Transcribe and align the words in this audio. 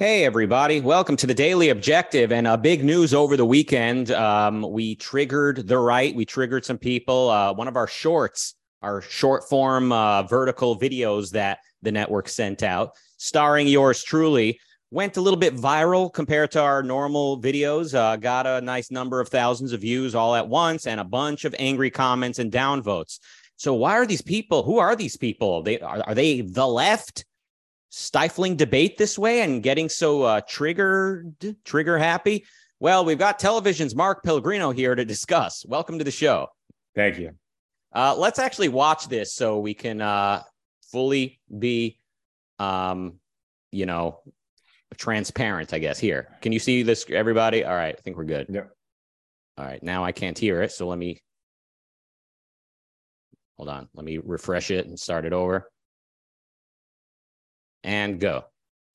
Hey, 0.00 0.24
everybody. 0.24 0.80
Welcome 0.80 1.14
to 1.18 1.26
the 1.28 1.34
Daily 1.34 1.68
Objective. 1.68 2.32
And 2.32 2.48
a 2.48 2.58
big 2.58 2.82
news 2.82 3.14
over 3.14 3.36
the 3.36 3.46
weekend. 3.46 4.10
Um, 4.10 4.68
we 4.72 4.96
triggered 4.96 5.68
the 5.68 5.78
right. 5.78 6.12
We 6.12 6.24
triggered 6.24 6.64
some 6.64 6.78
people. 6.78 7.30
Uh, 7.30 7.52
one 7.52 7.68
of 7.68 7.76
our 7.76 7.86
shorts, 7.86 8.56
our 8.82 9.00
short 9.00 9.48
form 9.48 9.92
uh, 9.92 10.24
vertical 10.24 10.76
videos 10.76 11.30
that 11.30 11.60
the 11.82 11.92
network 11.92 12.28
sent 12.28 12.64
out, 12.64 12.90
starring 13.18 13.68
yours 13.68 14.02
truly, 14.02 14.58
went 14.90 15.16
a 15.16 15.20
little 15.20 15.38
bit 15.38 15.54
viral 15.54 16.12
compared 16.12 16.50
to 16.50 16.60
our 16.60 16.82
normal 16.82 17.40
videos. 17.40 17.94
Uh, 17.94 18.16
got 18.16 18.48
a 18.48 18.60
nice 18.62 18.90
number 18.90 19.20
of 19.20 19.28
thousands 19.28 19.72
of 19.72 19.80
views 19.80 20.16
all 20.16 20.34
at 20.34 20.48
once 20.48 20.88
and 20.88 20.98
a 20.98 21.04
bunch 21.04 21.44
of 21.44 21.54
angry 21.60 21.92
comments 21.92 22.40
and 22.40 22.50
downvotes. 22.50 23.20
So, 23.58 23.74
why 23.74 23.92
are 23.92 24.06
these 24.06 24.22
people? 24.22 24.64
Who 24.64 24.78
are 24.78 24.96
these 24.96 25.16
people? 25.16 25.62
They 25.62 25.78
are, 25.78 26.02
are 26.04 26.14
they 26.16 26.40
the 26.40 26.66
left? 26.66 27.24
Stifling 27.94 28.56
debate 28.56 28.98
this 28.98 29.16
way 29.16 29.42
and 29.42 29.62
getting 29.62 29.88
so 29.88 30.22
uh, 30.22 30.40
triggered, 30.48 31.32
trigger 31.64 31.96
happy? 31.96 32.44
Well, 32.80 33.04
we've 33.04 33.18
got 33.18 33.38
television's 33.38 33.94
Mark 33.94 34.24
Pellegrino 34.24 34.72
here 34.72 34.94
to 34.94 35.04
discuss. 35.04 35.64
Welcome 35.66 35.98
to 35.98 36.04
the 36.04 36.10
show. 36.10 36.48
Thank 36.96 37.18
you. 37.18 37.30
Uh, 37.94 38.16
let's 38.16 38.40
actually 38.40 38.68
watch 38.68 39.06
this 39.06 39.32
so 39.32 39.60
we 39.60 39.74
can 39.74 40.00
uh, 40.00 40.42
fully 40.90 41.40
be, 41.56 42.00
um, 42.58 43.20
you 43.70 43.86
know, 43.86 44.20
transparent. 44.96 45.72
I 45.72 45.78
guess 45.78 45.98
here. 45.98 46.36
Can 46.42 46.50
you 46.50 46.58
see 46.58 46.82
this, 46.82 47.06
everybody? 47.08 47.64
All 47.64 47.74
right, 47.74 47.94
I 47.96 48.00
think 48.00 48.16
we're 48.16 48.24
good. 48.24 48.46
Yeah. 48.48 48.64
All 49.56 49.64
right, 49.64 49.82
now 49.82 50.04
I 50.04 50.10
can't 50.10 50.36
hear 50.36 50.62
it, 50.62 50.72
so 50.72 50.88
let 50.88 50.98
me 50.98 51.22
hold 53.56 53.68
on. 53.68 53.88
Let 53.94 54.04
me 54.04 54.18
refresh 54.18 54.72
it 54.72 54.86
and 54.86 54.98
start 54.98 55.24
it 55.24 55.32
over 55.32 55.68
and 57.84 58.18
go. 58.18 58.44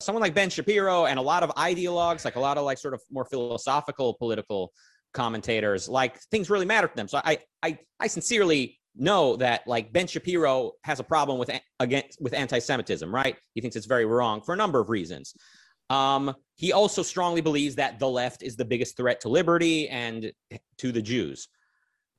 Someone 0.00 0.22
like 0.22 0.34
Ben 0.34 0.50
Shapiro 0.50 1.06
and 1.06 1.18
a 1.18 1.22
lot 1.22 1.42
of 1.42 1.50
ideologues, 1.50 2.24
like 2.24 2.36
a 2.36 2.40
lot 2.40 2.58
of 2.58 2.64
like 2.64 2.78
sort 2.78 2.94
of 2.94 3.02
more 3.10 3.24
philosophical 3.24 4.14
political 4.14 4.72
commentators, 5.12 5.88
like 5.88 6.18
things 6.30 6.50
really 6.50 6.66
matter 6.66 6.88
to 6.88 6.96
them. 6.96 7.08
So 7.08 7.20
I 7.24 7.38
I 7.62 7.78
I 7.98 8.06
sincerely 8.06 8.78
know 8.96 9.36
that 9.36 9.66
like 9.66 9.92
Ben 9.92 10.06
Shapiro 10.06 10.72
has 10.84 11.00
a 11.00 11.04
problem 11.04 11.38
with 11.38 11.50
against 11.78 12.20
with 12.20 12.34
anti-Semitism, 12.34 13.14
right? 13.14 13.36
He 13.54 13.60
thinks 13.60 13.76
it's 13.76 13.86
very 13.86 14.06
wrong 14.06 14.42
for 14.42 14.52
a 14.52 14.56
number 14.56 14.80
of 14.80 14.88
reasons. 14.88 15.34
Um, 15.90 16.34
he 16.54 16.72
also 16.72 17.02
strongly 17.02 17.40
believes 17.40 17.74
that 17.74 17.98
the 17.98 18.08
left 18.08 18.42
is 18.42 18.56
the 18.56 18.64
biggest 18.64 18.96
threat 18.96 19.20
to 19.20 19.28
liberty 19.28 19.88
and 19.88 20.32
to 20.78 20.92
the 20.92 21.02
Jews. 21.02 21.48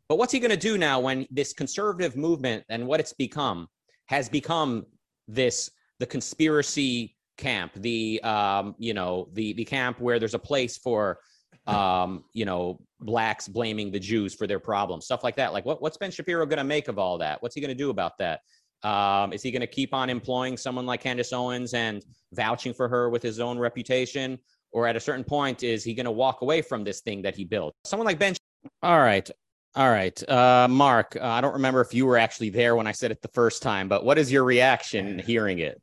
But 0.10 0.18
what's 0.18 0.34
he 0.34 0.40
going 0.40 0.52
to 0.52 0.58
do 0.58 0.78
now 0.78 1.00
when 1.00 1.26
this 1.32 1.54
conservative 1.54 2.18
movement 2.18 2.66
and 2.68 2.86
what 2.86 3.00
it's 3.00 3.14
become 3.14 3.68
has 4.08 4.28
become 4.28 4.86
this 5.30 5.72
the 6.02 6.08
conspiracy 6.08 7.16
camp, 7.38 7.72
the 7.76 8.20
um, 8.24 8.76
you 8.80 8.94
know, 8.94 9.30
the 9.34 9.54
the 9.54 9.64
camp 9.64 10.02
where 10.02 10.20
there's 10.20 10.34
a 10.34 10.40
place 10.40 10.78
for 10.78 11.20
um, 11.68 12.24
you 12.34 12.44
know, 12.44 12.82
blacks 13.00 13.48
blaming 13.48 13.92
the 13.92 14.00
Jews 14.00 14.34
for 14.34 14.48
their 14.48 14.60
problems, 14.60 15.06
stuff 15.06 15.24
like 15.24 15.36
that. 15.36 15.54
Like, 15.54 15.64
what, 15.64 15.82
what's 15.82 15.98
Ben 15.98 16.12
Shapiro 16.12 16.46
going 16.48 16.58
to 16.58 16.64
make 16.64 16.88
of 16.88 16.98
all 16.98 17.20
that? 17.20 17.42
What's 17.42 17.54
he 17.56 17.62
going 17.62 17.70
to 17.70 17.76
do 17.76 17.92
about 17.92 18.18
that? 18.18 18.42
Um, 18.84 19.32
is 19.32 19.44
he 19.44 19.52
going 19.52 19.62
to 19.62 19.68
keep 19.68 19.94
on 19.94 20.10
employing 20.10 20.58
someone 20.58 20.88
like 20.88 21.02
Candace 21.02 21.32
Owens 21.32 21.76
and 21.76 22.04
vouching 22.34 22.74
for 22.74 22.90
her 22.90 23.12
with 23.12 23.22
his 23.22 23.40
own 23.40 23.60
reputation? 23.60 24.40
Or 24.72 24.88
at 24.88 24.96
a 24.96 25.00
certain 25.00 25.24
point, 25.24 25.62
is 25.62 25.84
he 25.84 25.94
going 25.94 26.06
to 26.06 26.12
walk 26.12 26.42
away 26.42 26.64
from 26.64 26.84
this 26.84 27.02
thing 27.02 27.22
that 27.22 27.36
he 27.36 27.46
built? 27.46 27.76
Someone 27.84 28.08
like 28.08 28.18
Ben. 28.18 28.34
All 28.82 29.00
right. 29.00 29.30
All 29.76 29.90
right. 29.90 30.30
Uh, 30.30 30.68
Mark, 30.68 31.16
uh, 31.16 31.26
I 31.26 31.42
don't 31.42 31.54
remember 31.54 31.80
if 31.82 31.94
you 31.94 32.08
were 32.08 32.18
actually 32.18 32.50
there 32.50 32.76
when 32.76 32.88
I 32.88 32.92
said 32.92 33.12
it 33.12 33.22
the 33.22 33.30
first 33.30 33.62
time, 33.62 33.88
but 33.88 34.04
what 34.04 34.18
is 34.18 34.32
your 34.32 34.44
reaction 34.44 35.20
hearing 35.20 35.60
it? 35.60 35.80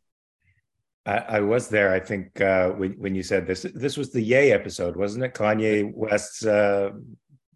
I, 1.06 1.16
I 1.16 1.41
was 1.41 1.68
there. 1.68 1.92
I 1.92 2.00
think 2.00 2.41
uh, 2.41 2.70
when 2.70 2.92
when 2.92 3.14
you 3.14 3.22
said 3.22 3.46
this, 3.46 3.62
this 3.74 3.96
was 3.96 4.10
the 4.10 4.22
Yay 4.22 4.52
episode, 4.52 4.96
wasn't 4.96 5.24
it? 5.24 5.34
Kanye 5.34 5.91
West's 5.94 6.44
uh, 6.44 6.91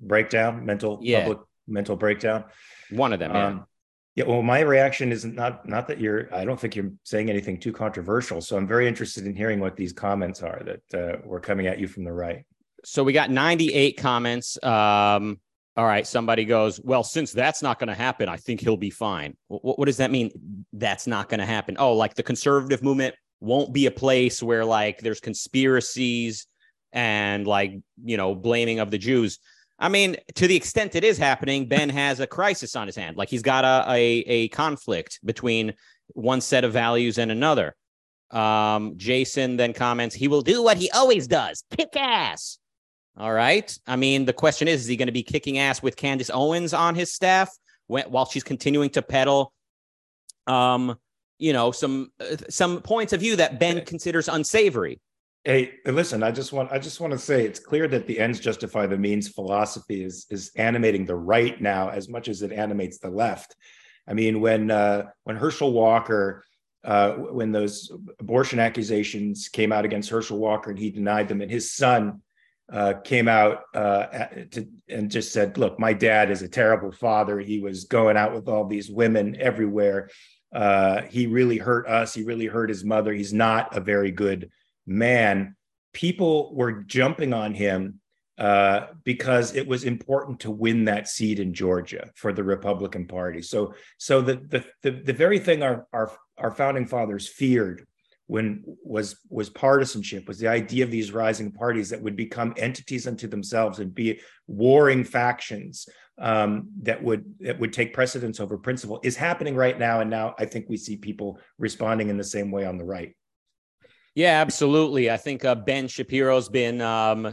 breakdown, 0.00 0.64
mental 0.64 0.98
yeah. 1.02 1.20
public 1.20 1.38
mental 1.66 1.96
breakdown. 1.96 2.44
One 2.90 3.12
of 3.12 3.18
them. 3.18 3.32
Yeah. 3.32 3.46
Um, 3.46 3.66
yeah. 4.14 4.24
Well, 4.24 4.42
my 4.42 4.60
reaction 4.60 5.12
is 5.12 5.24
not 5.24 5.68
not 5.68 5.88
that 5.88 6.00
you're. 6.00 6.32
I 6.34 6.44
don't 6.44 6.58
think 6.58 6.76
you're 6.76 6.92
saying 7.04 7.30
anything 7.30 7.58
too 7.58 7.72
controversial. 7.72 8.40
So 8.40 8.56
I'm 8.56 8.66
very 8.66 8.88
interested 8.88 9.26
in 9.26 9.34
hearing 9.34 9.60
what 9.60 9.76
these 9.76 9.92
comments 9.92 10.42
are 10.42 10.62
that 10.64 10.98
uh, 10.98 11.18
were 11.24 11.40
coming 11.40 11.66
at 11.66 11.78
you 11.78 11.88
from 11.88 12.04
the 12.04 12.12
right. 12.12 12.44
So 12.84 13.04
we 13.04 13.12
got 13.12 13.30
98 13.30 13.96
comments. 13.96 14.62
Um, 14.62 15.40
all 15.76 15.86
right, 15.86 16.06
somebody 16.06 16.44
goes, 16.44 16.80
well, 16.82 17.02
since 17.02 17.32
that's 17.32 17.62
not 17.62 17.78
going 17.78 17.88
to 17.88 17.94
happen, 17.94 18.28
I 18.28 18.36
think 18.36 18.60
he'll 18.60 18.76
be 18.76 18.90
fine. 18.90 19.36
What, 19.48 19.78
what 19.78 19.86
does 19.86 19.96
that 19.98 20.10
mean? 20.10 20.30
That's 20.72 21.06
not 21.06 21.30
going 21.30 21.40
to 21.40 21.46
happen. 21.46 21.76
Oh, 21.78 21.94
like 21.94 22.14
the 22.14 22.22
conservative 22.22 22.82
movement 22.82 23.14
won't 23.42 23.72
be 23.72 23.86
a 23.86 23.90
place 23.90 24.42
where 24.42 24.64
like 24.64 25.00
there's 25.00 25.20
conspiracies 25.20 26.46
and 26.92 27.46
like 27.46 27.74
you 28.02 28.16
know 28.16 28.34
blaming 28.34 28.78
of 28.78 28.90
the 28.90 28.98
Jews. 28.98 29.38
I 29.78 29.88
mean, 29.88 30.16
to 30.36 30.46
the 30.46 30.54
extent 30.54 30.94
it 30.94 31.02
is 31.02 31.18
happening, 31.18 31.66
Ben 31.66 31.88
has 32.02 32.20
a 32.20 32.26
crisis 32.26 32.76
on 32.76 32.86
his 32.86 32.96
hand. 32.96 33.16
Like 33.16 33.28
he's 33.28 33.42
got 33.42 33.64
a 33.64 33.90
a, 33.90 34.00
a 34.26 34.48
conflict 34.48 35.18
between 35.24 35.74
one 36.14 36.40
set 36.40 36.64
of 36.64 36.72
values 36.72 37.18
and 37.18 37.30
another. 37.30 37.74
Um, 38.30 38.94
Jason 38.96 39.56
then 39.56 39.74
comments, 39.74 40.14
he 40.14 40.28
will 40.28 40.40
do 40.40 40.62
what 40.62 40.78
he 40.78 40.90
always 40.90 41.26
does, 41.26 41.64
kick 41.76 41.94
ass. 41.96 42.58
All 43.16 43.32
right. 43.32 43.76
I 43.86 43.96
mean, 43.96 44.24
the 44.24 44.32
question 44.32 44.68
is, 44.68 44.82
is 44.82 44.86
he 44.86 44.96
going 44.96 45.08
to 45.08 45.12
be 45.12 45.22
kicking 45.22 45.58
ass 45.58 45.82
with 45.82 45.96
Candace 45.96 46.30
Owens 46.32 46.72
on 46.72 46.94
his 46.94 47.12
staff 47.12 47.50
when, 47.88 48.04
while 48.04 48.24
she's 48.24 48.42
continuing 48.42 48.88
to 48.90 49.02
peddle 49.02 49.52
um, 50.46 50.96
you 51.42 51.52
know 51.52 51.72
some 51.72 52.12
uh, 52.20 52.36
some 52.48 52.80
points 52.80 53.12
of 53.12 53.20
view 53.20 53.36
that 53.36 53.58
Ben 53.58 53.84
considers 53.84 54.28
unsavory. 54.28 55.00
Hey, 55.44 55.72
listen, 55.84 56.22
I 56.22 56.30
just 56.30 56.52
want 56.52 56.70
I 56.70 56.78
just 56.78 57.00
want 57.00 57.12
to 57.12 57.18
say 57.18 57.44
it's 57.44 57.58
clear 57.58 57.88
that 57.88 58.06
the 58.06 58.20
ends 58.20 58.38
justify 58.38 58.86
the 58.86 58.96
means 58.96 59.28
philosophy 59.28 60.04
is 60.04 60.26
is 60.30 60.52
animating 60.56 61.04
the 61.04 61.16
right 61.16 61.60
now 61.60 61.88
as 61.88 62.08
much 62.08 62.28
as 62.28 62.42
it 62.42 62.52
animates 62.52 62.98
the 62.98 63.10
left. 63.10 63.56
I 64.06 64.14
mean, 64.14 64.40
when 64.40 64.70
uh, 64.70 65.06
when 65.24 65.36
Herschel 65.36 65.72
Walker 65.72 66.44
uh, 66.84 67.12
when 67.12 67.50
those 67.50 67.90
abortion 68.20 68.60
accusations 68.60 69.48
came 69.48 69.72
out 69.72 69.84
against 69.84 70.10
Herschel 70.10 70.38
Walker 70.38 70.70
and 70.70 70.78
he 70.78 70.90
denied 70.90 71.28
them, 71.28 71.40
and 71.40 71.50
his 71.50 71.72
son 71.72 72.22
uh, 72.72 72.94
came 73.04 73.26
out 73.26 73.62
uh, 73.74 74.06
to, 74.52 74.68
and 74.88 75.10
just 75.10 75.32
said, 75.32 75.58
"Look, 75.58 75.76
my 75.80 75.92
dad 75.92 76.30
is 76.30 76.42
a 76.42 76.48
terrible 76.48 76.92
father. 76.92 77.40
He 77.40 77.58
was 77.58 77.84
going 77.84 78.16
out 78.16 78.32
with 78.32 78.48
all 78.48 78.66
these 78.66 78.88
women 78.88 79.36
everywhere. 79.40 80.08
Uh, 80.52 81.02
he 81.02 81.26
really 81.26 81.58
hurt 81.58 81.86
us. 81.86 82.14
He 82.14 82.22
really 82.22 82.46
hurt 82.46 82.68
his 82.68 82.84
mother. 82.84 83.12
He's 83.12 83.32
not 83.32 83.76
a 83.76 83.80
very 83.80 84.10
good 84.10 84.50
man. 84.86 85.56
People 85.92 86.54
were 86.54 86.82
jumping 86.82 87.32
on 87.32 87.54
him 87.54 88.00
uh, 88.38 88.88
because 89.04 89.54
it 89.54 89.66
was 89.66 89.84
important 89.84 90.40
to 90.40 90.50
win 90.50 90.86
that 90.86 91.08
seat 91.08 91.38
in 91.38 91.54
Georgia 91.54 92.10
for 92.14 92.32
the 92.32 92.42
Republican 92.42 93.06
Party. 93.06 93.42
So, 93.42 93.74
so 93.98 94.20
the 94.20 94.36
the 94.36 94.64
the, 94.82 94.90
the 94.90 95.12
very 95.12 95.38
thing 95.38 95.62
our, 95.62 95.86
our 95.92 96.10
our 96.38 96.50
founding 96.50 96.86
fathers 96.86 97.28
feared 97.28 97.86
when 98.26 98.64
was 98.82 99.16
was 99.28 99.50
partisanship 99.50 100.26
was 100.26 100.38
the 100.38 100.48
idea 100.48 100.84
of 100.84 100.90
these 100.90 101.12
rising 101.12 101.52
parties 101.52 101.90
that 101.90 102.02
would 102.02 102.16
become 102.16 102.54
entities 102.56 103.06
unto 103.06 103.28
themselves 103.28 103.78
and 103.78 103.94
be 103.94 104.20
warring 104.46 105.04
factions 105.04 105.86
um, 106.22 106.68
that 106.82 107.02
would 107.02 107.34
that 107.40 107.58
would 107.58 107.72
take 107.72 107.92
precedence 107.92 108.38
over 108.38 108.56
principle 108.56 109.00
is 109.02 109.16
happening 109.16 109.56
right 109.56 109.78
now. 109.78 110.00
And 110.00 110.08
now 110.08 110.34
i 110.38 110.46
think 110.46 110.66
we 110.68 110.76
see 110.76 110.96
people 110.96 111.38
responding 111.58 112.08
in 112.08 112.16
the 112.16 112.24
same 112.24 112.50
way 112.50 112.64
on 112.64 112.78
the 112.78 112.84
right. 112.84 113.14
Yeah 114.14 114.40
absolutely. 114.40 115.10
I 115.10 115.16
think 115.16 115.44
uh, 115.44 115.56
ben 115.56 115.88
shapiro's 115.88 116.48
been 116.48 116.80
um, 116.80 117.32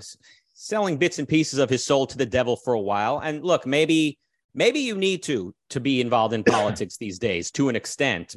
selling 0.53 0.97
bits 0.97 1.19
and 1.19 1.27
pieces 1.27 1.59
of 1.59 1.69
his 1.69 1.85
soul 1.85 2.07
to 2.07 2.17
the 2.17 2.25
devil 2.25 2.57
for 2.57 2.73
a 2.73 2.81
while. 2.81 3.19
And 3.19 3.43
look 3.43 3.65
maybe 3.65 4.17
maybe 4.55 4.79
you 4.79 4.95
need 4.95 5.21
to 5.23 5.53
to 5.69 5.79
be 5.79 6.01
involved 6.01 6.33
in 6.33 6.43
politics 6.43 6.97
these 6.97 7.19
days 7.19 7.51
to 7.51 7.69
an 7.69 7.75
extent. 7.75 8.35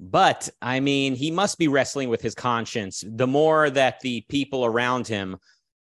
But 0.00 0.48
I 0.62 0.80
mean, 0.80 1.14
he 1.14 1.30
must 1.30 1.58
be 1.58 1.68
wrestling 1.68 2.08
with 2.08 2.22
his 2.22 2.34
conscience. 2.34 3.04
The 3.06 3.26
more 3.26 3.68
that 3.68 4.00
the 4.00 4.22
people 4.28 4.64
around 4.64 5.06
him 5.06 5.36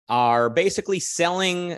are 0.10 0.50
basically 0.50 1.00
selling 1.00 1.78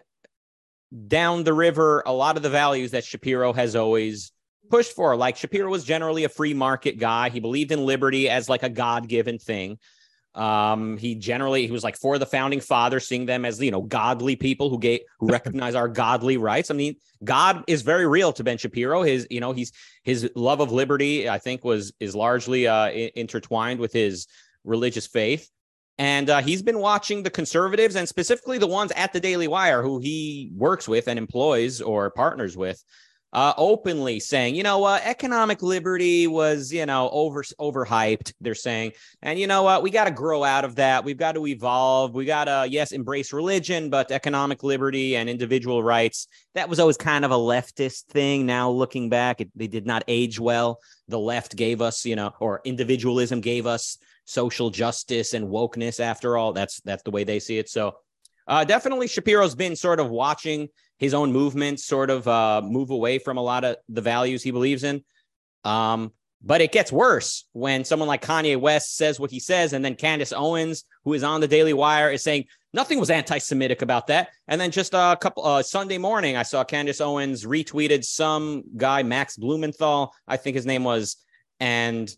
down 1.07 1.43
the 1.43 1.53
river 1.53 2.03
a 2.05 2.13
lot 2.13 2.37
of 2.37 2.43
the 2.43 2.49
values 2.49 2.91
that 2.91 3.03
Shapiro 3.03 3.53
has 3.53 3.75
always 3.75 4.31
pushed 4.69 4.93
for. 4.93 5.15
Like 5.15 5.37
Shapiro 5.37 5.69
was 5.69 5.83
generally 5.83 6.23
a 6.23 6.29
free 6.29 6.53
market 6.53 6.99
guy. 6.99 7.29
He 7.29 7.39
believed 7.39 7.71
in 7.71 7.85
liberty 7.85 8.29
as 8.29 8.49
like 8.49 8.63
a 8.63 8.69
God 8.69 9.07
given 9.07 9.39
thing. 9.39 9.79
Um, 10.35 10.97
he 10.97 11.15
generally 11.15 11.65
he 11.65 11.71
was 11.71 11.83
like 11.83 11.97
for 11.97 12.17
the 12.17 12.25
founding 12.25 12.61
fathers, 12.61 13.07
seeing 13.07 13.25
them 13.25 13.45
as 13.45 13.59
you 13.59 13.71
know 13.71 13.81
godly 13.81 14.35
people 14.35 14.69
who 14.69 14.79
gave 14.79 15.01
who 15.19 15.27
recognize 15.31 15.75
our 15.75 15.87
godly 15.87 16.37
rights. 16.37 16.69
I 16.69 16.75
mean, 16.75 16.95
God 17.23 17.63
is 17.67 17.81
very 17.81 18.07
real 18.07 18.31
to 18.33 18.43
Ben 18.43 18.57
Shapiro. 18.57 19.01
His 19.01 19.27
you 19.29 19.39
know 19.39 19.53
he's 19.53 19.71
his 20.03 20.29
love 20.35 20.59
of 20.59 20.71
liberty, 20.71 21.27
I 21.27 21.39
think, 21.39 21.63
was 21.63 21.93
is 21.99 22.15
largely 22.15 22.67
uh, 22.67 22.89
intertwined 22.91 23.79
with 23.79 23.91
his 23.91 24.27
religious 24.63 25.07
faith. 25.07 25.49
And 25.99 26.29
uh, 26.29 26.41
he's 26.41 26.61
been 26.61 26.79
watching 26.79 27.23
the 27.23 27.29
conservatives 27.29 27.95
and 27.95 28.07
specifically 28.07 28.57
the 28.57 28.65
ones 28.65 28.93
at 28.95 29.11
the 29.11 29.19
Daily 29.19 29.49
Wire 29.49 29.83
who 29.83 29.99
he 29.99 30.49
works 30.55 30.87
with 30.87 31.09
and 31.09 31.19
employs 31.19 31.81
or 31.81 32.09
partners 32.09 32.55
with 32.55 32.81
uh, 33.31 33.53
openly 33.57 34.19
saying, 34.19 34.55
you 34.55 34.63
know 34.63 34.79
what, 34.79 35.03
economic 35.03 35.61
liberty 35.61 36.25
was, 36.25 36.73
you 36.73 36.85
know, 36.85 37.09
over 37.11 37.43
overhyped. 37.43 38.33
They're 38.41 38.55
saying, 38.55 38.93
and 39.21 39.37
you 39.37 39.45
know 39.45 39.61
what, 39.61 39.83
we 39.83 39.91
got 39.91 40.05
to 40.05 40.11
grow 40.11 40.43
out 40.43 40.65
of 40.65 40.75
that. 40.75 41.03
We've 41.03 41.17
got 41.17 41.35
to 41.35 41.45
evolve. 41.45 42.13
We 42.15 42.25
got 42.25 42.45
to, 42.45 42.65
yes, 42.67 42.91
embrace 42.91 43.31
religion, 43.31 43.89
but 43.89 44.11
economic 44.11 44.63
liberty 44.63 45.15
and 45.15 45.29
individual 45.29 45.83
rights. 45.83 46.27
That 46.55 46.69
was 46.69 46.79
always 46.79 46.97
kind 46.97 47.23
of 47.23 47.31
a 47.31 47.35
leftist 47.35 48.05
thing. 48.05 48.45
Now 48.45 48.71
looking 48.71 49.09
back, 49.09 49.41
it, 49.41 49.51
they 49.55 49.67
did 49.67 49.85
not 49.85 50.03
age 50.07 50.39
well. 50.39 50.79
The 51.07 51.19
left 51.19 51.55
gave 51.55 51.81
us, 51.81 52.05
you 52.05 52.15
know, 52.15 52.33
or 52.39 52.61
individualism 52.63 53.41
gave 53.41 53.67
us 53.67 53.97
social 54.29 54.69
justice 54.69 55.33
and 55.33 55.47
wokeness. 55.47 55.99
After 55.99 56.37
all, 56.37 56.53
that's 56.53 56.79
that's 56.81 57.03
the 57.03 57.11
way 57.11 57.23
they 57.23 57.39
see 57.39 57.57
it. 57.57 57.69
So. 57.69 57.97
Uh, 58.47 58.63
definitely, 58.63 59.07
Shapiro's 59.07 59.53
been 59.53 59.75
sort 59.75 59.99
of 59.99 60.09
watching 60.09 60.69
his 60.97 61.13
own 61.13 61.31
movement 61.31 61.79
sort 61.79 62.09
of 62.09 62.27
uh, 62.27 62.63
move 62.63 62.89
away 62.89 63.19
from 63.19 63.37
a 63.37 63.43
lot 63.43 63.63
of 63.63 63.75
the 63.89 64.01
values 64.01 64.41
he 64.41 64.49
believes 64.49 64.83
in. 64.83 65.03
Um, 65.63 66.11
but 66.41 66.59
it 66.59 66.71
gets 66.71 66.91
worse 66.91 67.45
when 67.53 67.85
someone 67.85 68.07
like 68.07 68.25
Kanye 68.25 68.59
West 68.59 68.97
says 68.97 69.19
what 69.19 69.29
he 69.29 69.39
says, 69.39 69.73
and 69.73 69.85
then 69.85 69.93
Candace 69.93 70.33
Owens, 70.33 70.83
who 71.03 71.13
is 71.13 71.23
on 71.23 71.41
the 71.41 71.47
Daily 71.47 71.73
Wire, 71.73 72.09
is 72.09 72.23
saying 72.23 72.45
nothing 72.73 72.99
was 72.99 73.11
anti-Semitic 73.11 73.83
about 73.83 74.07
that. 74.07 74.29
And 74.47 74.59
then 74.59 74.71
just 74.71 74.95
a 74.95 75.15
couple 75.21 75.45
uh, 75.45 75.61
Sunday 75.61 75.99
morning, 75.99 76.35
I 76.35 76.43
saw 76.43 76.63
Candace 76.63 77.01
Owens 77.01 77.45
retweeted 77.45 78.03
some 78.03 78.63
guy, 78.77 79.03
Max 79.03 79.37
Blumenthal, 79.37 80.11
I 80.27 80.37
think 80.37 80.55
his 80.55 80.65
name 80.65 80.83
was, 80.83 81.17
and 81.59 82.09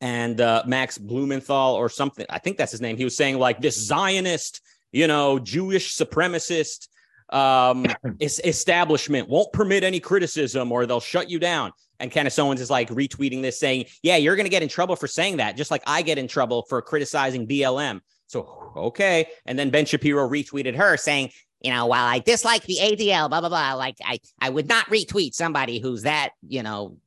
and 0.00 0.40
uh, 0.40 0.62
Max 0.66 0.98
Blumenthal 0.98 1.74
or 1.74 1.88
something. 1.88 2.26
I 2.28 2.38
think 2.38 2.56
that's 2.56 2.72
his 2.72 2.80
name. 2.80 2.96
He 2.96 3.04
was 3.04 3.16
saying 3.16 3.38
like 3.38 3.60
this 3.60 3.76
Zionist, 3.76 4.60
you 4.92 5.06
know, 5.06 5.38
Jewish 5.38 5.96
supremacist 5.96 6.88
um, 7.30 7.86
establishment 8.20 9.28
won't 9.28 9.52
permit 9.52 9.84
any 9.84 10.00
criticism 10.00 10.70
or 10.72 10.86
they'll 10.86 11.00
shut 11.00 11.30
you 11.30 11.38
down. 11.38 11.72
And 11.98 12.10
Candace 12.10 12.38
Owens 12.38 12.60
is 12.60 12.70
like 12.70 12.90
retweeting 12.90 13.40
this 13.40 13.58
saying, 13.58 13.86
Yeah, 14.02 14.16
you're 14.16 14.36
going 14.36 14.44
to 14.44 14.50
get 14.50 14.62
in 14.62 14.68
trouble 14.68 14.96
for 14.96 15.06
saying 15.06 15.38
that, 15.38 15.56
just 15.56 15.70
like 15.70 15.82
I 15.86 16.02
get 16.02 16.18
in 16.18 16.28
trouble 16.28 16.64
for 16.68 16.82
criticizing 16.82 17.46
BLM. 17.46 18.00
So, 18.26 18.72
okay. 18.76 19.28
And 19.46 19.58
then 19.58 19.70
Ben 19.70 19.86
Shapiro 19.86 20.28
retweeted 20.28 20.76
her 20.76 20.96
saying, 20.96 21.30
you 21.62 21.72
know, 21.72 21.86
while 21.86 22.04
I 22.04 22.18
dislike 22.18 22.64
the 22.64 22.78
ADL, 22.80 23.28
blah, 23.28 23.40
blah, 23.40 23.48
blah, 23.48 23.74
like 23.74 23.96
I, 24.04 24.18
I 24.40 24.50
would 24.50 24.68
not 24.68 24.86
retweet 24.86 25.32
somebody 25.32 25.78
who's 25.78 26.02
that, 26.02 26.30
you 26.46 26.62
know, 26.62 26.98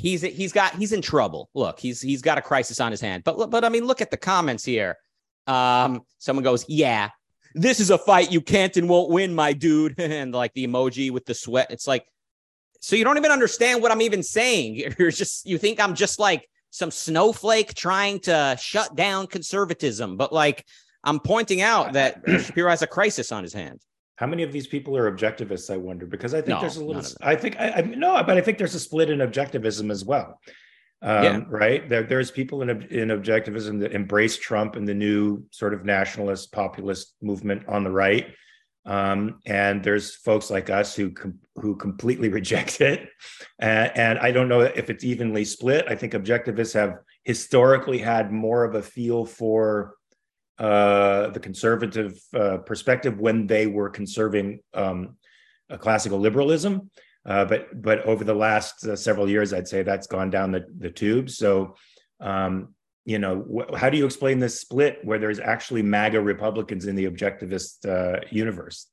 he's 0.00 0.22
he's 0.22 0.52
got 0.52 0.74
he's 0.74 0.92
in 0.92 1.02
trouble. 1.02 1.50
Look, 1.54 1.78
he's 1.78 2.00
he's 2.00 2.22
got 2.22 2.38
a 2.38 2.42
crisis 2.42 2.80
on 2.80 2.90
his 2.90 3.00
hand. 3.00 3.24
But 3.24 3.50
but 3.50 3.64
I 3.64 3.68
mean, 3.68 3.86
look 3.86 4.00
at 4.00 4.10
the 4.10 4.16
comments 4.16 4.64
here. 4.64 4.96
Um, 5.46 6.02
someone 6.18 6.44
goes, 6.44 6.64
yeah, 6.68 7.10
this 7.54 7.80
is 7.80 7.90
a 7.90 7.98
fight 7.98 8.30
you 8.30 8.40
can't 8.40 8.76
and 8.76 8.88
won't 8.88 9.10
win, 9.10 9.34
my 9.34 9.52
dude. 9.52 9.94
and 9.98 10.32
like 10.32 10.52
the 10.54 10.66
emoji 10.66 11.10
with 11.10 11.26
the 11.26 11.34
sweat. 11.34 11.70
It's 11.70 11.86
like, 11.86 12.04
so 12.80 12.96
you 12.96 13.04
don't 13.04 13.18
even 13.18 13.30
understand 13.30 13.82
what 13.82 13.92
I'm 13.92 14.02
even 14.02 14.22
saying. 14.22 14.94
You're 14.98 15.10
just, 15.10 15.46
you 15.46 15.58
think 15.58 15.80
I'm 15.80 15.94
just 15.94 16.18
like 16.18 16.48
some 16.70 16.90
snowflake 16.90 17.74
trying 17.74 18.20
to 18.20 18.56
shut 18.60 18.94
down 18.94 19.26
conservatism. 19.26 20.16
But 20.16 20.32
like, 20.32 20.64
I'm 21.04 21.20
pointing 21.20 21.60
out 21.60 21.94
that 21.94 22.22
Shapiro 22.26 22.70
has 22.70 22.82
a 22.82 22.86
crisis 22.86 23.32
on 23.32 23.42
his 23.42 23.52
hand. 23.52 23.80
How 24.20 24.26
many 24.26 24.44
of 24.44 24.52
these 24.52 24.68
people 24.68 24.96
are 24.96 25.10
objectivists? 25.10 25.72
I 25.72 25.78
wonder 25.78 26.06
because 26.06 26.34
I 26.34 26.42
think 26.42 26.56
no, 26.56 26.60
there's 26.60 26.76
a 26.76 26.84
little. 26.84 27.02
I 27.22 27.34
think 27.34 27.58
I, 27.58 27.70
I 27.70 27.80
no, 27.80 28.22
but 28.22 28.36
I 28.36 28.40
think 28.40 28.58
there's 28.58 28.74
a 28.74 28.80
split 28.80 29.10
in 29.10 29.18
objectivism 29.18 29.90
as 29.90 30.04
well 30.04 30.38
um, 31.02 31.24
yeah. 31.24 31.40
right? 31.48 31.88
There, 31.88 32.02
there's 32.02 32.30
people 32.30 32.62
in, 32.62 32.70
in 32.70 33.08
objectivism 33.08 33.80
that 33.80 33.92
embrace 33.92 34.38
Trump 34.38 34.76
and 34.76 34.86
the 34.86 34.94
new 34.94 35.44
sort 35.50 35.72
of 35.72 35.84
nationalist 35.84 36.52
populist 36.52 37.14
movement 37.22 37.66
on 37.68 37.84
the 37.84 37.90
right. 37.90 38.34
Um, 38.86 39.40
and 39.46 39.82
there's 39.82 40.14
folks 40.16 40.50
like 40.50 40.70
us 40.70 40.94
who 40.94 41.10
com- 41.10 41.38
who 41.56 41.76
completely 41.76 42.28
reject 42.40 42.80
it, 42.80 43.08
and, 43.58 43.92
and, 43.94 44.18
I 44.18 44.30
don't 44.32 44.48
know 44.48 44.60
if 44.60 44.88
it's 44.88 45.04
evenly 45.04 45.44
split. 45.44 45.84
I 45.86 45.94
think 45.94 46.14
objectivists 46.14 46.72
have 46.72 46.96
historically 47.24 47.98
had 47.98 48.32
more 48.32 48.64
of 48.64 48.74
a 48.74 48.82
feel 48.82 49.26
for 49.26 49.96
uh, 50.60 51.30
the 51.30 51.40
conservative 51.40 52.20
uh, 52.34 52.58
perspective 52.58 53.18
when 53.18 53.46
they 53.46 53.66
were 53.66 53.88
conserving 53.88 54.60
um, 54.74 55.16
classical 55.78 56.18
liberalism, 56.18 56.90
uh, 57.24 57.46
but 57.46 57.82
but 57.82 58.00
over 58.04 58.24
the 58.24 58.34
last 58.34 58.86
uh, 58.86 58.94
several 58.94 59.28
years, 59.28 59.52
I'd 59.52 59.68
say 59.68 59.82
that's 59.82 60.06
gone 60.06 60.30
down 60.30 60.52
the 60.52 60.66
the 60.78 60.90
tube. 60.90 61.30
So, 61.30 61.76
um, 62.20 62.74
you 63.06 63.18
know, 63.18 63.44
wh- 63.54 63.74
how 63.74 63.88
do 63.88 63.96
you 63.96 64.04
explain 64.04 64.38
this 64.38 64.60
split 64.60 64.98
where 65.02 65.18
there's 65.18 65.40
actually 65.40 65.82
MAGA 65.82 66.20
Republicans 66.20 66.86
in 66.86 66.94
the 66.94 67.06
objectivist 67.06 67.88
uh, 67.88 68.20
universe? 68.30 68.86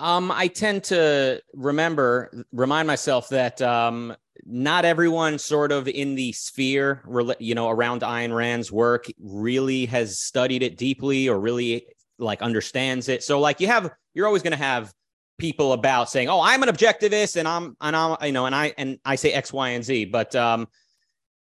Um, 0.00 0.30
I 0.30 0.48
tend 0.48 0.84
to 0.84 1.42
remember, 1.54 2.44
remind 2.52 2.88
myself 2.88 3.28
that 3.28 3.60
um, 3.60 4.16
not 4.46 4.84
everyone 4.84 5.38
sort 5.38 5.72
of 5.72 5.86
in 5.88 6.14
the 6.14 6.32
sphere, 6.32 7.02
you 7.38 7.54
know, 7.54 7.68
around 7.68 8.00
Ayn 8.00 8.34
Rand's 8.34 8.72
work 8.72 9.06
really 9.20 9.84
has 9.86 10.18
studied 10.18 10.62
it 10.62 10.78
deeply 10.78 11.28
or 11.28 11.38
really 11.38 11.86
like 12.18 12.40
understands 12.40 13.08
it. 13.08 13.22
So, 13.22 13.40
like, 13.40 13.60
you 13.60 13.66
have, 13.66 13.90
you're 14.14 14.26
always 14.26 14.42
going 14.42 14.52
to 14.52 14.56
have 14.56 14.92
people 15.38 15.72
about 15.72 16.08
saying, 16.08 16.28
"Oh, 16.28 16.40
I'm 16.40 16.62
an 16.62 16.68
objectivist," 16.68 17.36
and 17.36 17.48
I'm 17.48 17.76
and 17.80 17.96
I'm 17.96 18.16
you 18.22 18.32
know, 18.32 18.46
and 18.46 18.54
I 18.54 18.72
and 18.78 18.98
I 19.04 19.16
say 19.16 19.32
X, 19.32 19.52
Y, 19.52 19.70
and 19.70 19.84
Z, 19.84 20.06
but 20.06 20.36
um, 20.36 20.68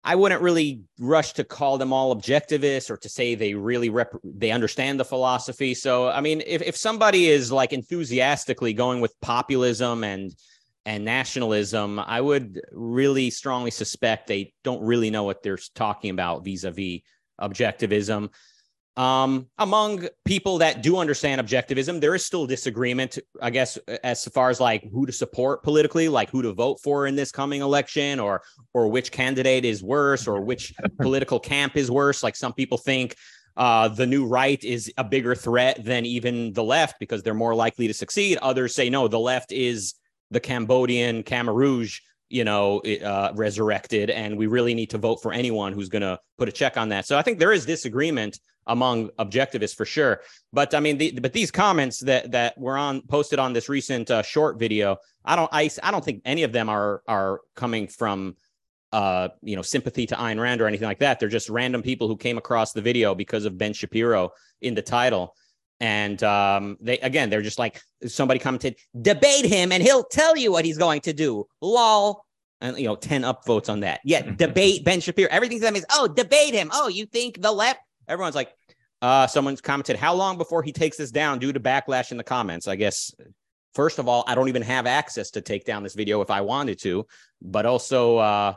I 0.06 0.14
wouldn't 0.14 0.40
really 0.40 0.82
rush 1.00 1.32
to 1.32 1.42
call 1.42 1.78
them 1.78 1.92
all 1.92 2.14
objectivists 2.14 2.90
or 2.90 2.96
to 2.98 3.08
say 3.08 3.34
they 3.34 3.54
really 3.54 3.90
rep- 3.90 4.14
they 4.22 4.52
understand 4.52 5.00
the 5.00 5.04
philosophy. 5.04 5.74
So, 5.74 6.08
I 6.08 6.20
mean, 6.20 6.44
if 6.46 6.62
if 6.62 6.76
somebody 6.76 7.26
is 7.26 7.50
like 7.50 7.72
enthusiastically 7.72 8.72
going 8.72 9.00
with 9.00 9.12
populism 9.20 10.04
and 10.04 10.32
and 10.84 11.04
nationalism, 11.04 11.98
I 11.98 12.20
would 12.20 12.60
really 12.70 13.30
strongly 13.30 13.72
suspect 13.72 14.28
they 14.28 14.52
don't 14.62 14.80
really 14.80 15.10
know 15.10 15.24
what 15.24 15.42
they're 15.42 15.58
talking 15.74 16.10
about 16.10 16.44
vis-a-vis 16.44 17.00
objectivism. 17.40 18.30
Um, 18.96 19.48
among 19.58 20.08
people 20.24 20.58
that 20.58 20.82
do 20.82 20.96
understand 20.96 21.40
objectivism, 21.40 22.00
there 22.00 22.14
is 22.14 22.24
still 22.24 22.46
disagreement, 22.46 23.18
I 23.42 23.50
guess, 23.50 23.76
as 24.02 24.24
far 24.26 24.48
as 24.48 24.58
like 24.58 24.90
who 24.90 25.04
to 25.04 25.12
support 25.12 25.62
politically, 25.62 26.08
like 26.08 26.30
who 26.30 26.40
to 26.42 26.54
vote 26.54 26.80
for 26.82 27.06
in 27.06 27.14
this 27.14 27.30
coming 27.30 27.60
election, 27.60 28.18
or 28.18 28.42
or 28.72 28.88
which 28.88 29.12
candidate 29.12 29.66
is 29.66 29.82
worse, 29.82 30.26
or 30.26 30.40
which 30.40 30.72
political 31.00 31.38
camp 31.38 31.76
is 31.76 31.90
worse. 31.90 32.22
Like 32.22 32.36
some 32.36 32.54
people 32.54 32.78
think 32.78 33.16
uh, 33.56 33.88
the 33.88 34.06
new 34.06 34.26
right 34.26 34.62
is 34.64 34.90
a 34.96 35.04
bigger 35.04 35.34
threat 35.34 35.84
than 35.84 36.06
even 36.06 36.54
the 36.54 36.64
left 36.64 36.98
because 36.98 37.22
they're 37.22 37.34
more 37.34 37.54
likely 37.54 37.86
to 37.88 37.94
succeed. 37.94 38.38
Others 38.38 38.74
say 38.74 38.88
no, 38.88 39.08
the 39.08 39.18
left 39.18 39.52
is 39.52 39.94
the 40.30 40.40
Cambodian 40.40 41.22
Khmer 41.22 41.54
Rouge 41.54 42.00
you 42.28 42.44
know, 42.44 42.80
uh, 42.80 43.30
resurrected, 43.34 44.10
and 44.10 44.36
we 44.36 44.46
really 44.46 44.74
need 44.74 44.90
to 44.90 44.98
vote 44.98 45.22
for 45.22 45.32
anyone 45.32 45.72
who's 45.72 45.88
going 45.88 46.02
to 46.02 46.18
put 46.38 46.48
a 46.48 46.52
check 46.52 46.76
on 46.76 46.88
that. 46.88 47.06
So 47.06 47.16
I 47.16 47.22
think 47.22 47.38
there 47.38 47.52
is 47.52 47.64
disagreement 47.66 48.40
among 48.66 49.08
objectivists 49.18 49.74
for 49.74 49.84
sure. 49.84 50.20
But 50.52 50.74
I 50.74 50.80
mean, 50.80 50.98
the, 50.98 51.12
but 51.12 51.32
these 51.32 51.50
comments 51.50 52.00
that 52.00 52.32
that 52.32 52.58
were 52.58 52.76
on 52.76 53.02
posted 53.02 53.38
on 53.38 53.52
this 53.52 53.68
recent 53.68 54.10
uh, 54.10 54.22
short 54.22 54.58
video, 54.58 54.96
I 55.24 55.36
don't, 55.36 55.50
I, 55.52 55.70
I 55.82 55.90
don't 55.90 56.04
think 56.04 56.22
any 56.24 56.42
of 56.42 56.52
them 56.52 56.68
are 56.68 57.02
are 57.06 57.40
coming 57.54 57.88
from, 57.88 58.36
uh, 58.92 59.28
you 59.42 59.56
know, 59.56 59.62
sympathy 59.62 60.06
to 60.06 60.14
Ayn 60.16 60.40
Rand 60.40 60.60
or 60.60 60.66
anything 60.66 60.88
like 60.88 61.00
that. 61.00 61.20
They're 61.20 61.28
just 61.28 61.48
random 61.48 61.82
people 61.82 62.08
who 62.08 62.16
came 62.16 62.38
across 62.38 62.72
the 62.72 62.82
video 62.82 63.14
because 63.14 63.44
of 63.44 63.58
Ben 63.58 63.72
Shapiro 63.72 64.30
in 64.60 64.74
the 64.74 64.82
title. 64.82 65.34
And 65.78 66.22
um, 66.22 66.78
they 66.80 66.98
again, 66.98 67.30
they're 67.30 67.42
just 67.42 67.58
like 67.58 67.80
somebody 68.06 68.40
commented, 68.40 68.76
debate 69.00 69.44
him 69.44 69.72
and 69.72 69.82
he'll 69.82 70.04
tell 70.04 70.36
you 70.36 70.50
what 70.50 70.64
he's 70.64 70.78
going 70.78 71.02
to 71.02 71.12
do. 71.12 71.46
Lol. 71.60 72.24
And 72.62 72.78
you 72.78 72.86
know, 72.86 72.96
10 72.96 73.20
upvotes 73.20 73.68
on 73.68 73.80
that. 73.80 74.00
Yeah, 74.02 74.22
debate 74.36 74.82
Ben 74.82 75.00
Shapiro. 75.00 75.28
Everything 75.30 75.58
to 75.58 75.64
them 75.64 75.76
is, 75.76 75.84
oh, 75.92 76.08
debate 76.08 76.54
him. 76.54 76.70
Oh, 76.72 76.88
you 76.88 77.04
think 77.04 77.42
the 77.42 77.52
left? 77.52 77.80
Everyone's 78.08 78.34
like, 78.34 78.52
uh, 79.02 79.26
someone's 79.26 79.60
commented, 79.60 79.96
how 79.96 80.14
long 80.14 80.38
before 80.38 80.62
he 80.62 80.72
takes 80.72 80.96
this 80.96 81.10
down 81.10 81.38
due 81.38 81.52
to 81.52 81.60
backlash 81.60 82.10
in 82.10 82.16
the 82.16 82.24
comments? 82.24 82.66
I 82.66 82.76
guess 82.76 83.14
first 83.74 83.98
of 83.98 84.08
all, 84.08 84.24
I 84.26 84.34
don't 84.34 84.48
even 84.48 84.62
have 84.62 84.86
access 84.86 85.30
to 85.32 85.40
take 85.40 85.64
down 85.64 85.82
this 85.82 85.94
video 85.94 86.22
if 86.22 86.30
I 86.30 86.40
wanted 86.40 86.80
to, 86.80 87.06
but 87.42 87.66
also, 87.66 88.16
uh, 88.16 88.54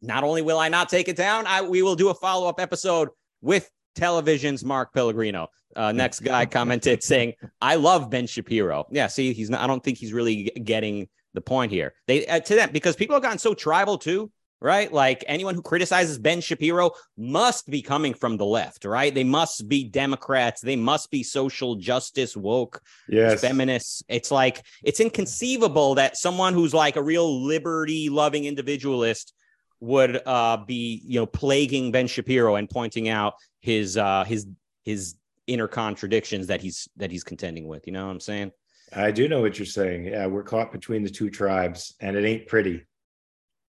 not 0.00 0.22
only 0.22 0.42
will 0.42 0.58
I 0.58 0.68
not 0.68 0.88
take 0.88 1.08
it 1.08 1.16
down, 1.16 1.46
I 1.46 1.62
we 1.62 1.82
will 1.82 1.96
do 1.96 2.10
a 2.10 2.14
follow 2.14 2.48
up 2.48 2.60
episode 2.60 3.08
with 3.40 3.68
television's 3.96 4.64
Mark 4.64 4.94
Pellegrino. 4.94 5.48
Uh, 5.74 5.90
next 5.90 6.20
guy 6.20 6.46
commented 6.46 7.02
saying, 7.02 7.34
"I 7.60 7.74
love 7.74 8.08
Ben 8.08 8.26
Shapiro." 8.26 8.86
Yeah, 8.90 9.08
see, 9.08 9.32
he's 9.32 9.50
not. 9.50 9.60
I 9.60 9.66
don't 9.66 9.82
think 9.82 9.98
he's 9.98 10.12
really 10.12 10.44
getting 10.62 11.08
the 11.34 11.40
point 11.40 11.72
here. 11.72 11.94
They 12.06 12.26
uh, 12.26 12.40
to 12.40 12.54
them 12.54 12.70
because 12.72 12.94
people 12.94 13.14
have 13.14 13.22
gotten 13.22 13.38
so 13.38 13.54
tribal 13.54 13.98
too. 13.98 14.30
Right, 14.60 14.92
like 14.92 15.22
anyone 15.28 15.54
who 15.54 15.62
criticizes 15.62 16.18
Ben 16.18 16.40
Shapiro 16.40 16.90
must 17.16 17.70
be 17.70 17.80
coming 17.80 18.12
from 18.12 18.36
the 18.36 18.44
left, 18.44 18.84
right? 18.84 19.14
They 19.14 19.22
must 19.22 19.68
be 19.68 19.84
Democrats. 19.84 20.60
They 20.60 20.74
must 20.74 21.12
be 21.12 21.22
social 21.22 21.76
justice 21.76 22.36
woke, 22.36 22.82
yes. 23.08 23.40
feminists. 23.40 24.02
It's 24.08 24.32
like 24.32 24.64
it's 24.82 24.98
inconceivable 24.98 25.94
that 25.94 26.16
someone 26.16 26.54
who's 26.54 26.74
like 26.74 26.96
a 26.96 27.02
real 27.02 27.46
liberty 27.46 28.08
loving 28.08 28.46
individualist 28.46 29.32
would 29.80 30.20
uh, 30.26 30.56
be 30.56 31.02
you 31.04 31.20
know 31.20 31.26
plaguing 31.26 31.92
Ben 31.92 32.08
Shapiro 32.08 32.56
and 32.56 32.68
pointing 32.68 33.08
out 33.08 33.34
his 33.60 33.96
uh, 33.96 34.24
his 34.24 34.46
his 34.84 35.14
inner 35.46 35.68
contradictions 35.68 36.46
that 36.48 36.60
he's 36.60 36.88
that 36.96 37.10
he's 37.10 37.24
contending 37.24 37.66
with. 37.66 37.86
You 37.86 37.92
know 37.92 38.06
what 38.06 38.12
I'm 38.12 38.20
saying? 38.20 38.52
I 38.94 39.10
do 39.10 39.28
know 39.28 39.40
what 39.40 39.58
you're 39.58 39.66
saying. 39.66 40.06
Yeah, 40.06 40.26
we're 40.26 40.42
caught 40.42 40.72
between 40.72 41.02
the 41.02 41.10
two 41.10 41.30
tribes, 41.30 41.94
and 42.00 42.16
it 42.16 42.24
ain't 42.24 42.46
pretty. 42.46 42.84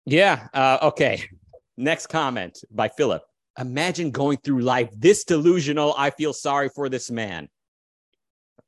Yeah. 0.04 0.48
Uh, 0.52 0.78
okay. 0.82 1.22
Next 1.76 2.08
comment 2.08 2.64
by 2.70 2.88
Philip. 2.88 3.22
Imagine 3.58 4.10
going 4.10 4.38
through 4.38 4.60
life 4.60 4.88
this 4.96 5.24
delusional. 5.24 5.94
I 5.96 6.10
feel 6.10 6.32
sorry 6.32 6.68
for 6.68 6.88
this 6.88 7.10
man. 7.10 7.48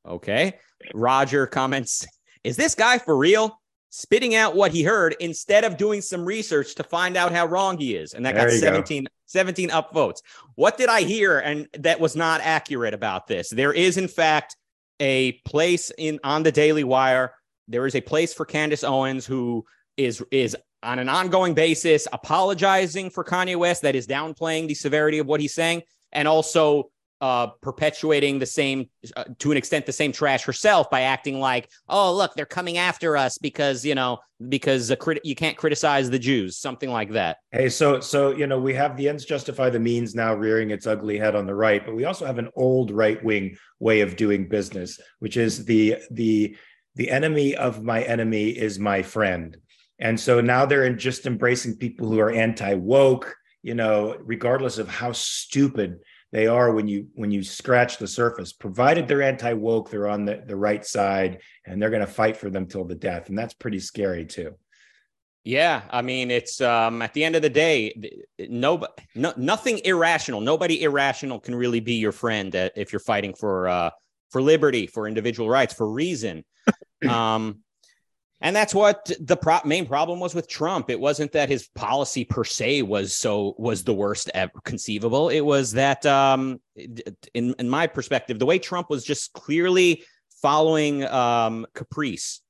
Okay. 0.06 0.54
Roger 0.92 1.46
comments 1.46 2.06
Is 2.42 2.56
this 2.56 2.74
guy 2.74 2.98
for 2.98 3.16
real? 3.16 3.58
Spitting 3.90 4.34
out 4.34 4.56
what 4.56 4.72
he 4.72 4.82
heard 4.82 5.14
instead 5.20 5.64
of 5.64 5.76
doing 5.76 6.02
some 6.02 6.24
research 6.24 6.74
to 6.74 6.82
find 6.82 7.16
out 7.16 7.32
how 7.32 7.46
wrong 7.46 7.78
he 7.78 7.94
is. 7.94 8.12
And 8.12 8.26
that 8.26 8.34
There 8.34 8.46
got 8.46 8.54
you 8.54 8.60
go. 8.60 8.66
17, 8.66 9.06
17 9.26 9.70
upvotes. 9.70 10.18
What 10.56 10.76
did 10.76 10.88
I 10.88 11.02
hear 11.02 11.38
and 11.38 11.68
that 11.78 12.00
was 12.00 12.16
not 12.16 12.40
accurate 12.40 12.92
about 12.92 13.26
this? 13.26 13.48
There 13.50 13.72
is, 13.72 13.96
in 13.96 14.08
fact, 14.08 14.56
a 15.00 15.32
place 15.44 15.92
in 15.96 16.18
on 16.24 16.42
the 16.42 16.52
Daily 16.52 16.84
Wire. 16.84 17.34
There 17.68 17.86
is 17.86 17.94
a 17.94 18.00
place 18.00 18.34
for 18.34 18.44
Candace 18.44 18.84
Owens 18.84 19.24
who 19.24 19.64
is 19.96 20.22
is 20.30 20.56
on 20.84 20.98
an 20.98 21.08
ongoing 21.08 21.54
basis 21.54 22.06
apologizing 22.12 23.10
for 23.10 23.24
Kanye 23.24 23.56
West 23.56 23.82
that 23.82 23.94
is 23.94 24.06
downplaying 24.06 24.68
the 24.68 24.74
severity 24.74 25.18
of 25.18 25.26
what 25.26 25.40
he's 25.40 25.54
saying 25.54 25.82
and 26.12 26.28
also 26.28 26.90
uh, 27.20 27.46
perpetuating 27.62 28.38
the 28.38 28.46
same 28.46 28.90
uh, 29.16 29.24
to 29.38 29.50
an 29.50 29.56
extent 29.56 29.86
the 29.86 29.92
same 29.92 30.12
trash 30.12 30.44
herself 30.44 30.90
by 30.90 31.02
acting 31.02 31.40
like 31.40 31.70
oh 31.88 32.14
look 32.14 32.34
they're 32.34 32.44
coming 32.44 32.76
after 32.76 33.16
us 33.16 33.38
because 33.38 33.84
you 33.84 33.94
know 33.94 34.18
because 34.48 34.92
crit- 35.00 35.24
you 35.24 35.34
can't 35.34 35.56
criticize 35.56 36.10
the 36.10 36.18
Jews 36.18 36.58
something 36.58 36.90
like 36.90 37.12
that. 37.12 37.38
Hey, 37.50 37.70
so 37.70 38.00
so 38.00 38.32
you 38.32 38.46
know 38.46 38.60
we 38.60 38.74
have 38.74 38.96
the 38.96 39.08
ends 39.08 39.24
justify 39.24 39.70
the 39.70 39.80
means 39.80 40.14
now 40.14 40.34
rearing 40.34 40.70
its 40.70 40.86
ugly 40.86 41.18
head 41.18 41.34
on 41.34 41.46
the 41.46 41.54
right, 41.54 41.84
but 41.86 41.94
we 41.94 42.04
also 42.04 42.26
have 42.26 42.38
an 42.38 42.50
old 42.56 42.90
right 42.90 43.22
wing 43.24 43.56
way 43.78 44.00
of 44.00 44.16
doing 44.16 44.48
business, 44.48 45.00
which 45.20 45.36
is 45.36 45.64
the 45.64 45.96
the 46.10 46.56
the 46.96 47.10
enemy 47.10 47.56
of 47.56 47.82
my 47.82 48.02
enemy 48.02 48.50
is 48.50 48.78
my 48.78 49.02
friend, 49.02 49.56
and 49.98 50.18
so 50.18 50.40
now 50.40 50.66
they're 50.66 50.84
in 50.84 50.98
just 50.98 51.26
embracing 51.26 51.76
people 51.76 52.08
who 52.08 52.18
are 52.18 52.30
anti 52.30 52.74
woke, 52.74 53.34
you 53.62 53.74
know, 53.74 54.16
regardless 54.20 54.78
of 54.78 54.88
how 54.88 55.12
stupid 55.12 55.98
they 56.32 56.46
are 56.48 56.72
when 56.72 56.88
you 56.88 57.06
when 57.14 57.30
you 57.30 57.42
scratch 57.42 57.98
the 57.98 58.08
surface. 58.08 58.52
Provided 58.52 59.06
they're 59.06 59.22
anti 59.22 59.52
woke, 59.52 59.90
they're 59.90 60.08
on 60.08 60.24
the 60.24 60.42
the 60.46 60.56
right 60.56 60.84
side, 60.84 61.40
and 61.64 61.80
they're 61.80 61.90
going 61.90 62.00
to 62.00 62.06
fight 62.06 62.36
for 62.36 62.50
them 62.50 62.66
till 62.66 62.84
the 62.84 62.94
death, 62.94 63.28
and 63.28 63.38
that's 63.38 63.54
pretty 63.54 63.78
scary 63.78 64.26
too. 64.26 64.54
Yeah, 65.44 65.82
I 65.90 66.00
mean, 66.00 66.30
it's 66.30 66.62
um, 66.62 67.02
at 67.02 67.12
the 67.12 67.22
end 67.22 67.36
of 67.36 67.42
the 67.42 67.50
day, 67.50 68.10
no, 68.38 68.86
no, 69.14 69.34
nothing 69.36 69.78
irrational. 69.84 70.40
Nobody 70.40 70.82
irrational 70.82 71.38
can 71.38 71.54
really 71.54 71.80
be 71.80 71.94
your 71.94 72.12
friend 72.12 72.56
uh, 72.56 72.70
if 72.74 72.92
you're 72.92 73.00
fighting 73.00 73.34
for 73.34 73.68
uh, 73.68 73.90
for 74.30 74.40
liberty, 74.40 74.86
for 74.86 75.06
individual 75.06 75.48
rights, 75.48 75.74
for 75.74 75.88
reason. 75.88 76.44
um, 77.08 77.60
and 78.44 78.54
that's 78.54 78.72
what 78.74 79.10
the 79.18 79.36
pro- 79.36 79.58
main 79.64 79.86
problem 79.86 80.20
was 80.20 80.34
with 80.34 80.46
Trump. 80.46 80.88
It 80.88 81.00
wasn't 81.00 81.32
that 81.32 81.48
his 81.48 81.66
policy 81.74 82.24
per 82.24 82.44
se 82.44 82.82
was 82.82 83.12
so 83.12 83.56
was 83.58 83.82
the 83.82 83.94
worst 83.94 84.30
ever 84.34 84.60
conceivable. 84.62 85.30
It 85.30 85.40
was 85.40 85.72
that, 85.72 86.06
um, 86.06 86.60
in 86.76 87.54
in 87.58 87.68
my 87.68 87.88
perspective, 87.88 88.38
the 88.38 88.46
way 88.46 88.60
Trump 88.60 88.88
was 88.88 89.04
just 89.04 89.32
clearly 89.32 90.04
following 90.40 91.04
um, 91.06 91.66
caprice 91.74 92.42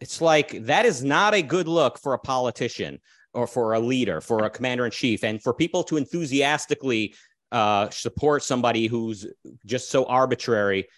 it's 0.00 0.20
like 0.20 0.64
that 0.64 0.86
is 0.86 1.04
not 1.04 1.34
a 1.34 1.42
good 1.42 1.68
look 1.68 1.98
for 1.98 2.14
a 2.14 2.18
politician 2.18 2.98
or 3.34 3.46
for 3.46 3.74
a 3.74 3.80
leader, 3.80 4.20
for 4.20 4.44
a 4.44 4.50
commander 4.50 4.84
in 4.86 4.90
chief, 4.90 5.22
and 5.22 5.42
for 5.42 5.54
people 5.54 5.84
to 5.84 5.96
enthusiastically 5.96 7.14
uh, 7.52 7.88
support 7.90 8.42
somebody 8.42 8.86
who's 8.86 9.26
just 9.66 9.90
so 9.90 10.04
arbitrary 10.06 10.88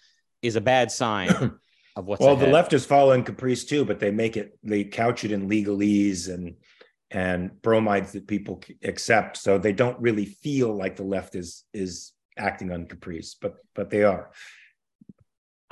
is 0.41 0.55
a 0.55 0.61
bad 0.61 0.91
sign 0.91 1.29
of 1.95 2.05
what's 2.05 2.21
well 2.21 2.33
ahead. 2.33 2.47
the 2.47 2.51
left 2.51 2.73
is 2.73 2.85
following 2.85 3.23
caprice 3.23 3.65
too 3.65 3.85
but 3.85 3.99
they 3.99 4.11
make 4.11 4.37
it 4.37 4.57
they 4.63 4.83
couch 4.83 5.23
it 5.23 5.31
in 5.31 5.49
legalese 5.49 6.33
and 6.33 6.55
and 7.11 7.61
bromides 7.61 8.11
that 8.13 8.27
people 8.27 8.61
accept 8.83 9.37
so 9.37 9.57
they 9.57 9.73
don't 9.73 9.99
really 9.99 10.25
feel 10.25 10.75
like 10.75 10.95
the 10.95 11.03
left 11.03 11.35
is 11.35 11.63
is 11.73 12.13
acting 12.37 12.71
on 12.71 12.85
caprice 12.85 13.35
but 13.39 13.55
but 13.75 13.89
they 13.89 14.03
are 14.03 14.31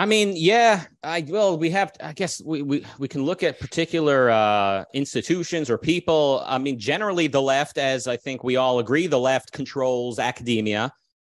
I 0.01 0.07
mean, 0.07 0.33
yeah, 0.35 0.85
I 1.03 1.23
well, 1.29 1.59
we 1.59 1.69
have. 1.69 1.91
I 2.01 2.13
guess 2.13 2.41
we 2.43 2.63
we 2.63 2.83
we 2.97 3.07
can 3.07 3.23
look 3.23 3.43
at 3.43 3.59
particular 3.59 4.31
uh, 4.31 4.83
institutions 4.95 5.69
or 5.69 5.77
people. 5.77 6.41
I 6.47 6.57
mean, 6.57 6.79
generally, 6.79 7.27
the 7.27 7.39
left, 7.39 7.77
as 7.77 8.07
I 8.07 8.17
think 8.17 8.43
we 8.43 8.55
all 8.55 8.79
agree, 8.79 9.05
the 9.05 9.19
left 9.19 9.51
controls 9.51 10.17
academia, 10.17 10.91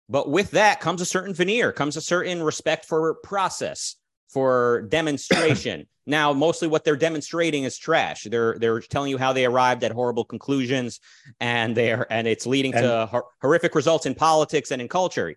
but 0.08 0.30
with 0.30 0.50
that 0.52 0.80
comes 0.80 1.02
a 1.02 1.04
certain 1.04 1.34
veneer, 1.34 1.72
comes 1.72 1.98
a 1.98 2.00
certain 2.00 2.42
respect 2.42 2.86
for 2.86 3.16
process, 3.16 3.96
for 4.34 4.82
demonstration. 4.88 5.86
now, 6.06 6.32
mostly 6.34 6.68
what 6.68 6.84
they're 6.84 6.96
demonstrating 6.96 7.64
is 7.64 7.78
trash. 7.78 8.24
They're 8.24 8.58
they're 8.58 8.80
telling 8.80 9.10
you 9.10 9.16
how 9.16 9.32
they 9.32 9.46
arrived 9.46 9.84
at 9.84 9.92
horrible 9.92 10.24
conclusions, 10.24 11.00
and 11.40 11.74
they're 11.74 12.12
and 12.12 12.26
it's 12.28 12.46
leading 12.46 12.72
to 12.72 13.06
hor- 13.10 13.26
horrific 13.40 13.74
results 13.74 14.04
in 14.04 14.14
politics 14.14 14.72
and 14.72 14.82
in 14.82 14.88
culture. 14.88 15.34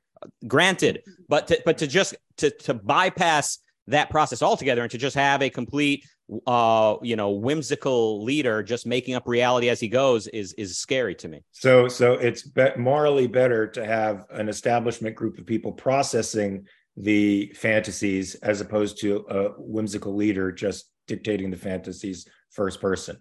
Granted, 0.47 1.03
but 1.29 1.47
to, 1.47 1.61
but 1.63 1.77
to 1.77 1.87
just 1.87 2.15
to 2.37 2.49
to 2.49 2.73
bypass 2.73 3.59
that 3.87 4.09
process 4.09 4.41
altogether 4.41 4.81
and 4.81 4.91
to 4.91 4.97
just 4.97 5.15
have 5.15 5.41
a 5.41 5.49
complete 5.49 6.05
uh 6.45 6.97
you 7.01 7.15
know 7.15 7.29
whimsical 7.29 8.21
leader 8.21 8.61
just 8.61 8.85
making 8.85 9.15
up 9.15 9.25
reality 9.25 9.69
as 9.69 9.79
he 9.79 9.87
goes 9.87 10.27
is 10.27 10.51
is 10.53 10.77
scary 10.77 11.15
to 11.15 11.29
me 11.29 11.41
so 11.53 11.87
so 11.87 12.15
it's 12.15 12.43
be- 12.43 12.75
morally 12.77 13.27
better 13.27 13.65
to 13.65 13.85
have 13.85 14.25
an 14.31 14.49
establishment 14.49 15.15
group 15.15 15.37
of 15.37 15.45
people 15.45 15.71
processing 15.71 16.65
the 16.97 17.53
fantasies 17.55 18.35
as 18.35 18.59
opposed 18.59 18.99
to 19.01 19.17
a 19.29 19.49
whimsical 19.57 20.15
leader 20.15 20.51
just 20.51 20.89
dictating 21.07 21.51
the 21.51 21.57
fantasies 21.57 22.27
first 22.51 22.81
person. 22.81 23.17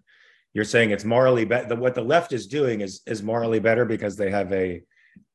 You're 0.55 0.65
saying 0.65 0.91
it's 0.91 1.05
morally 1.05 1.45
better 1.45 1.77
what 1.77 1.95
the 1.95 2.03
left 2.03 2.33
is 2.33 2.47
doing 2.47 2.81
is 2.81 3.03
is 3.07 3.23
morally 3.23 3.61
better 3.61 3.85
because 3.85 4.17
they 4.17 4.31
have 4.31 4.53
a 4.53 4.83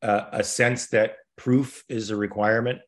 uh, 0.02 0.26
a 0.34 0.44
sense 0.44 0.88
that 0.90 1.16
proof 1.38 1.84
is 1.88 2.10
a 2.10 2.16
requirement 2.16 2.80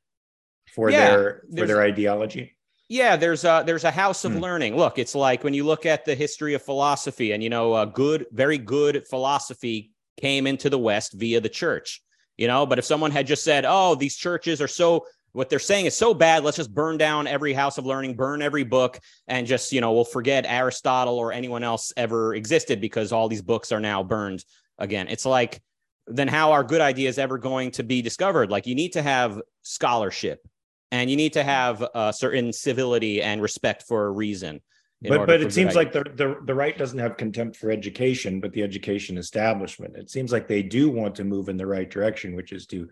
for 0.76 0.92
Yeah, 0.92 0.98
their 0.98 1.44
for 1.56 1.68
their 1.68 1.82
ideology? 1.82 2.58
Yeah 2.90 3.16
there's 3.16 3.44
a 3.44 3.64
there's 3.66 3.84
a 3.84 3.92
house 3.92 4.26
of 4.26 4.34
Hmm. 4.34 4.40
learning. 4.42 4.76
Look 4.76 4.98
it's 5.00 5.16
like 5.16 5.44
when 5.44 5.54
you 5.54 5.64
look 5.64 5.86
at 5.86 6.06
the 6.06 6.16
history 6.16 6.54
of 6.54 6.62
philosophy 6.62 7.32
and 7.32 7.42
you 7.44 7.50
know 7.50 7.76
a 7.76 7.86
good 7.88 8.26
very 8.32 8.58
good 8.58 9.08
philosophy 9.08 9.92
came 10.20 10.48
into 10.48 10.70
the 10.70 10.80
west 10.80 11.14
via 11.14 11.40
the 11.42 11.50
church 11.50 12.02
you 12.36 12.48
know? 12.48 12.66
But 12.66 12.80
if 12.80 12.86
someone 12.86 13.12
had 13.12 13.28
just 13.28 13.44
said 13.44 13.66
oh 13.68 13.96
these 13.96 14.16
churches 14.18 14.62
are 14.62 14.68
so 14.68 15.06
what 15.34 15.50
they're 15.50 15.60
saying 15.60 15.86
is 15.86 15.96
so 15.96 16.14
bad 16.14 16.44
let's 16.44 16.58
just 16.58 16.74
burn 16.74 16.98
down 16.98 17.28
every 17.28 17.54
house 17.54 17.78
of 17.78 17.86
learning 17.86 18.16
burn 18.16 18.42
every 18.42 18.64
book 18.64 19.00
and 19.28 19.46
just 19.46 19.72
you 19.72 19.82
know 19.82 19.92
we'll 19.92 20.06
forget 20.06 20.46
aristotle 20.48 21.18
or 21.18 21.34
anyone 21.34 21.64
else 21.64 21.92
ever 21.98 22.34
existed 22.34 22.80
because 22.80 23.12
all 23.12 23.28
these 23.28 23.42
books 23.42 23.72
are 23.72 23.80
now 23.80 24.02
burned 24.02 24.44
again. 24.78 25.08
It's 25.08 25.26
like 25.26 25.62
then 26.08 26.28
how 26.28 26.52
are 26.52 26.64
good 26.64 26.82
ideas 26.82 27.18
ever 27.18 27.38
going 27.38 27.72
to 27.72 27.84
be 27.84 28.02
discovered? 28.02 28.52
Like 28.52 28.68
you 28.68 28.76
need 28.76 28.94
to 28.94 29.02
have 29.02 29.42
scholarship 29.62 30.46
and 30.92 31.10
you 31.10 31.16
need 31.16 31.34
to 31.34 31.44
have 31.44 31.84
a 31.96 32.14
certain 32.14 32.52
civility 32.52 33.22
and 33.22 33.42
respect 33.42 33.84
for 33.84 34.06
a 34.06 34.12
reason 34.12 34.62
but 35.10 35.28
but 35.28 35.42
it 35.42 35.52
seems 35.52 35.76
like 35.76 35.92
the, 35.92 36.04
the 36.16 36.38
the 36.46 36.54
right 36.54 36.78
doesn't 36.78 37.00
have 37.00 37.18
contempt 37.18 37.58
for 37.58 37.72
education 37.72 38.40
but 38.40 38.54
the 38.54 38.64
education 38.64 39.18
establishment. 39.18 39.96
It 39.96 40.10
seems 40.10 40.32
like 40.32 40.48
they 40.48 40.64
do 40.64 40.90
want 40.90 41.16
to 41.16 41.24
move 41.24 41.50
in 41.50 41.58
the 41.58 41.68
right 41.68 41.90
direction 41.90 42.36
which 42.36 42.52
is 42.52 42.66
to 42.68 42.88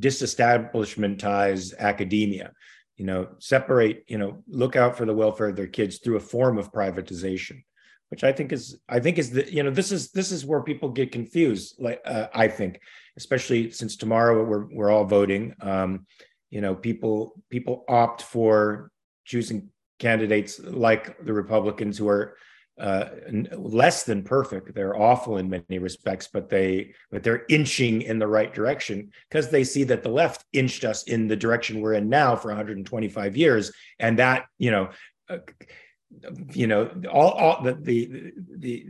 disestablishmentize 0.00 1.76
academia. 1.78 2.52
You 2.96 3.04
know 3.04 3.28
separate 3.38 4.04
you 4.08 4.18
know 4.18 4.42
look 4.48 4.74
out 4.74 4.96
for 4.96 5.04
the 5.04 5.14
welfare 5.14 5.48
of 5.48 5.56
their 5.56 5.66
kids 5.66 5.98
through 5.98 6.16
a 6.16 6.20
form 6.20 6.56
of 6.56 6.72
privatization 6.72 7.62
which 8.08 8.24
i 8.24 8.32
think 8.32 8.52
is 8.52 8.78
i 8.88 8.98
think 8.98 9.18
is 9.18 9.32
the 9.32 9.52
you 9.52 9.62
know 9.62 9.70
this 9.70 9.92
is 9.92 10.12
this 10.12 10.32
is 10.32 10.46
where 10.46 10.62
people 10.62 10.88
get 10.88 11.12
confused 11.12 11.76
like 11.78 12.00
uh, 12.06 12.28
i 12.32 12.48
think 12.48 12.80
especially 13.16 13.70
since 13.70 13.96
tomorrow 13.96 14.44
we're 14.44 14.66
we're 14.72 14.90
all 14.90 15.04
voting. 15.04 15.54
Um 15.60 16.06
you 16.50 16.60
know 16.60 16.74
people 16.74 17.34
people 17.50 17.84
opt 17.88 18.22
for 18.22 18.90
choosing 19.24 19.68
candidates 19.98 20.60
like 20.60 21.24
the 21.24 21.32
Republicans 21.32 21.98
who 21.98 22.08
are 22.08 22.36
uh, 22.78 23.06
less 23.52 24.04
than 24.04 24.22
perfect. 24.22 24.74
They're 24.74 24.96
awful 24.96 25.38
in 25.38 25.48
many 25.48 25.78
respects, 25.78 26.28
but 26.32 26.50
they 26.50 26.94
but 27.10 27.22
they're 27.22 27.46
inching 27.48 28.02
in 28.02 28.18
the 28.18 28.26
right 28.26 28.52
direction 28.52 29.12
because 29.30 29.50
they 29.50 29.64
see 29.64 29.84
that 29.84 30.02
the 30.02 30.10
left 30.10 30.44
inched 30.52 30.84
us 30.84 31.04
in 31.04 31.26
the 31.26 31.36
direction 31.36 31.80
we're 31.80 31.94
in 31.94 32.08
now 32.08 32.36
for 32.36 32.48
125 32.48 33.36
years, 33.36 33.72
and 33.98 34.18
that 34.18 34.46
you 34.58 34.70
know. 34.70 34.90
Uh, 35.28 35.38
you 36.52 36.68
know 36.68 36.88
all, 37.12 37.32
all 37.32 37.62
the, 37.62 37.74
the 37.74 38.32
the 38.58 38.86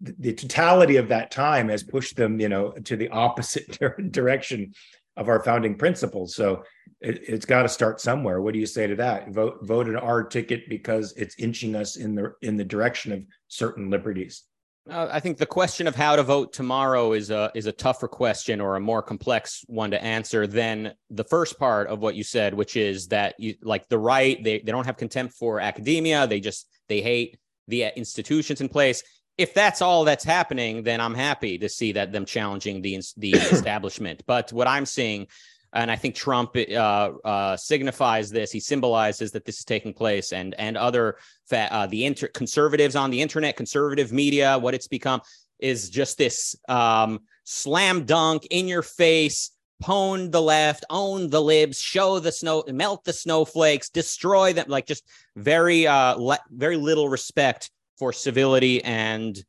the 0.00 0.14
the 0.18 0.32
totality 0.32 0.96
of 0.96 1.08
that 1.08 1.30
time 1.30 1.68
has 1.68 1.82
pushed 1.82 2.16
them 2.16 2.40
you 2.40 2.48
know 2.48 2.70
to 2.70 2.96
the 2.96 3.10
opposite 3.10 3.78
direction 4.10 4.72
of 5.18 5.28
our 5.28 5.42
founding 5.42 5.76
principles 5.76 6.34
so 6.34 6.62
it, 7.00 7.22
it's 7.28 7.46
got 7.46 7.62
to 7.62 7.68
start 7.68 8.00
somewhere. 8.00 8.40
What 8.40 8.54
do 8.54 8.60
you 8.60 8.66
say 8.66 8.86
to 8.86 8.96
that? 8.96 9.30
Vote 9.30 9.58
vote 9.62 9.88
an 9.88 9.96
R 9.96 10.24
ticket 10.24 10.68
because 10.68 11.12
it's 11.16 11.38
inching 11.38 11.74
us 11.74 11.96
in 11.96 12.14
the 12.14 12.32
in 12.42 12.56
the 12.56 12.64
direction 12.64 13.12
of 13.12 13.24
certain 13.48 13.90
liberties. 13.90 14.44
Uh, 14.90 15.08
I 15.10 15.20
think 15.20 15.36
the 15.36 15.46
question 15.46 15.86
of 15.86 15.94
how 15.94 16.16
to 16.16 16.22
vote 16.22 16.52
tomorrow 16.52 17.12
is 17.12 17.30
a 17.30 17.50
is 17.54 17.66
a 17.66 17.72
tougher 17.72 18.08
question 18.08 18.60
or 18.60 18.76
a 18.76 18.80
more 18.80 19.02
complex 19.02 19.62
one 19.66 19.90
to 19.90 20.02
answer 20.02 20.46
than 20.46 20.94
the 21.10 21.24
first 21.24 21.58
part 21.58 21.88
of 21.88 22.00
what 22.00 22.14
you 22.14 22.24
said, 22.24 22.54
which 22.54 22.76
is 22.76 23.08
that 23.08 23.34
you 23.38 23.54
like 23.62 23.88
the 23.88 23.98
right 23.98 24.42
they 24.42 24.58
they 24.60 24.72
don't 24.72 24.86
have 24.86 24.96
contempt 24.96 25.34
for 25.34 25.60
academia, 25.60 26.26
they 26.26 26.40
just 26.40 26.68
they 26.88 27.00
hate 27.00 27.38
the 27.68 27.84
institutions 27.96 28.60
in 28.60 28.68
place. 28.68 29.02
If 29.38 29.54
that's 29.54 29.80
all 29.80 30.04
that's 30.04 30.24
happening, 30.24 30.82
then 30.82 31.00
I'm 31.00 31.14
happy 31.14 31.58
to 31.58 31.68
see 31.68 31.92
that 31.92 32.12
them 32.12 32.26
challenging 32.26 32.82
the 32.82 33.00
the 33.16 33.32
establishment. 33.54 34.22
But 34.26 34.52
what 34.52 34.66
I'm 34.66 34.84
seeing 34.84 35.28
and 35.72 35.90
I 35.90 35.96
think 35.96 36.14
Trump 36.14 36.56
uh, 36.56 36.72
uh, 36.72 37.56
signifies 37.56 38.30
this. 38.30 38.50
He 38.50 38.60
symbolizes 38.60 39.32
that 39.32 39.44
this 39.44 39.58
is 39.58 39.64
taking 39.64 39.92
place, 39.92 40.32
and 40.32 40.54
and 40.58 40.76
other 40.76 41.18
fa- 41.48 41.68
uh, 41.70 41.86
the 41.86 42.06
inter- 42.06 42.28
conservatives 42.28 42.96
on 42.96 43.10
the 43.10 43.20
internet, 43.20 43.56
conservative 43.56 44.12
media, 44.12 44.58
what 44.58 44.74
it's 44.74 44.88
become 44.88 45.20
is 45.58 45.90
just 45.90 46.16
this 46.18 46.56
um, 46.68 47.20
slam 47.44 48.04
dunk 48.04 48.46
in 48.50 48.68
your 48.68 48.82
face. 48.82 49.50
Pwn 49.80 50.32
the 50.32 50.42
left, 50.42 50.84
own 50.90 51.30
the 51.30 51.40
libs, 51.40 51.78
show 51.78 52.18
the 52.18 52.32
snow, 52.32 52.64
melt 52.66 53.04
the 53.04 53.12
snowflakes, 53.12 53.90
destroy 53.90 54.52
them. 54.52 54.64
Like 54.66 54.86
just 54.86 55.04
very, 55.36 55.86
uh, 55.86 56.16
le- 56.16 56.40
very 56.50 56.76
little 56.76 57.08
respect 57.08 57.70
for 57.98 58.12
civility 58.12 58.82
and 58.84 59.42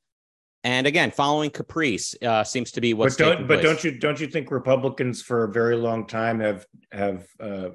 and 0.63 0.87
again, 0.87 1.11
following 1.11 1.51
caprice 1.51 2.15
uh, 2.21 2.43
seems 2.43 2.71
to 2.71 2.81
be 2.81 2.93
what's. 2.93 3.15
But 3.15 3.37
don't, 3.37 3.47
but 3.47 3.61
don't 3.61 3.83
you 3.83 3.97
don't 3.97 4.19
you 4.19 4.27
think 4.27 4.51
Republicans 4.51 5.21
for 5.21 5.45
a 5.45 5.51
very 5.51 5.77
long 5.77 6.05
time 6.05 6.41
have 6.41 6.65
have 6.91 7.25
uh, 7.39 7.69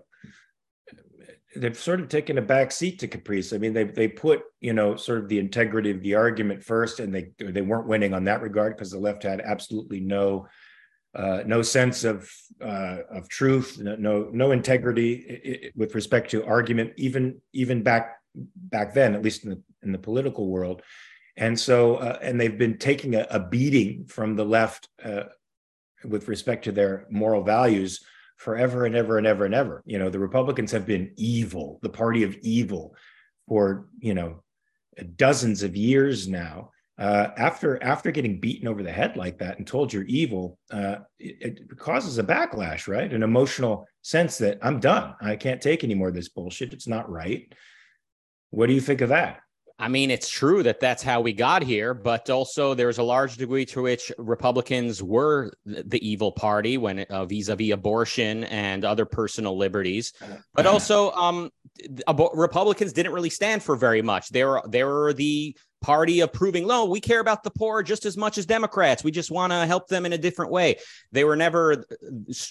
they've 1.57 1.79
sort 1.79 2.01
of 2.01 2.09
taken 2.09 2.37
a 2.37 2.43
back 2.43 2.73
seat 2.73 2.99
to 2.99 3.09
caprice. 3.09 3.55
I 3.55 3.59
mean, 3.59 3.73
they 3.73 3.85
they 3.85 4.09
put 4.09 4.43
you 4.61 4.75
know 4.75 4.97
sort 4.97 5.21
of 5.21 5.29
the 5.29 5.39
integrity 5.39 5.91
of 5.91 6.03
the 6.03 6.15
argument 6.15 6.63
first, 6.63 7.01
and 7.01 7.15
they 7.15 7.31
they 7.39 7.63
weren't 7.63 7.89
winning 7.89 8.13
on 8.13 8.25
that 8.25 8.43
regard 8.43 8.77
because 8.77 8.91
the 8.91 8.99
left 8.99 9.23
had 9.23 9.41
absolutely 9.41 10.01
no 10.01 10.47
uh, 11.15 11.43
no 11.47 11.63
sense 11.63 12.05
of 12.05 12.31
uh, 12.61 12.99
of 13.11 13.31
truth, 13.31 13.79
no 13.81 14.29
no 14.31 14.51
integrity 14.51 15.73
with 15.75 15.95
respect 15.95 16.31
to 16.33 16.45
argument, 16.45 16.93
even 16.97 17.41
even 17.55 17.83
back 17.83 18.17
back 18.35 18.93
then, 18.93 19.15
at 19.15 19.23
least 19.23 19.45
in 19.45 19.51
the 19.51 19.63
in 19.85 19.93
the 19.93 19.99
political 19.99 20.49
world. 20.49 20.83
And 21.37 21.59
so, 21.59 21.97
uh, 21.97 22.19
and 22.23 22.41
they've 22.41 22.59
been 22.59 22.79
taking 22.79 23.15
a, 23.15 23.27
a 23.31 23.41
beating 23.41 24.07
from 24.07 24.37
the 24.37 24.45
left 24.45 24.89
uh, 25.05 25.25
with 26.05 26.29
respect 26.29 26.65
to 26.65 26.73
their 26.73 27.07
moral 27.11 27.43
values 27.43 28.05
forever 28.37 28.85
and 28.85 28.95
ever 28.95 29.19
and 29.19 29.27
ever 29.27 29.45
and 29.45 29.55
ever. 29.55 29.83
You 29.87 29.99
know, 29.99 30.11
the 30.11 30.19
Republicans 30.19 30.73
have 30.73 30.87
been 30.87 31.13
evil, 31.17 31.79
the 31.83 31.89
party 31.89 32.23
of 32.23 32.37
evil, 32.43 32.95
for 33.49 33.89
you 33.99 34.15
know 34.15 34.43
dozens 35.17 35.63
of 35.63 35.77
years 35.77 36.29
now. 36.29 36.71
Uh, 36.97 37.31
after 37.37 37.83
after 37.83 38.13
getting 38.13 38.39
beaten 38.39 38.69
over 38.69 38.83
the 38.83 38.93
head 38.93 39.17
like 39.17 39.39
that 39.39 39.59
and 39.59 39.67
told 39.67 39.93
you're 39.93 40.05
evil, 40.05 40.59
uh, 40.71 40.97
it, 41.19 41.59
it, 41.59 41.79
causes 41.79 42.19
a 42.19 42.23
backlash, 42.23 42.87
right? 42.87 43.13
An 43.13 43.25
emotional 43.25 43.89
sense 44.03 44.39
that 44.39 44.59
I'm 44.63 44.79
done. 44.79 45.15
I 45.21 45.35
can't 45.35 45.61
take 45.61 45.83
any 45.83 45.95
more 45.95 46.09
of 46.09 46.15
this 46.15 46.29
bullshit. 46.29 46.73
It's 46.73 46.87
not 46.87 47.11
right. 47.11 47.53
What 48.51 48.67
do 48.67 48.75
you 48.75 48.81
think 48.81 49.01
of 49.01 49.09
that? 49.09 49.41
I 49.77 49.89
mean, 49.89 50.11
it's 50.13 50.29
true 50.29 50.63
that 50.63 50.79
that's 50.79 51.03
how 51.03 51.21
we 51.21 51.33
got 51.33 51.65
here, 51.65 51.95
but 51.95 52.31
also 52.31 52.75
there's 52.75 52.99
a 52.99 53.03
large 53.03 53.37
degree 53.37 53.65
to 53.67 53.83
which 53.83 54.13
Republicans 54.19 55.03
were 55.03 55.53
the 55.67 55.99
evil 56.09 56.31
party 56.31 56.79
when 56.79 57.01
uh, 57.01 57.25
vis-a-vis 57.25 57.73
abortion 57.73 58.45
and 58.45 58.85
other 58.85 59.05
personal 59.05 59.59
liberties. 59.59 60.13
But 60.55 60.67
also, 60.67 61.11
um, 61.13 61.51
Republicans 62.35 62.93
didn't 62.93 63.13
really 63.13 63.31
stand 63.31 63.65
for 63.65 63.75
very 63.75 64.01
much. 64.01 64.29
They 64.29 64.45
were 64.45 64.63
they 64.69 64.85
were 64.85 65.13
the 65.13 65.57
party 65.83 66.21
of 66.21 66.33
proving, 66.33 66.67
no, 66.67 66.87
we 66.87 66.99
care 66.99 67.21
about 67.21 67.43
the 67.43 67.51
poor 67.51 67.83
just 67.83 68.07
as 68.07 68.17
much 68.17 68.39
as 68.39 68.47
Democrats. 68.47 69.05
We 69.05 69.11
just 69.11 69.31
want 69.31 69.53
to 69.53 69.67
help 69.67 69.89
them 69.89 70.07
in 70.07 70.15
a 70.15 70.19
different 70.19 70.51
way. 70.51 70.77
They 71.13 71.25
were 71.25 71.37
never, 71.37 71.85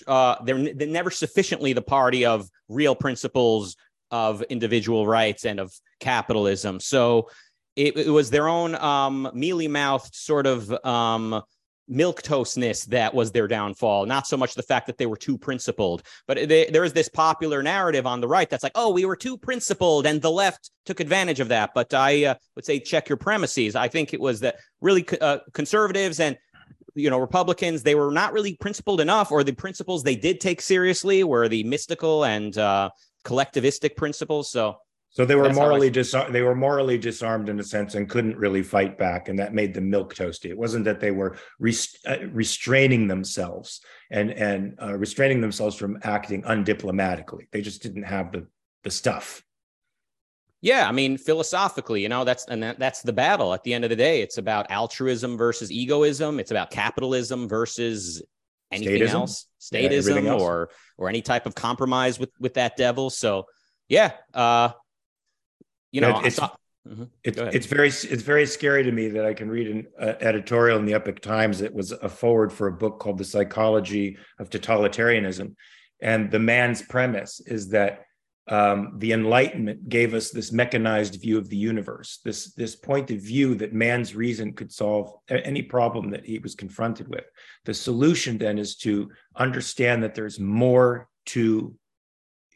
uh, 0.06 0.36
they're, 0.44 0.74
they're 0.76 0.88
never 0.88 1.10
sufficiently 1.10 1.74
the 1.74 1.82
party 1.82 2.26
of 2.26 2.48
real 2.70 2.94
principles, 2.96 3.76
of 4.14 4.44
individual 4.44 5.08
rights 5.08 5.44
and 5.44 5.60
of 5.60 5.74
capitalism. 6.00 6.80
So 6.80 7.30
it, 7.76 7.98
it 7.98 8.10
was 8.10 8.30
their 8.30 8.48
own 8.48 8.76
um, 8.76 9.32
mealy 9.34 9.68
mouthed 9.68 10.14
sort 10.14 10.46
of 10.46 10.72
um, 10.86 11.42
milk 11.88 12.22
toastness 12.22 12.86
that 12.86 13.16
was 13.16 13.32
their 13.32 13.48
downfall, 13.48 14.06
not 14.06 14.28
so 14.28 14.38
much 14.38 14.54
the 14.54 14.62
fact 14.62 14.86
that 14.86 15.00
they 15.00 15.08
were 15.08 15.18
too 15.18 15.36
principled. 15.36 16.04
But 16.28 16.48
they, 16.48 16.68
there 16.68 16.84
is 16.84 16.94
this 16.94 17.10
popular 17.10 17.64
narrative 17.64 18.06
on 18.06 18.22
the 18.22 18.28
right 18.28 18.48
that's 18.48 18.62
like, 18.62 18.74
oh, 18.76 18.92
we 18.92 19.04
were 19.06 19.16
too 19.16 19.36
principled, 19.36 20.06
and 20.06 20.22
the 20.22 20.30
left 20.30 20.70
took 20.86 21.00
advantage 21.00 21.40
of 21.40 21.48
that. 21.48 21.72
But 21.74 21.92
I 21.96 22.26
uh, 22.26 22.36
would 22.56 22.66
say 22.66 22.80
check 22.80 23.10
your 23.10 23.18
premises. 23.18 23.76
I 23.76 23.88
think 23.88 24.14
it 24.14 24.22
was 24.22 24.42
that 24.42 24.58
really 24.80 25.08
uh, 25.20 25.40
conservatives 25.54 26.20
and 26.20 26.38
you 26.96 27.10
know 27.10 27.18
republicans 27.18 27.82
they 27.82 27.96
were 27.96 28.12
not 28.12 28.34
really 28.34 28.56
principled 28.58 29.02
enough 29.02 29.32
or 29.32 29.44
the 29.44 29.52
principles 29.52 30.04
they 30.04 30.16
did 30.16 30.40
take 30.40 30.62
seriously 30.62 31.24
were 31.24 31.50
the 31.50 31.64
mystical 31.64 32.24
and 32.24 32.56
uh, 32.60 32.88
collectivistic 33.24 33.96
principles. 33.96 34.52
So 34.52 34.78
so 35.14 35.26
they 35.26 35.36
were 35.36 35.54
morally 35.54 35.92
disarmed. 35.92 36.34
They 36.34 36.42
were 36.42 36.56
morally 36.56 36.98
disarmed 36.98 37.48
in 37.48 37.60
a 37.60 37.64
sense 37.64 37.94
and 37.94 38.10
couldn't 38.10 38.36
really 38.36 38.64
fight 38.64 38.98
back, 38.98 39.30
and 39.30 39.38
that 39.38 39.54
made 39.54 39.76
them 39.76 39.88
milk 39.88 40.16
toasty. 40.16 40.50
It 40.50 40.58
wasn't 40.58 40.86
that 40.86 41.00
they 41.00 41.12
were 41.12 41.38
rest- 41.60 42.00
uh, 42.08 42.26
restraining 42.32 43.08
themselves 43.08 43.82
and 44.10 44.32
and 44.32 44.76
uh, 44.82 44.98
restraining 44.98 45.40
themselves 45.40 45.76
from 45.76 46.00
acting 46.02 46.42
undiplomatically. 46.42 47.48
They 47.52 47.62
just 47.62 47.84
didn't 47.84 48.04
have 48.04 48.32
the 48.32 48.48
the 48.84 48.90
stuff. 48.90 49.44
Yeah, 50.62 50.90
I 50.90 50.92
mean, 50.92 51.20
philosophically, 51.20 52.02
you 52.02 52.10
know, 52.10 52.24
that's 52.24 52.46
and 52.46 52.64
that, 52.64 52.80
that's 52.80 53.04
the 53.04 53.14
battle. 53.14 53.54
At 53.54 53.64
the 53.64 53.76
end 53.76 53.84
of 53.84 53.92
the 53.92 53.96
day, 53.96 54.22
it's 54.22 54.40
about 54.40 54.66
altruism 54.72 55.38
versus 55.38 55.72
egoism. 55.72 56.40
It's 56.40 56.52
about 56.52 56.72
capitalism 56.72 57.48
versus 57.48 58.24
anything 58.74 59.02
statism? 59.02 59.14
else, 59.14 59.48
statism, 59.60 60.24
yeah, 60.24 60.32
else. 60.32 60.42
or 60.42 60.70
or 60.98 61.10
any 61.10 61.22
type 61.22 61.46
of 61.46 61.56
compromise 61.56 62.20
with 62.20 62.32
with 62.40 62.56
that 62.56 62.78
devil. 62.78 63.10
So 63.10 63.46
yeah, 63.88 64.14
uh, 64.34 64.70
you 65.92 66.02
know, 66.02 66.22
it's, 66.24 66.40
mm-hmm. 66.40 67.04
it's, 67.24 67.38
it's 67.38 67.66
very 67.68 67.88
it's 67.88 68.24
very 68.24 68.46
scary 68.46 68.84
to 68.84 68.92
me 68.92 69.10
that 69.10 69.26
I 69.26 69.34
can 69.34 69.50
read 69.50 69.68
an 69.68 69.88
uh, 70.00 70.14
editorial 70.22 70.80
in 70.80 70.86
the 70.86 70.94
Epoch 70.96 71.20
Times. 71.20 71.62
It 71.62 71.74
was 71.74 71.92
a 71.92 72.10
forward 72.10 72.52
for 72.52 72.68
a 72.68 72.72
book 72.72 73.00
called 73.00 73.18
The 73.18 73.26
Psychology 73.26 74.18
of 74.40 74.50
Totalitarianism, 74.50 75.56
and 76.02 76.32
the 76.32 76.40
man's 76.40 76.82
premise 76.82 77.40
is 77.42 77.70
that 77.70 78.06
um, 78.48 78.96
the 78.98 79.14
Enlightenment 79.14 79.88
gave 79.88 80.14
us 80.14 80.32
this 80.32 80.52
mechanized 80.52 81.22
view 81.22 81.38
of 81.38 81.50
the 81.50 81.58
universe, 81.58 82.20
this, 82.26 82.54
this 82.54 82.76
point 82.76 83.10
of 83.10 83.20
view 83.20 83.56
that 83.56 83.74
man's 83.74 84.16
reason 84.16 84.54
could 84.54 84.72
solve 84.72 85.14
any 85.30 85.62
problem 85.62 86.10
that 86.12 86.26
he 86.26 86.40
was 86.40 86.54
confronted 86.54 87.08
with. 87.08 87.24
The 87.64 87.74
solution 87.74 88.38
then 88.38 88.58
is 88.58 88.76
to 88.78 89.10
understand 89.38 90.04
that 90.04 90.14
there's 90.14 90.40
more 90.40 91.08
to 91.28 91.74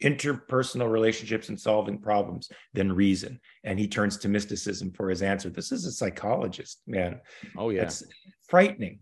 interpersonal 0.02 0.90
relationships 0.90 1.48
and 1.48 1.58
solving 1.58 1.98
problems 1.98 2.50
than 2.74 2.92
reason. 2.92 3.40
And 3.64 3.78
he 3.78 3.88
turns 3.88 4.18
to 4.18 4.28
mysticism 4.28 4.92
for 4.92 5.08
his 5.08 5.22
answer. 5.22 5.48
This 5.48 5.72
is 5.72 5.86
a 5.86 5.92
psychologist, 5.92 6.82
man. 6.86 7.20
Oh, 7.56 7.70
yeah. 7.70 7.82
It's 7.82 8.04
frightening. 8.46 9.00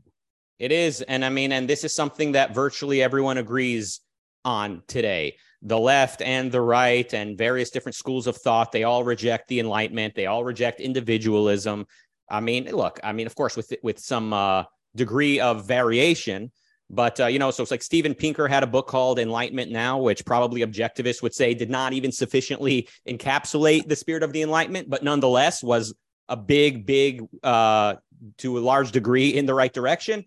It 0.59 0.73
is. 0.73 1.03
And 1.03 1.25
I 1.25 1.31
mean, 1.31 1.53
and 1.53 1.69
this 1.69 1.85
is 1.85 1.95
something 1.95 2.33
that 2.33 2.55
virtually 2.55 3.03
everyone 3.03 3.39
agrees 3.39 4.01
on 4.45 4.83
today 4.87 5.37
the 5.67 5.79
left 5.79 6.23
and 6.23 6.51
the 6.51 6.61
right 6.61 7.13
and 7.13 7.37
various 7.37 7.71
different 7.71 7.97
schools 7.97 8.27
of 8.27 8.37
thought 8.37 8.73
they 8.73 8.85
all 8.85 9.05
reject 9.05 9.49
the 9.49 9.61
enlightenment. 9.61 10.15
They 10.15 10.27
all 10.27 10.45
reject 10.45 10.81
individualism. 10.81 11.87
I 12.29 12.41
mean 12.41 12.65
look 12.73 12.99
i 13.05 13.13
mean 13.13 13.27
of 13.27 13.35
course 13.35 13.57
with 13.57 13.73
with 13.83 13.99
some 13.99 14.33
uh, 14.33 14.65
degree 14.95 15.39
of 15.41 15.67
variation 15.67 16.51
but 16.91 17.19
uh, 17.21 17.27
you 17.27 17.39
know 17.39 17.51
so 17.51 17.63
it's 17.63 17.71
like 17.71 17.83
steven 17.83 18.15
pinker 18.15 18.49
had 18.49 18.63
a 18.63 18.67
book 18.67 18.87
called 18.87 19.19
enlightenment 19.19 19.71
now 19.71 19.99
which 19.99 20.25
probably 20.25 20.63
objectivists 20.63 21.23
would 21.23 21.35
say 21.35 21.55
did 21.55 21.71
not 21.71 21.93
even 21.93 22.11
sufficiently 22.13 22.89
encapsulate 23.09 23.89
the 23.89 23.97
spirit 23.97 24.23
of 24.23 24.33
the 24.33 24.43
enlightenment 24.43 24.89
but 24.89 25.03
nonetheless 25.03 25.63
was 25.63 25.95
a 26.29 26.37
big 26.37 26.87
big 26.87 27.23
uh, 27.43 27.95
to 28.39 28.59
a 28.59 28.61
large 28.61 28.93
degree 28.93 29.29
in 29.29 29.47
the 29.47 29.55
right 29.55 29.73
direction 29.73 30.25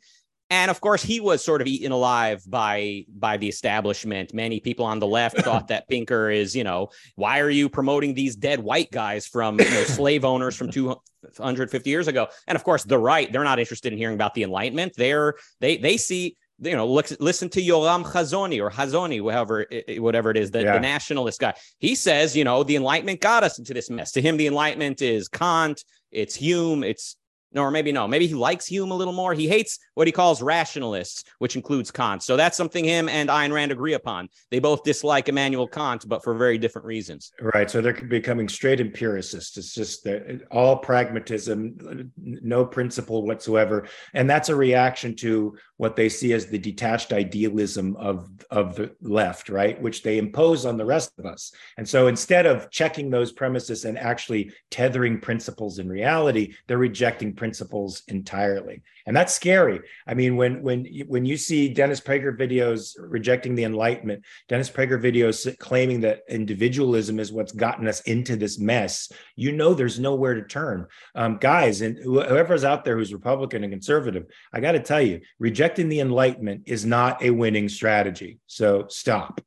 and 0.49 0.71
of 0.71 0.81
course, 0.81 1.03
he 1.03 1.19
was 1.19 1.43
sort 1.43 1.61
of 1.61 1.67
eaten 1.67 1.91
alive 1.91 2.43
by 2.47 3.05
by 3.07 3.37
the 3.37 3.47
establishment. 3.47 4.33
Many 4.33 4.59
people 4.59 4.85
on 4.85 4.99
the 4.99 5.07
left 5.07 5.37
thought 5.43 5.67
that 5.67 5.87
Pinker 5.87 6.31
is, 6.31 6.55
you 6.55 6.63
know, 6.63 6.89
why 7.15 7.39
are 7.39 7.49
you 7.49 7.69
promoting 7.69 8.13
these 8.13 8.35
dead 8.35 8.59
white 8.59 8.91
guys 8.91 9.27
from 9.27 9.59
you 9.59 9.69
know, 9.69 9.83
slave 9.83 10.25
owners 10.25 10.55
from 10.55 10.71
250 10.71 11.89
years 11.89 12.07
ago? 12.07 12.27
And 12.47 12.55
of 12.55 12.63
course, 12.63 12.83
the 12.83 12.97
right, 12.97 13.31
they're 13.31 13.43
not 13.43 13.59
interested 13.59 13.93
in 13.93 13.99
hearing 13.99 14.15
about 14.15 14.33
the 14.33 14.43
Enlightenment. 14.43 14.93
They're 14.97 15.35
they 15.59 15.77
they 15.77 15.97
see 15.97 16.35
you 16.61 16.75
know, 16.75 16.87
look, 16.87 17.07
listen 17.19 17.49
to 17.49 17.61
Yoram 17.61 18.03
Hazony 18.03 18.61
or 18.61 18.69
Hazony, 18.69 19.21
whatever, 19.21 19.65
whatever 19.97 20.29
it 20.29 20.37
is, 20.37 20.51
the, 20.51 20.63
yeah. 20.63 20.73
the 20.73 20.79
nationalist 20.79 21.39
guy. 21.39 21.53
He 21.79 21.95
says, 21.95 22.35
you 22.35 22.43
know, 22.43 22.63
the 22.63 22.75
Enlightenment 22.75 23.21
got 23.21 23.43
us 23.43 23.59
into 23.59 23.73
this 23.73 23.89
mess. 23.89 24.11
To 24.13 24.21
him, 24.21 24.37
the 24.37 24.47
Enlightenment 24.47 25.01
is 25.01 25.27
Kant, 25.27 25.83
it's 26.11 26.35
Hume, 26.35 26.83
it's 26.83 27.15
No, 27.51 27.63
or 27.63 27.71
maybe 27.71 27.91
no. 27.91 28.07
Maybe 28.07 28.27
he 28.27 28.35
likes 28.35 28.67
Hume 28.67 28.91
a 28.91 28.95
little 28.95 29.13
more. 29.13 29.33
He 29.33 29.47
hates 29.47 29.79
what 29.95 30.07
he 30.07 30.11
calls 30.11 30.41
rationalists, 30.41 31.23
which 31.39 31.55
includes 31.55 31.89
Kant. 31.89 32.21
So 32.21 32.37
that's 32.37 32.55
something 32.55 32.85
him 32.85 33.09
and 33.09 33.27
Ayn 33.27 33.51
Rand 33.51 33.71
agree 33.71 33.93
upon. 33.93 34.29
They 34.51 34.59
both 34.59 34.83
dislike 34.83 35.29
Immanuel 35.29 35.67
Kant, 35.67 36.07
but 36.07 36.23
for 36.23 36.35
very 36.35 36.59
different 36.59 36.85
reasons. 36.85 37.31
Right. 37.41 37.69
So 37.69 37.81
they're 37.81 37.93
becoming 37.93 38.47
straight 38.49 38.79
empiricists. 38.79 39.57
It's 39.57 39.73
just 39.73 40.07
all 40.51 40.77
pragmatism, 40.77 42.11
no 42.17 42.65
principle 42.65 43.25
whatsoever. 43.25 43.87
And 44.13 44.29
that's 44.29 44.49
a 44.49 44.55
reaction 44.55 45.15
to 45.17 45.57
what 45.77 45.95
they 45.95 46.09
see 46.09 46.33
as 46.33 46.45
the 46.45 46.59
detached 46.59 47.13
idealism 47.13 47.95
of, 47.95 48.29
of 48.51 48.75
the 48.75 48.95
left, 49.01 49.49
right? 49.49 49.81
Which 49.81 50.03
they 50.03 50.17
impose 50.19 50.65
on 50.65 50.77
the 50.77 50.85
rest 50.85 51.13
of 51.17 51.25
us. 51.25 51.51
And 51.77 51.87
so 51.87 52.07
instead 52.07 52.45
of 52.45 52.69
checking 52.69 53.09
those 53.09 53.31
premises 53.31 53.85
and 53.85 53.97
actually 53.97 54.51
tethering 54.69 55.19
principles 55.19 55.79
in 55.79 55.89
reality, 55.89 56.53
they're 56.67 56.77
rejecting 56.77 57.33
principles 57.39 58.03
entirely. 58.09 58.83
And 59.07 59.15
that's 59.15 59.33
scary. 59.33 59.79
I 60.05 60.13
mean 60.13 60.35
when 60.35 60.61
when 60.61 60.85
when 61.07 61.25
you 61.25 61.37
see 61.37 61.73
dennis 61.73 62.01
prager 62.01 62.37
videos 62.37 62.95
rejecting 62.99 63.55
the 63.55 63.63
enlightenment 63.63 64.23
dennis 64.47 64.69
prager 64.69 65.01
videos 65.01 65.57
claiming 65.57 66.01
that 66.01 66.21
individualism 66.29 67.19
is 67.19 67.31
what's 67.31 67.53
gotten 67.53 67.87
us 67.87 68.01
into 68.01 68.35
this 68.35 68.59
mess 68.59 69.11
you 69.35 69.51
know 69.51 69.73
there's 69.73 69.99
nowhere 69.99 70.35
to 70.35 70.43
turn. 70.43 70.85
Um, 71.15 71.37
guys 71.37 71.81
and 71.81 71.97
whoever's 71.97 72.63
out 72.63 72.83
there 72.83 72.97
who's 72.97 73.13
republican 73.13 73.63
and 73.63 73.73
conservative 73.73 74.25
i 74.53 74.59
got 74.59 74.73
to 74.73 74.79
tell 74.79 75.01
you 75.01 75.21
rejecting 75.39 75.89
the 75.89 76.01
enlightenment 76.01 76.63
is 76.65 76.85
not 76.85 77.23
a 77.23 77.31
winning 77.31 77.69
strategy. 77.69 78.39
So 78.47 78.85
stop. 78.89 79.41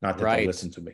Not 0.00 0.18
that 0.18 0.24
right. 0.24 0.36
they 0.40 0.46
listen 0.46 0.70
to 0.72 0.80
me. 0.80 0.92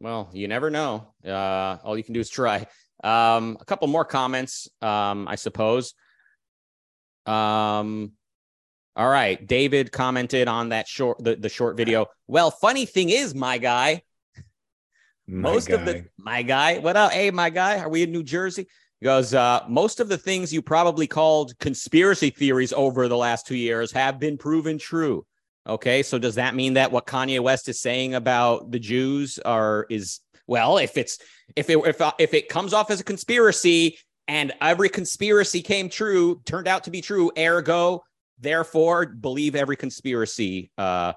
Well 0.00 0.30
you 0.32 0.48
never 0.48 0.70
know. 0.70 1.12
Uh, 1.24 1.76
all 1.84 1.96
you 1.96 2.04
can 2.04 2.14
do 2.14 2.20
is 2.20 2.30
try 2.30 2.66
um, 3.02 3.56
a 3.60 3.64
couple 3.64 3.88
more 3.88 4.04
comments, 4.04 4.68
um, 4.82 5.26
I 5.28 5.36
suppose. 5.36 5.94
Um, 7.26 8.12
all 8.96 9.08
right, 9.08 9.46
David 9.46 9.92
commented 9.92 10.48
on 10.48 10.70
that 10.70 10.88
short 10.88 11.22
the, 11.22 11.36
the 11.36 11.48
short 11.48 11.76
video. 11.76 12.06
Well, 12.26 12.50
funny 12.50 12.86
thing 12.86 13.10
is, 13.10 13.34
my 13.34 13.58
guy, 13.58 14.02
my 15.26 15.50
most 15.52 15.68
guy. 15.68 15.74
of 15.74 15.84
the 15.84 16.04
my 16.18 16.42
guy, 16.42 16.78
what 16.78 16.96
up? 16.96 17.12
Hey, 17.12 17.30
my 17.30 17.50
guy, 17.50 17.78
are 17.78 17.88
we 17.88 18.02
in 18.02 18.12
New 18.12 18.22
Jersey? 18.22 18.66
He 19.00 19.04
goes, 19.04 19.32
uh, 19.32 19.60
most 19.68 20.00
of 20.00 20.08
the 20.08 20.18
things 20.18 20.52
you 20.52 20.60
probably 20.60 21.06
called 21.06 21.58
conspiracy 21.58 22.30
theories 22.30 22.72
over 22.74 23.08
the 23.08 23.16
last 23.16 23.46
two 23.46 23.56
years 23.56 23.92
have 23.92 24.18
been 24.18 24.36
proven 24.36 24.78
true. 24.78 25.24
Okay, 25.66 26.02
so 26.02 26.18
does 26.18 26.34
that 26.34 26.54
mean 26.54 26.74
that 26.74 26.90
what 26.90 27.06
Kanye 27.06 27.40
West 27.40 27.68
is 27.68 27.80
saying 27.80 28.14
about 28.14 28.70
the 28.70 28.78
Jews 28.78 29.38
are 29.38 29.86
is 29.88 30.20
well, 30.50 30.78
if 30.78 30.98
it's 30.98 31.18
if 31.54 31.70
it 31.70 31.78
if 31.86 32.00
uh, 32.00 32.12
if 32.18 32.34
it 32.34 32.48
comes 32.48 32.74
off 32.74 32.90
as 32.90 33.00
a 33.00 33.04
conspiracy 33.04 33.96
and 34.26 34.52
every 34.60 34.88
conspiracy 34.88 35.62
came 35.62 35.88
true, 35.88 36.42
turned 36.44 36.66
out 36.66 36.84
to 36.84 36.90
be 36.90 37.00
true, 37.00 37.30
ergo, 37.38 38.02
therefore, 38.40 39.06
believe 39.06 39.54
every 39.54 39.76
conspiracy. 39.76 40.72
Uh, 40.76 41.12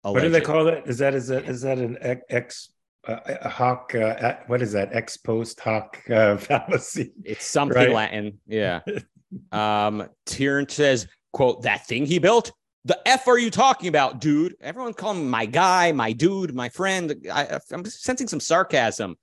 what 0.00 0.22
do 0.22 0.30
they 0.30 0.40
call 0.40 0.68
it? 0.68 0.84
Is 0.86 0.96
that 0.98 1.14
is 1.14 1.28
that 1.28 1.44
is 1.44 1.60
that 1.60 1.76
an 1.76 1.98
ex 2.30 2.70
uh, 3.06 3.48
hoc 3.50 3.94
uh, 3.94 4.36
what 4.46 4.62
is 4.62 4.72
that 4.72 4.94
ex 4.94 5.18
post 5.18 5.60
hoc 5.60 6.00
uh, 6.10 6.36
fallacy 6.38 7.12
it's 7.22 7.44
something 7.44 7.76
right? 7.76 7.92
latin 7.92 8.38
yeah 8.46 8.80
um 9.52 10.08
Tyrant 10.24 10.70
says 10.70 11.06
quote 11.34 11.62
that 11.64 11.86
thing 11.86 12.06
he 12.06 12.18
built 12.18 12.52
the 12.84 13.08
F 13.08 13.26
are 13.28 13.38
you 13.38 13.50
talking 13.50 13.88
about, 13.88 14.20
dude? 14.20 14.56
Everyone 14.60 14.92
call 14.92 15.12
him 15.12 15.28
my 15.28 15.46
guy, 15.46 15.92
my 15.92 16.12
dude, 16.12 16.54
my 16.54 16.68
friend. 16.68 17.26
I, 17.32 17.60
am 17.72 17.84
sensing 17.86 18.28
some 18.28 18.40
sarcasm. 18.40 19.16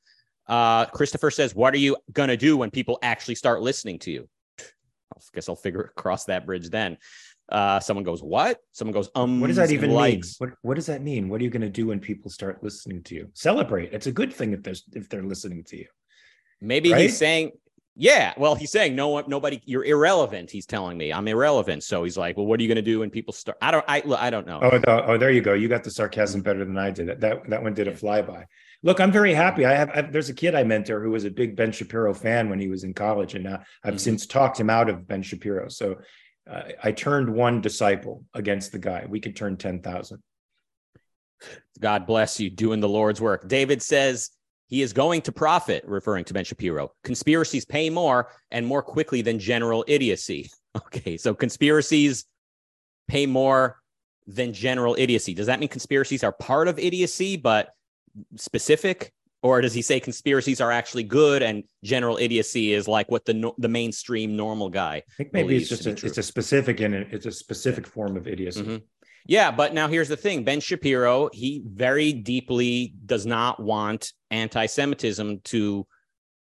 Uh, 0.48 0.86
Christopher 0.88 1.30
says, 1.30 1.54
What 1.54 1.74
are 1.74 1.78
you 1.78 1.98
going 2.12 2.30
to 2.30 2.38
do 2.38 2.58
when 2.58 2.72
people 2.72 2.98
actually 3.04 3.36
start 3.36 3.62
listening 3.62 4.00
to 4.00 4.12
you? 4.12 4.28
I 4.60 5.20
guess 5.34 5.48
I'll 5.48 5.56
figure 5.56 5.94
across 5.96 6.26
that 6.26 6.46
bridge 6.46 6.70
then. 6.70 6.98
Uh, 7.50 7.80
someone 7.80 8.04
goes, 8.04 8.24
What? 8.24 8.60
Someone 8.72 8.94
goes, 8.94 9.10
Um, 9.14 9.40
what 9.40 9.48
does 9.48 9.58
that 9.58 9.72
even 9.72 9.94
mean? 9.94 10.24
What, 10.40 10.50
what 10.64 10.76
does 10.76 10.88
that 10.88 11.04
mean? 11.04 11.30
What 11.30 11.40
are 11.42 11.44
you 11.44 11.52
going 11.52 11.62
to 11.62 11.70
do 11.70 11.88
when 11.88 12.00
people 12.00 12.32
start 12.32 12.64
listening 12.64 13.04
to 13.04 13.16
you? 13.16 13.30
Celebrate. 13.34 13.94
It's 13.94 14.08
a 14.08 14.12
good 14.12 14.34
thing 14.34 14.54
if 14.54 14.64
there's 14.64 14.84
if 14.94 15.08
they're 15.08 15.24
listening 15.24 15.64
to 15.66 15.78
you. 15.78 15.88
Maybe 16.62 16.92
right? 16.92 17.02
he's 17.02 17.18
saying 17.18 17.52
yeah, 17.96 18.34
well, 18.38 18.56
he's 18.56 18.72
saying 18.72 18.96
no 18.96 19.10
one, 19.10 19.26
nobody, 19.28 19.62
you're 19.66 19.84
irrelevant. 19.84 20.50
He's 20.50 20.66
telling 20.66 20.98
me 20.98 21.12
I'm 21.12 21.28
irrelevant. 21.28 21.84
So 21.84 22.04
he's 22.04 22.18
like, 22.18 22.38
well, 22.38 22.46
what 22.46 22.60
are 22.60 22.64
you 22.64 22.70
going 22.70 22.78
to 22.78 22.82
do 22.82 23.00
when 23.00 23.10
people 23.10 23.34
start? 23.34 23.58
I 23.62 23.72
don't, 23.72 23.86
I, 23.88 24.02
I 24.18 24.30
don't 24.30 24.48
know. 24.48 24.60
Oh, 24.62 24.80
no, 24.88 25.04
oh, 25.08 25.18
there 25.18 25.32
you 25.32 25.42
go. 25.42 25.54
You 25.54 25.68
got 25.68 25.84
the 25.84 25.92
sarcasm 25.92 26.42
better 26.42 26.64
than 26.64 26.78
I 26.78 26.92
did. 26.92 27.20
That 27.20 27.50
that 27.50 27.64
one 27.64 27.74
did 27.74 27.88
a 27.88 27.92
flyby. 27.92 28.46
Look, 28.84 29.00
I'm 29.00 29.12
very 29.12 29.34
happy. 29.34 29.66
I 29.66 29.74
have, 29.74 29.92
I, 29.94 30.02
there's 30.02 30.30
a 30.30 30.34
kid 30.34 30.56
I 30.56 30.64
mentor 30.64 31.04
who 31.04 31.12
was 31.12 31.26
a 31.26 31.30
big 31.30 31.56
Ben 31.56 31.72
Shapiro 31.72 32.14
fan 32.14 32.50
when 32.50 32.60
he 32.60 32.68
was 32.68 32.84
in 32.84 32.94
college, 32.94 33.36
and 33.36 33.46
uh, 33.46 33.60
I've 33.84 33.92
mm-hmm. 33.92 33.98
since 34.00 34.26
talked 34.26 34.60
him 34.60 34.70
out 34.70 34.90
of 34.90 35.08
Ben 35.08 35.22
Shapiro. 35.22 35.68
So 35.68 35.98
uh, 36.50 36.64
I 36.84 36.92
turned 36.94 37.32
one 37.32 37.62
disciple 37.62 38.24
against 38.34 38.72
the 38.72 38.80
guy. 38.80 39.06
We 39.08 39.20
could 39.20 39.36
turn 39.36 39.58
ten 39.58 39.82
thousand. 39.82 40.24
God 41.80 42.06
bless 42.06 42.40
you 42.40 42.50
doing 42.50 42.80
the 42.80 42.90
Lord's 42.90 43.20
work. 43.20 43.48
David 43.48 43.82
says 43.82 44.30
he 44.72 44.82
is 44.82 44.94
going 44.94 45.22
to 45.24 45.34
profit, 45.34 45.84
referring 45.86 46.24
to 46.24 46.34
Ben 46.34 46.46
Shapiro. 46.46 46.94
Conspiracies 47.04 47.66
pay 47.66 47.90
more 47.90 48.30
and 48.52 48.66
more 48.66 48.82
quickly 48.82 49.22
than 49.22 49.38
general 49.38 49.86
idiocy. 49.88 50.50
Okay, 50.74 51.18
so 51.18 51.34
conspiracies 51.34 52.24
pay 53.10 53.26
more 53.26 53.82
than 54.26 54.54
general 54.54 54.96
idiocy. 54.98 55.34
Does 55.34 55.48
that 55.48 55.60
mean 55.60 55.68
conspiracies 55.68 56.24
are 56.24 56.32
part 56.32 56.70
of 56.70 56.80
idiocy, 56.80 57.36
but 57.36 57.72
specific? 58.38 59.12
Or 59.44 59.60
does 59.60 59.74
he 59.74 59.82
say 59.82 60.00
conspiracies 60.00 60.62
are 60.62 60.72
actually 60.72 61.04
good 61.04 61.44
and 61.44 61.66
general 61.84 62.16
idiocy 62.16 62.72
is 62.72 62.88
like 62.88 63.12
what 63.12 63.26
the 63.26 63.52
the 63.58 63.68
mainstream 63.68 64.38
normal 64.38 64.70
guy? 64.70 65.04
I 65.06 65.14
think 65.18 65.34
maybe 65.34 65.58
it's 65.58 65.68
just 65.68 65.88
a, 65.88 65.90
it's 65.90 66.18
a 66.18 66.24
specific 66.24 66.80
and 66.80 66.96
it's 66.96 67.26
a 67.26 67.34
specific 67.34 67.86
form 67.86 68.16
of 68.16 68.30
idiocy. 68.30 68.62
Mm-hmm. 68.62 68.78
Yeah, 69.28 69.52
but 69.52 69.74
now 69.74 69.88
here's 69.88 70.10
the 70.10 70.18
thing 70.18 70.44
Ben 70.44 70.60
Shapiro, 70.60 71.30
he 71.32 71.64
very 71.66 72.14
deeply 72.14 72.94
does 73.06 73.26
not 73.26 73.60
want 73.60 74.14
anti 74.30 74.66
Semitism 74.66 75.42
to, 75.42 75.86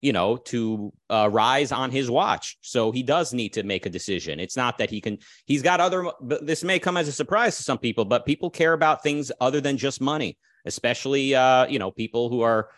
you 0.02 0.12
know, 0.12 0.36
to 0.36 0.92
uh, 1.08 1.28
rise 1.32 1.72
on 1.72 1.90
his 1.90 2.10
watch. 2.10 2.58
So 2.60 2.92
he 2.92 3.02
does 3.02 3.32
need 3.32 3.54
to 3.54 3.62
make 3.62 3.86
a 3.86 3.90
decision. 3.90 4.40
It's 4.40 4.56
not 4.56 4.78
that 4.78 4.90
he 4.90 5.00
can, 5.00 5.18
he's 5.46 5.62
got 5.62 5.80
other, 5.80 6.10
this 6.20 6.62
may 6.62 6.78
come 6.78 6.96
as 6.96 7.08
a 7.08 7.12
surprise 7.12 7.56
to 7.56 7.62
some 7.62 7.78
people, 7.78 8.04
but 8.04 8.26
people 8.26 8.50
care 8.50 8.72
about 8.72 9.02
things 9.02 9.32
other 9.40 9.60
than 9.60 9.78
just 9.78 10.00
money, 10.00 10.36
especially, 10.66 11.34
uh, 11.34 11.66
you 11.66 11.78
know, 11.78 11.90
people 11.90 12.28
who 12.28 12.42
are, 12.42 12.68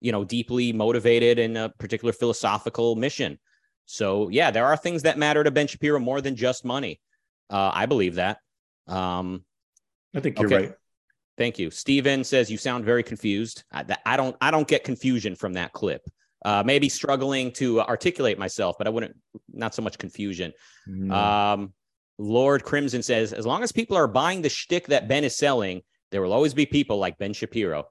you 0.00 0.12
know, 0.12 0.24
deeply 0.24 0.72
motivated 0.72 1.38
in 1.38 1.56
a 1.56 1.68
particular 1.68 2.12
philosophical 2.12 2.96
mission. 2.96 3.38
So, 3.86 4.28
yeah, 4.28 4.50
there 4.50 4.66
are 4.66 4.76
things 4.76 5.02
that 5.02 5.18
matter 5.18 5.44
to 5.44 5.50
Ben 5.50 5.66
Shapiro 5.66 6.00
more 6.00 6.20
than 6.20 6.36
just 6.36 6.64
money. 6.64 7.00
Uh, 7.50 7.70
I 7.72 7.86
believe 7.86 8.16
that. 8.16 8.38
Um, 8.86 9.44
I 10.14 10.20
think 10.20 10.38
you're 10.38 10.46
okay. 10.46 10.56
right. 10.56 10.72
Thank 11.36 11.58
you. 11.58 11.70
Steven 11.70 12.22
says 12.22 12.50
you 12.50 12.56
sound 12.56 12.84
very 12.84 13.02
confused. 13.02 13.64
I, 13.72 13.84
I 14.06 14.16
don't 14.16 14.36
I 14.40 14.50
don't 14.50 14.68
get 14.68 14.84
confusion 14.84 15.34
from 15.34 15.54
that 15.54 15.72
clip. 15.72 16.02
Uh, 16.44 16.62
maybe 16.64 16.88
struggling 16.88 17.50
to 17.52 17.80
articulate 17.80 18.38
myself, 18.38 18.76
but 18.76 18.86
I 18.86 18.90
wouldn't 18.90 19.16
not 19.52 19.74
so 19.74 19.82
much 19.82 19.98
confusion. 19.98 20.52
No. 20.86 21.14
Um, 21.14 21.72
Lord 22.18 22.62
Crimson 22.62 23.02
says, 23.02 23.32
as 23.32 23.46
long 23.46 23.62
as 23.62 23.72
people 23.72 23.96
are 23.96 24.06
buying 24.06 24.42
the 24.42 24.48
shtick 24.48 24.86
that 24.88 25.08
Ben 25.08 25.24
is 25.24 25.36
selling, 25.36 25.82
there 26.10 26.22
will 26.22 26.32
always 26.32 26.54
be 26.54 26.66
people 26.66 26.98
like 26.98 27.18
Ben 27.18 27.32
Shapiro. 27.32 27.86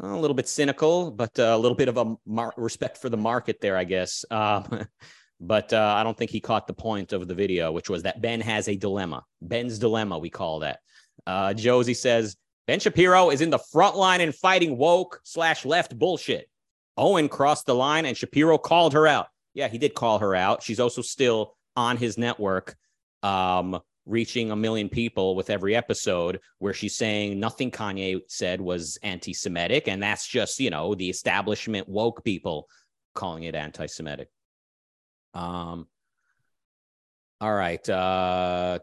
A 0.00 0.16
little 0.16 0.34
bit 0.34 0.48
cynical, 0.48 1.10
but 1.10 1.38
a 1.38 1.56
little 1.56 1.76
bit 1.76 1.88
of 1.88 1.98
a 1.98 2.16
mar- 2.26 2.54
respect 2.56 2.98
for 2.98 3.08
the 3.08 3.16
market 3.16 3.60
there, 3.60 3.76
I 3.76 3.84
guess. 3.84 4.24
Um, 4.30 4.86
but 5.46 5.72
uh, 5.72 5.94
I 5.96 6.02
don't 6.02 6.16
think 6.16 6.30
he 6.30 6.40
caught 6.40 6.66
the 6.66 6.74
point 6.74 7.12
of 7.12 7.28
the 7.28 7.34
video, 7.34 7.70
which 7.70 7.90
was 7.90 8.02
that 8.02 8.20
Ben 8.20 8.40
has 8.40 8.68
a 8.68 8.76
dilemma. 8.76 9.24
Ben's 9.42 9.78
dilemma, 9.78 10.18
we 10.18 10.30
call 10.30 10.60
that. 10.60 10.80
Uh, 11.26 11.54
Josie 11.54 11.94
says 11.94 12.36
Ben 12.66 12.80
Shapiro 12.80 13.30
is 13.30 13.40
in 13.40 13.50
the 13.50 13.58
front 13.58 13.96
line 13.96 14.20
and 14.20 14.34
fighting 14.34 14.78
woke 14.78 15.20
slash 15.22 15.64
left 15.64 15.98
bullshit. 15.98 16.48
Owen 16.96 17.28
crossed 17.28 17.66
the 17.66 17.74
line 17.74 18.06
and 18.06 18.16
Shapiro 18.16 18.56
called 18.56 18.94
her 18.94 19.06
out. 19.06 19.26
Yeah, 19.52 19.68
he 19.68 19.78
did 19.78 19.94
call 19.94 20.18
her 20.18 20.34
out. 20.34 20.62
She's 20.62 20.80
also 20.80 21.02
still 21.02 21.56
on 21.76 21.96
his 21.96 22.16
network, 22.16 22.76
um, 23.22 23.80
reaching 24.06 24.50
a 24.50 24.56
million 24.56 24.88
people 24.88 25.36
with 25.36 25.50
every 25.50 25.76
episode 25.76 26.40
where 26.58 26.72
she's 26.72 26.96
saying 26.96 27.38
nothing 27.38 27.70
Kanye 27.70 28.20
said 28.28 28.60
was 28.60 28.98
anti 29.02 29.32
Semitic. 29.32 29.88
And 29.88 30.02
that's 30.02 30.26
just, 30.26 30.58
you 30.58 30.70
know, 30.70 30.94
the 30.94 31.10
establishment 31.10 31.88
woke 31.88 32.24
people 32.24 32.68
calling 33.14 33.44
it 33.44 33.54
anti 33.54 33.86
Semitic. 33.86 34.28
Um, 35.34 35.86
all 37.40 37.54
right. 37.54 37.86
Uh, 37.88 38.78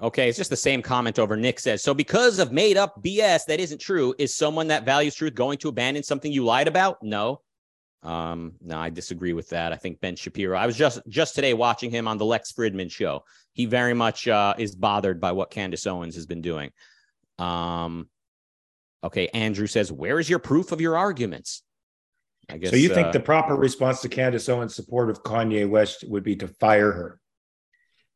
okay, 0.00 0.28
it's 0.28 0.38
just 0.38 0.50
the 0.50 0.56
same 0.56 0.82
comment 0.82 1.18
over. 1.18 1.36
Nick 1.36 1.58
says, 1.58 1.82
so 1.82 1.94
because 1.94 2.38
of 2.38 2.52
made 2.52 2.76
up 2.76 3.02
BS 3.02 3.46
that 3.46 3.60
isn't 3.60 3.80
true, 3.80 4.14
is 4.18 4.34
someone 4.34 4.68
that 4.68 4.84
values 4.84 5.14
truth 5.14 5.34
going 5.34 5.58
to 5.58 5.68
abandon 5.68 6.02
something 6.02 6.30
you 6.30 6.44
lied 6.44 6.68
about? 6.68 7.02
No. 7.02 7.40
Um, 8.02 8.52
no, 8.62 8.78
I 8.78 8.90
disagree 8.90 9.32
with 9.32 9.50
that. 9.50 9.72
I 9.72 9.76
think 9.76 10.00
Ben 10.00 10.16
Shapiro. 10.16 10.56
I 10.56 10.66
was 10.66 10.76
just 10.76 11.00
just 11.08 11.34
today 11.34 11.52
watching 11.52 11.90
him 11.90 12.08
on 12.08 12.16
the 12.16 12.24
Lex 12.24 12.52
Fridman 12.52 12.90
show. 12.90 13.24
He 13.52 13.66
very 13.66 13.92
much 13.94 14.26
uh, 14.26 14.54
is 14.56 14.74
bothered 14.74 15.20
by 15.20 15.32
what 15.32 15.50
Candace 15.50 15.86
Owens 15.86 16.14
has 16.14 16.24
been 16.24 16.40
doing. 16.40 16.70
Um, 17.38 18.08
okay, 19.04 19.28
Andrew 19.28 19.66
says, 19.66 19.92
"Where 19.92 20.18
is 20.18 20.30
your 20.30 20.38
proof 20.38 20.72
of 20.72 20.80
your 20.80 20.96
arguments?" 20.96 21.62
I 22.50 22.58
guess. 22.58 22.70
so 22.70 22.76
you 22.76 22.92
think 22.92 23.08
uh, 23.08 23.12
the 23.12 23.20
proper 23.20 23.54
response 23.54 24.00
to 24.02 24.08
Candace 24.08 24.48
Owens' 24.48 24.74
support 24.74 25.10
of 25.10 25.22
Kanye 25.22 25.68
West 25.68 26.04
would 26.08 26.24
be 26.24 26.36
to 26.36 26.48
fire 26.48 26.92
her? 26.92 27.20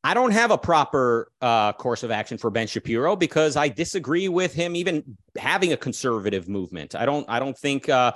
I 0.03 0.13
don't 0.13 0.33
have 0.33 0.51
a 0.51 0.59
proper 0.59 1.33
uh, 1.41 1.73
course 1.73 2.03
of 2.03 2.11
action 2.11 2.37
for 2.37 2.51
Ben 2.51 2.67
Shapiro 2.67 3.17
because 3.17 3.57
I 3.57 3.69
disagree 3.69 4.29
with 4.29 4.53
him 4.53 4.77
even 4.77 5.17
having 5.39 5.73
a 5.73 5.79
conservative 5.79 6.47
movement. 6.47 6.95
I 6.95 7.07
don't. 7.07 7.25
I 7.29 7.39
don't 7.39 7.57
think 7.57 7.89
uh, 7.89 8.13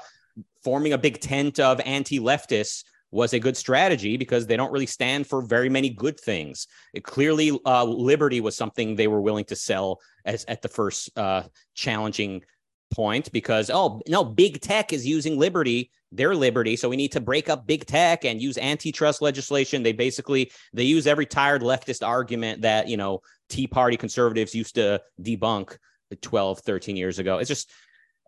forming 0.62 0.92
a 0.92 0.98
big 0.98 1.20
tent 1.20 1.59
of 1.59 1.81
anti-leftists 1.81 2.85
was 3.11 3.33
a 3.33 3.38
good 3.38 3.57
strategy 3.57 4.18
because 4.18 4.46
they 4.46 4.57
don't 4.57 4.70
really 4.70 4.87
stand 4.87 5.26
for 5.26 5.40
very 5.40 5.70
many 5.70 5.88
good 5.88 6.20
things. 6.20 6.66
It 6.92 7.04
clearly, 7.04 7.59
uh, 7.64 7.85
liberty 7.85 8.42
was 8.42 8.54
something 8.54 8.94
they 8.94 9.09
were 9.09 9.22
willing 9.22 9.46
to 9.46 9.57
sell 9.57 10.00
as 10.26 10.44
at 10.46 10.61
the 10.61 10.68
first 10.68 11.16
uh, 11.16 11.44
challenging 11.74 12.42
point 12.90 13.33
because 13.33 13.70
oh 13.72 14.02
no, 14.07 14.24
big 14.24 14.61
tech 14.61 14.92
is 14.92 15.07
using 15.07 15.38
liberty, 15.38 15.90
their 16.12 16.35
liberty, 16.35 16.77
so 16.77 16.88
we 16.88 16.97
need 16.97 17.12
to 17.12 17.21
break 17.21 17.49
up 17.49 17.66
big 17.66 17.87
tech 17.87 18.25
and 18.25 18.40
use 18.40 18.59
antitrust 18.59 19.21
legislation. 19.23 19.83
They 19.83 19.92
basically 19.92 20.51
they 20.73 20.85
use 20.85 21.07
every 21.07 21.27
tired 21.27 21.62
leftist 21.62 22.07
argument 22.07 22.62
that 22.62 22.88
you 22.88 22.97
know 22.97 23.21
Tea 23.49 23.66
Party 23.66 23.97
conservatives 23.97 24.55
used 24.55 24.77
to 24.77 25.01
debunk 25.21 25.77
12, 26.23 26.61
13 26.61 26.97
years 26.97 27.18
ago. 27.18 27.38
It's 27.38 27.49
just 27.49 27.71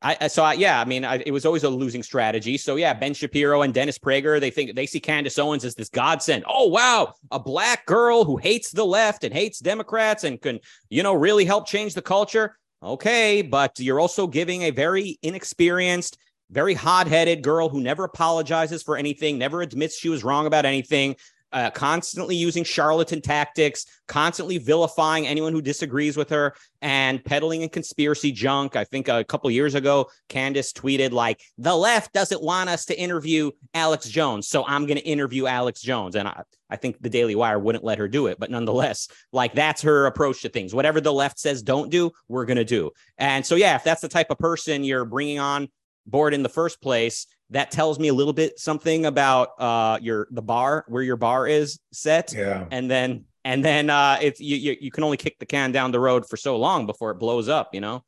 I, 0.03 0.29
so 0.29 0.43
I, 0.43 0.55
yeah, 0.55 0.81
I 0.81 0.87
mean, 0.87 1.05
I, 1.05 1.23
it 1.27 1.31
was 1.31 1.45
always 1.45 1.63
a 1.63 1.69
losing 1.69 2.03
strategy. 2.03 2.57
So 2.57 2.77
yeah, 2.77 2.95
Ben 2.95 3.13
Shapiro 3.13 3.61
and 3.61 3.75
Dennis 3.75 3.99
Prager, 3.99 4.41
they 4.41 4.51
think 4.51 4.75
they 4.75 4.87
see 4.87 4.99
Candace 4.99 5.39
Owens 5.39 5.63
as 5.63 5.75
this 5.75 5.91
godsend. 5.91 6.45
Oh 6.49 6.69
wow, 6.69 7.13
a 7.31 7.39
black 7.39 7.85
girl 7.85 8.25
who 8.25 8.39
hates 8.39 8.71
the 8.71 8.85
left 8.85 9.25
and 9.25 9.35
hates 9.35 9.59
Democrats 9.59 10.25
and 10.25 10.41
can 10.41 10.61
you 10.89 11.03
know 11.03 11.13
really 11.13 11.45
help 11.45 11.67
change 11.67 11.93
the 11.93 12.03
culture. 12.03 12.57
Okay, 12.83 13.43
but 13.43 13.79
you're 13.79 14.01
also 14.01 14.27
giving 14.27 14.63
a 14.63 14.71
very 14.71 15.19
inexperienced, 15.23 16.17
very 16.51 16.75
hot-headed 16.75 17.43
girl 17.43 17.69
who 17.69 17.81
never 17.81 18.05
apologizes 18.05 18.83
for 18.83 18.97
anything, 18.97 19.39
never 19.39 19.63
admits 19.63 19.99
she 19.99 20.09
was 20.09 20.25
wrong 20.25 20.47
about 20.47 20.65
anything, 20.65 21.17
uh, 21.53 21.71
constantly 21.71 22.37
using 22.37 22.63
charlatan 22.63 23.21
tactics, 23.21 23.85
constantly 24.07 24.59
vilifying 24.59 25.27
anyone 25.27 25.53
who 25.53 25.63
disagrees 25.63 26.17
with 26.17 26.31
her, 26.31 26.55
and 26.81 27.25
peddling 27.25 27.63
in 27.63 27.69
conspiracy 27.69 28.31
junk. 28.31 28.77
I 28.77 28.85
think 28.85 29.09
a 29.09 29.25
couple 29.25 29.51
years 29.51 29.75
ago, 29.75 30.09
Candace 30.29 30.73
tweeted 30.73 31.11
like, 31.11 31.41
"The 31.59 31.75
left 31.75 32.13
doesn't 32.13 32.43
want 32.43 32.71
us 32.71 32.85
to 32.87 32.99
interview 32.99 33.51
Alex 33.75 34.09
Jones, 34.09 34.49
so 34.49 34.65
I'm 34.67 34.87
going 34.87 34.99
to 34.99 35.05
interview 35.05 35.47
Alex 35.47 35.81
Jones." 35.81 36.15
And 36.15 36.29
I, 36.29 36.45
I 36.69 36.77
think 36.77 37.01
the 37.01 37.11
Daily 37.11 37.35
Wire 37.35 37.59
wouldn't 37.59 37.85
let 37.85 37.99
her 37.99 38.07
do 38.07 38.29
it, 38.29 38.39
but 38.39 38.51
nonetheless, 38.51 39.09
like 39.33 39.53
that's 39.55 39.83
her 39.83 40.07
approach 40.07 40.43
to 40.43 40.49
things. 40.49 40.73
Whatever 40.73 41.01
the 41.01 41.13
left 41.13 41.41
says 41.41 41.63
don't 41.63 41.91
do, 41.91 42.13
we're 42.29 42.47
going 42.47 42.59
to 42.59 42.65
do. 42.65 42.93
And 43.19 43.45
so, 43.45 43.57
yeah, 43.57 43.75
if 43.75 43.83
that's 43.83 44.03
the 44.03 44.09
type 44.09 44.31
of 44.31 44.39
person 44.39 44.85
you're 44.85 45.05
bringing 45.05 45.41
on 45.41 45.69
board 46.07 46.35
in 46.35 46.43
the 46.43 46.49
first 46.49 46.81
place 46.81 47.27
that 47.51 47.71
tells 47.71 47.99
me 47.99 48.09
a 48.09 48.15
little 48.15 48.33
bit 48.33 48.59
something 48.59 49.07
about 49.07 49.51
uh 49.59 49.99
your 50.01 50.29
the 50.31 50.43
bar 50.43 50.85
where 50.89 51.03
your 51.03 51.17
bar 51.17 51.47
is 51.47 51.81
set. 51.93 52.33
Yeah. 52.33 52.67
and 52.71 52.91
then 52.91 53.25
and 53.45 53.65
then 53.65 53.91
uh 53.91 54.19
if 54.21 54.41
you, 54.41 54.57
you 54.57 54.77
you 54.81 54.91
can 54.91 55.05
only 55.05 55.17
kick 55.17 55.39
the 55.39 55.47
can 55.47 55.73
down 55.73 55.91
the 55.93 56.01
road 56.01 56.29
for 56.29 56.37
so 56.37 56.57
long 56.57 56.87
before 56.87 57.11
it 57.11 57.19
blows 57.19 57.49
up 57.49 57.75
you 57.75 57.81
know? 57.81 58.05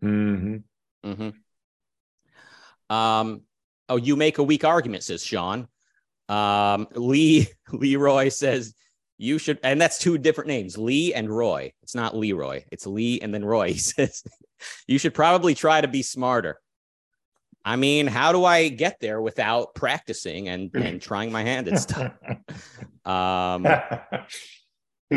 Hmm 0.00 0.56
hmm 1.04 1.30
um 2.90 3.42
oh 3.88 3.96
you 3.96 4.16
make 4.16 4.38
a 4.38 4.42
weak 4.42 4.64
argument 4.64 5.02
says 5.02 5.24
sean. 5.24 5.68
Um 6.28 6.86
lee 6.94 7.48
leroy 7.72 8.28
says 8.28 8.74
you 9.18 9.38
should 9.38 9.58
and 9.62 9.80
that's 9.80 9.98
two 9.98 10.18
different 10.18 10.48
names 10.48 10.78
lee 10.78 11.14
and 11.14 11.28
roy. 11.28 11.72
It's 11.82 11.94
not 11.94 12.16
leroy 12.16 12.64
it's 12.70 12.86
lee 12.86 13.20
and 13.20 13.34
then 13.34 13.44
roy 13.44 13.68
he 13.72 13.78
says. 13.78 14.22
You 14.86 14.98
should 14.98 15.12
probably 15.12 15.54
try 15.54 15.80
to 15.80 15.88
be 15.88 16.02
smarter 16.02 16.58
I 17.64 17.76
mean, 17.76 18.06
how 18.06 18.32
do 18.32 18.44
I 18.44 18.68
get 18.68 19.00
there 19.00 19.22
without 19.22 19.74
practicing 19.74 20.48
and, 20.48 20.70
and 20.74 21.00
trying 21.00 21.32
my 21.32 21.42
hand 21.42 21.68
at 21.68 21.80
stuff? 21.80 22.12
Um, 23.06 23.66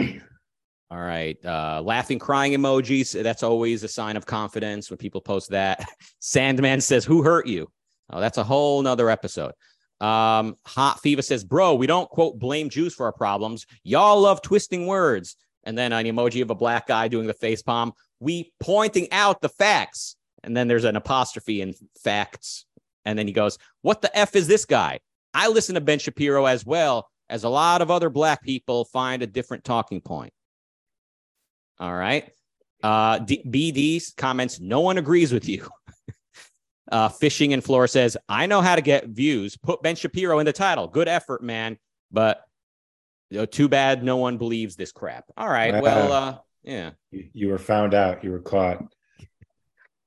all 0.91 0.99
right. 0.99 1.37
Uh, 1.45 1.81
laughing, 1.81 2.19
crying 2.19 2.51
emojis. 2.51 3.23
That's 3.23 3.43
always 3.43 3.83
a 3.83 3.87
sign 3.87 4.17
of 4.17 4.25
confidence 4.25 4.89
when 4.89 4.97
people 4.97 5.21
post 5.21 5.51
that. 5.51 5.85
Sandman 6.19 6.81
says, 6.81 7.05
Who 7.05 7.23
hurt 7.23 7.47
you? 7.47 7.71
Oh, 8.09 8.19
that's 8.19 8.37
a 8.37 8.43
whole 8.43 8.81
nother 8.81 9.09
episode. 9.09 9.53
Um, 10.01 10.57
Hot 10.65 10.99
Fever 11.01 11.21
says, 11.21 11.45
Bro, 11.45 11.75
we 11.75 11.87
don't 11.87 12.09
quote 12.09 12.37
blame 12.39 12.69
Jews 12.69 12.93
for 12.93 13.05
our 13.05 13.13
problems. 13.13 13.65
Y'all 13.83 14.19
love 14.19 14.41
twisting 14.41 14.85
words. 14.85 15.37
And 15.63 15.77
then 15.77 15.91
an 15.91 16.05
emoji 16.05 16.41
of 16.41 16.49
a 16.49 16.55
black 16.55 16.87
guy 16.87 17.07
doing 17.07 17.27
the 17.27 17.33
face 17.33 17.61
palm. 17.61 17.93
We 18.19 18.53
pointing 18.59 19.11
out 19.11 19.41
the 19.41 19.49
facts. 19.49 20.15
And 20.43 20.55
then 20.55 20.67
there's 20.67 20.83
an 20.83 20.95
apostrophe 20.95 21.61
in 21.61 21.73
facts. 22.03 22.65
And 23.05 23.17
then 23.17 23.27
he 23.27 23.33
goes, 23.33 23.57
What 23.81 24.01
the 24.01 24.15
F 24.17 24.35
is 24.35 24.47
this 24.47 24.65
guy? 24.65 24.99
I 25.33 25.47
listen 25.49 25.75
to 25.75 25.81
Ben 25.81 25.99
Shapiro 25.99 26.45
as 26.45 26.65
well 26.65 27.09
as 27.29 27.43
a 27.43 27.49
lot 27.49 27.81
of 27.81 27.91
other 27.91 28.09
black 28.09 28.43
people 28.43 28.85
find 28.85 29.21
a 29.21 29.27
different 29.27 29.63
talking 29.63 30.01
point. 30.01 30.33
All 31.79 31.93
right. 31.93 32.29
Uh, 32.83 33.19
D- 33.19 33.43
BD 33.45 34.15
comments, 34.15 34.59
No 34.59 34.81
one 34.81 34.97
agrees 34.97 35.33
with 35.33 35.47
you. 35.47 35.67
uh, 36.91 37.09
Fishing 37.09 37.53
and 37.53 37.63
Floor 37.63 37.87
says, 37.87 38.17
I 38.29 38.45
know 38.45 38.61
how 38.61 38.75
to 38.75 38.81
get 38.81 39.07
views. 39.07 39.57
Put 39.57 39.81
Ben 39.81 39.95
Shapiro 39.95 40.39
in 40.39 40.45
the 40.45 40.53
title. 40.53 40.87
Good 40.87 41.07
effort, 41.07 41.43
man. 41.43 41.77
But 42.11 42.43
you 43.29 43.39
know, 43.39 43.45
too 43.45 43.67
bad 43.67 44.03
no 44.03 44.17
one 44.17 44.37
believes 44.37 44.75
this 44.75 44.91
crap. 44.91 45.25
All 45.35 45.49
right. 45.49 45.81
Well, 45.81 46.11
uh, 46.11 46.37
yeah. 46.63 46.91
you 47.11 47.49
were 47.49 47.57
found 47.57 47.93
out. 47.93 48.23
You 48.23 48.31
were 48.31 48.39
caught. 48.39 48.83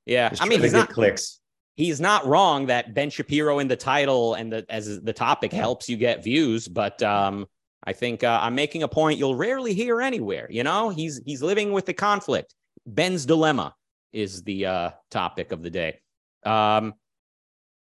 Yeah. 0.05 0.29
Just 0.29 0.41
I 0.41 0.45
mean, 0.45 0.61
he's 0.61 0.73
not 0.73 0.89
clicks. 0.89 1.39
he's 1.75 2.01
not 2.01 2.25
wrong 2.25 2.67
that 2.67 2.93
Ben 2.93 3.09
Shapiro 3.09 3.59
in 3.59 3.67
the 3.67 3.75
title 3.75 4.33
and 4.35 4.51
the 4.51 4.65
as 4.69 5.01
the 5.01 5.13
topic 5.13 5.51
helps 5.53 5.87
you 5.89 5.97
get 5.97 6.23
views, 6.23 6.67
but 6.67 7.01
um, 7.03 7.45
I 7.83 7.93
think 7.93 8.23
uh, 8.23 8.39
I'm 8.41 8.55
making 8.55 8.83
a 8.83 8.87
point 8.87 9.19
you'll 9.19 9.35
rarely 9.35 9.73
hear 9.73 10.01
anywhere. 10.01 10.47
You 10.49 10.63
know, 10.63 10.89
he's 10.89 11.21
he's 11.25 11.41
living 11.41 11.71
with 11.71 11.85
the 11.85 11.93
conflict. 11.93 12.53
Ben's 12.85 13.25
dilemma 13.25 13.75
is 14.11 14.43
the 14.43 14.65
uh, 14.65 14.89
topic 15.09 15.51
of 15.51 15.63
the 15.63 15.69
day. 15.69 15.99
Um, 16.43 16.93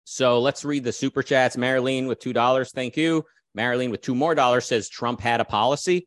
so 0.05 0.41
let's 0.41 0.65
read 0.65 0.85
the 0.85 0.93
super 0.93 1.23
chats. 1.23 1.57
Marilyn 1.57 2.07
with 2.07 2.19
two 2.19 2.33
dollars, 2.33 2.73
thank 2.73 2.97
you. 2.97 3.25
Marilyn 3.55 3.91
with 3.91 4.01
two 4.01 4.15
more 4.15 4.35
dollars 4.35 4.65
says 4.67 4.89
Trump 4.89 5.21
had 5.21 5.41
a 5.41 5.45
policy. 5.45 6.07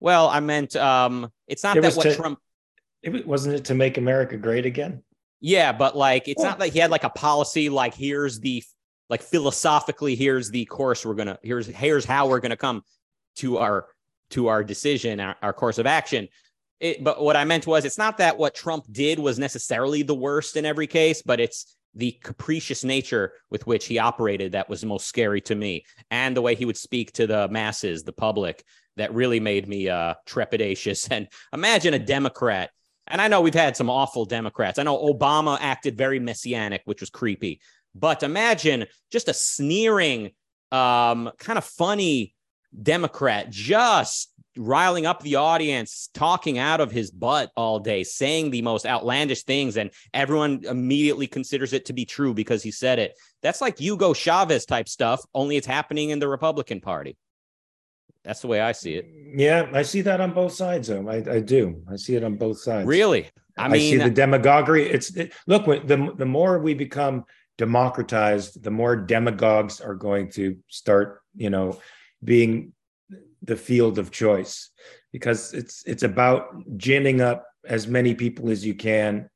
Well, 0.00 0.28
I 0.28 0.40
meant 0.40 0.76
um, 0.76 1.30
it's 1.46 1.64
not 1.64 1.76
It 1.76 1.82
that 1.82 1.94
what 1.96 2.02
to- 2.04 2.14
Trump 2.16 2.38
It 3.02 3.26
wasn't 3.26 3.54
it 3.56 3.64
to 3.66 3.74
make 3.74 3.98
America 3.98 4.36
great 4.36 4.64
again? 4.66 5.02
Yeah, 5.40 5.72
but 5.72 5.96
like 5.96 6.26
it's 6.28 6.42
not 6.42 6.58
like 6.58 6.72
he 6.72 6.78
had 6.78 6.90
like 6.90 7.04
a 7.04 7.10
policy 7.10 7.68
like 7.68 7.94
here's 7.94 8.40
the 8.40 8.62
like 9.08 9.22
philosophically 9.22 10.14
here's 10.14 10.50
the 10.50 10.64
course 10.66 11.06
we're 11.06 11.14
gonna 11.14 11.38
here's 11.42 11.66
here's 11.66 12.04
how 12.04 12.28
we're 12.28 12.40
gonna 12.40 12.56
come 12.56 12.82
to 13.36 13.58
our 13.58 13.86
to 14.30 14.48
our 14.48 14.64
decision 14.64 15.20
our, 15.20 15.36
our 15.42 15.52
course 15.52 15.78
of 15.78 15.86
action. 15.86 16.28
It, 16.80 17.02
but 17.02 17.20
what 17.20 17.36
I 17.36 17.44
meant 17.44 17.66
was 17.66 17.84
it's 17.84 17.98
not 17.98 18.18
that 18.18 18.38
what 18.38 18.54
Trump 18.54 18.84
did 18.90 19.18
was 19.18 19.38
necessarily 19.38 20.02
the 20.02 20.14
worst 20.14 20.56
in 20.56 20.64
every 20.64 20.86
case, 20.86 21.22
but 21.22 21.40
it's 21.40 21.76
the 21.94 22.12
capricious 22.22 22.84
nature 22.84 23.32
with 23.50 23.66
which 23.66 23.86
he 23.86 23.98
operated 23.98 24.52
that 24.52 24.68
was 24.68 24.84
most 24.84 25.06
scary 25.06 25.40
to 25.42 25.54
me, 25.54 25.84
and 26.10 26.36
the 26.36 26.42
way 26.42 26.54
he 26.54 26.64
would 26.64 26.76
speak 26.76 27.12
to 27.12 27.26
the 27.26 27.48
masses, 27.48 28.04
the 28.04 28.12
public, 28.12 28.62
that 28.96 29.14
really 29.14 29.40
made 29.40 29.66
me 29.66 29.88
uh, 29.88 30.14
trepidatious. 30.26 31.08
And 31.10 31.28
imagine 31.52 31.94
a 31.94 31.98
Democrat 31.98 32.70
and 33.10 33.20
I 33.20 33.28
know 33.28 33.40
we've 33.40 33.54
had 33.54 33.76
some 33.76 33.90
awful 33.90 34.24
Democrats. 34.24 34.78
I 34.78 34.82
know 34.82 35.12
Obama 35.12 35.58
acted 35.60 35.96
very 35.96 36.20
messianic, 36.20 36.82
which 36.84 37.00
was 37.00 37.10
creepy. 37.10 37.60
But 37.94 38.22
imagine 38.22 38.86
just 39.10 39.28
a 39.28 39.34
sneering, 39.34 40.32
um, 40.70 41.30
kind 41.38 41.58
of 41.58 41.64
funny 41.64 42.34
Democrat 42.82 43.50
just 43.50 44.32
riling 44.56 45.06
up 45.06 45.22
the 45.22 45.36
audience, 45.36 46.10
talking 46.12 46.58
out 46.58 46.80
of 46.80 46.90
his 46.90 47.10
butt 47.10 47.50
all 47.56 47.78
day, 47.78 48.04
saying 48.04 48.50
the 48.50 48.62
most 48.62 48.84
outlandish 48.84 49.44
things, 49.44 49.76
and 49.76 49.90
everyone 50.12 50.64
immediately 50.64 51.26
considers 51.26 51.72
it 51.72 51.86
to 51.86 51.92
be 51.92 52.04
true 52.04 52.34
because 52.34 52.62
he 52.62 52.70
said 52.70 52.98
it. 52.98 53.14
That's 53.42 53.60
like 53.60 53.78
Hugo 53.78 54.12
Chavez 54.12 54.66
type 54.66 54.88
stuff, 54.88 55.24
only 55.34 55.56
it's 55.56 55.66
happening 55.66 56.10
in 56.10 56.18
the 56.18 56.28
Republican 56.28 56.80
Party. 56.80 57.16
That's 58.28 58.40
the 58.40 58.46
way 58.46 58.60
I 58.60 58.72
see 58.72 58.92
it. 58.92 59.10
Yeah, 59.34 59.70
I 59.72 59.80
see 59.80 60.02
that 60.02 60.20
on 60.20 60.34
both 60.34 60.52
sides. 60.52 60.88
Though 60.88 61.08
I, 61.08 61.16
I 61.36 61.40
do. 61.40 61.82
I 61.90 61.96
see 61.96 62.14
it 62.14 62.22
on 62.22 62.36
both 62.36 62.60
sides. 62.60 62.86
Really? 62.86 63.30
I 63.56 63.68
mean, 63.68 63.72
I, 63.72 63.78
see 63.78 63.96
the 63.96 64.10
demagoguery. 64.10 64.86
It's 64.86 65.16
it, 65.16 65.32
look 65.46 65.64
the 65.64 66.12
the 66.14 66.26
more 66.26 66.58
we 66.58 66.74
become 66.74 67.24
democratized, 67.56 68.62
the 68.62 68.70
more 68.70 68.96
demagogues 68.96 69.80
are 69.80 69.94
going 69.94 70.30
to 70.32 70.58
start, 70.68 71.22
you 71.36 71.48
know, 71.48 71.80
being 72.22 72.74
the 73.42 73.56
field 73.56 73.98
of 73.98 74.10
choice 74.10 74.72
because 75.10 75.54
it's 75.54 75.82
it's 75.86 76.02
about 76.02 76.52
ginning 76.76 77.22
up 77.22 77.46
as 77.64 77.88
many 77.88 78.14
people 78.14 78.50
as 78.50 78.62
you 78.62 78.74
can 78.74 79.30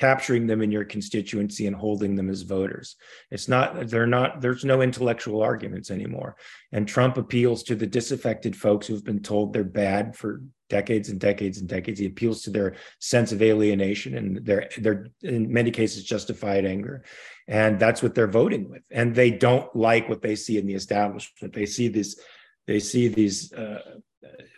capturing 0.00 0.46
them 0.46 0.62
in 0.62 0.70
your 0.70 0.84
constituency 0.84 1.66
and 1.66 1.76
holding 1.76 2.14
them 2.16 2.30
as 2.30 2.42
voters 2.42 2.96
it's 3.30 3.48
not 3.48 3.88
they're 3.88 4.06
not 4.06 4.40
there's 4.40 4.64
no 4.64 4.80
intellectual 4.80 5.42
arguments 5.42 5.90
anymore 5.90 6.36
and 6.72 6.88
trump 6.88 7.18
appeals 7.18 7.62
to 7.62 7.74
the 7.74 7.86
disaffected 7.86 8.56
folks 8.56 8.86
who've 8.86 9.04
been 9.04 9.22
told 9.22 9.52
they're 9.52 9.64
bad 9.64 10.16
for 10.16 10.40
decades 10.70 11.10
and 11.10 11.20
decades 11.20 11.58
and 11.58 11.68
decades. 11.68 11.98
He 11.98 12.06
appeals 12.06 12.42
to 12.42 12.50
their 12.50 12.76
sense 13.00 13.32
of 13.32 13.42
alienation 13.42 14.16
and 14.16 14.46
their 14.46 14.70
their 14.78 15.08
in 15.22 15.52
many 15.52 15.70
cases 15.70 16.04
justified 16.04 16.64
anger, 16.64 17.04
and 17.46 17.78
that's 17.78 18.02
what 18.02 18.14
they're 18.14 18.26
voting 18.26 18.70
with. 18.70 18.82
And 18.90 19.14
they 19.14 19.30
don't 19.30 19.74
like 19.76 20.08
what 20.08 20.22
they 20.22 20.36
see 20.36 20.56
in 20.56 20.66
the 20.66 20.74
establishment. 20.74 21.52
They 21.52 21.66
see 21.66 21.88
this, 21.88 22.18
they 22.66 22.80
see 22.80 23.08
these. 23.08 23.52
Uh, 23.52 23.80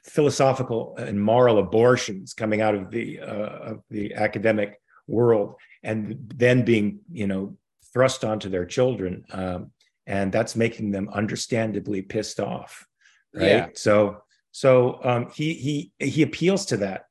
philosophical 0.05 0.97
and 0.99 1.23
moral 1.23 1.61
abortions 1.61 2.35
coming 2.35 2.61
out 2.61 2.75
of 2.75 2.91
the 2.91 3.21
uh, 3.21 3.71
of 3.71 3.83
the 3.89 4.13
academic 4.15 4.82
world 5.13 5.55
and 5.83 6.17
then 6.35 6.65
being 6.65 7.01
you 7.13 7.27
know 7.27 7.57
thrust 7.93 8.25
onto 8.25 8.49
their 8.49 8.65
children 8.65 9.25
um, 9.33 9.71
and 10.07 10.33
that's 10.33 10.57
making 10.57 10.91
them 10.91 11.09
understandably 11.13 12.03
pissed 12.03 12.41
off 12.41 12.87
right 13.35 13.47
yeah. 13.47 13.67
so 13.75 14.23
so 14.51 14.99
um, 15.05 15.31
he 15.35 15.55
he 15.55 15.93
he 15.99 16.23
appeals 16.23 16.67
to 16.67 16.79
that 16.79 17.05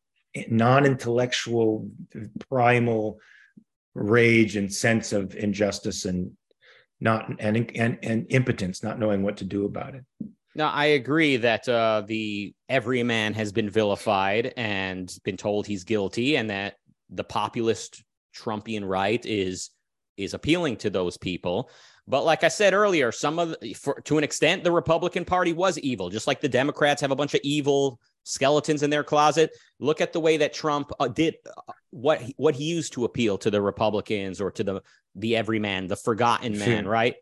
non-intellectual 0.49 1.89
primal 2.49 3.19
rage 3.93 4.55
and 4.55 4.73
sense 4.73 5.13
of 5.13 5.35
injustice 5.35 6.05
and 6.05 6.31
not 6.99 7.29
and 7.39 7.71
and 7.75 7.99
and 8.03 8.25
impotence 8.29 8.83
not 8.83 8.99
knowing 8.99 9.21
what 9.23 9.37
to 9.37 9.45
do 9.45 9.65
about 9.65 9.95
it 9.95 10.03
no, 10.53 10.65
I 10.65 10.85
agree 10.85 11.37
that 11.37 11.67
uh, 11.69 12.03
the 12.05 12.53
every 12.67 13.03
man 13.03 13.33
has 13.35 13.53
been 13.53 13.69
vilified 13.69 14.53
and 14.57 15.13
been 15.23 15.37
told 15.37 15.65
he's 15.65 15.85
guilty, 15.85 16.35
and 16.35 16.49
that 16.49 16.75
the 17.11 17.23
populist 17.23 18.03
Trumpian 18.35 18.87
right 18.87 19.23
is 19.25 19.71
is 20.17 20.33
appealing 20.33 20.77
to 20.77 20.89
those 20.89 21.17
people. 21.17 21.69
But 22.07 22.25
like 22.25 22.43
I 22.43 22.47
said 22.47 22.73
earlier, 22.73 23.11
some 23.11 23.39
of 23.39 23.55
the, 23.61 23.73
for, 23.73 24.01
to 24.01 24.17
an 24.17 24.23
extent, 24.23 24.63
the 24.63 24.71
Republican 24.71 25.23
Party 25.23 25.53
was 25.53 25.77
evil, 25.79 26.09
just 26.09 26.27
like 26.27 26.41
the 26.41 26.49
Democrats 26.49 27.01
have 27.01 27.11
a 27.11 27.15
bunch 27.15 27.33
of 27.33 27.41
evil 27.43 27.99
skeletons 28.23 28.83
in 28.83 28.89
their 28.89 29.03
closet. 29.03 29.51
Look 29.79 30.01
at 30.01 30.11
the 30.11 30.19
way 30.19 30.37
that 30.37 30.53
Trump 30.53 30.91
uh, 30.99 31.07
did 31.07 31.35
uh, 31.45 31.73
what 31.91 32.21
what 32.37 32.55
he 32.55 32.65
used 32.65 32.93
to 32.93 33.05
appeal 33.05 33.37
to 33.39 33.51
the 33.51 33.61
Republicans 33.61 34.41
or 34.41 34.51
to 34.51 34.63
the 34.63 34.81
the 35.15 35.35
everyman, 35.35 35.87
the 35.87 35.95
forgotten 35.95 36.57
man, 36.57 36.87
right? 36.87 37.15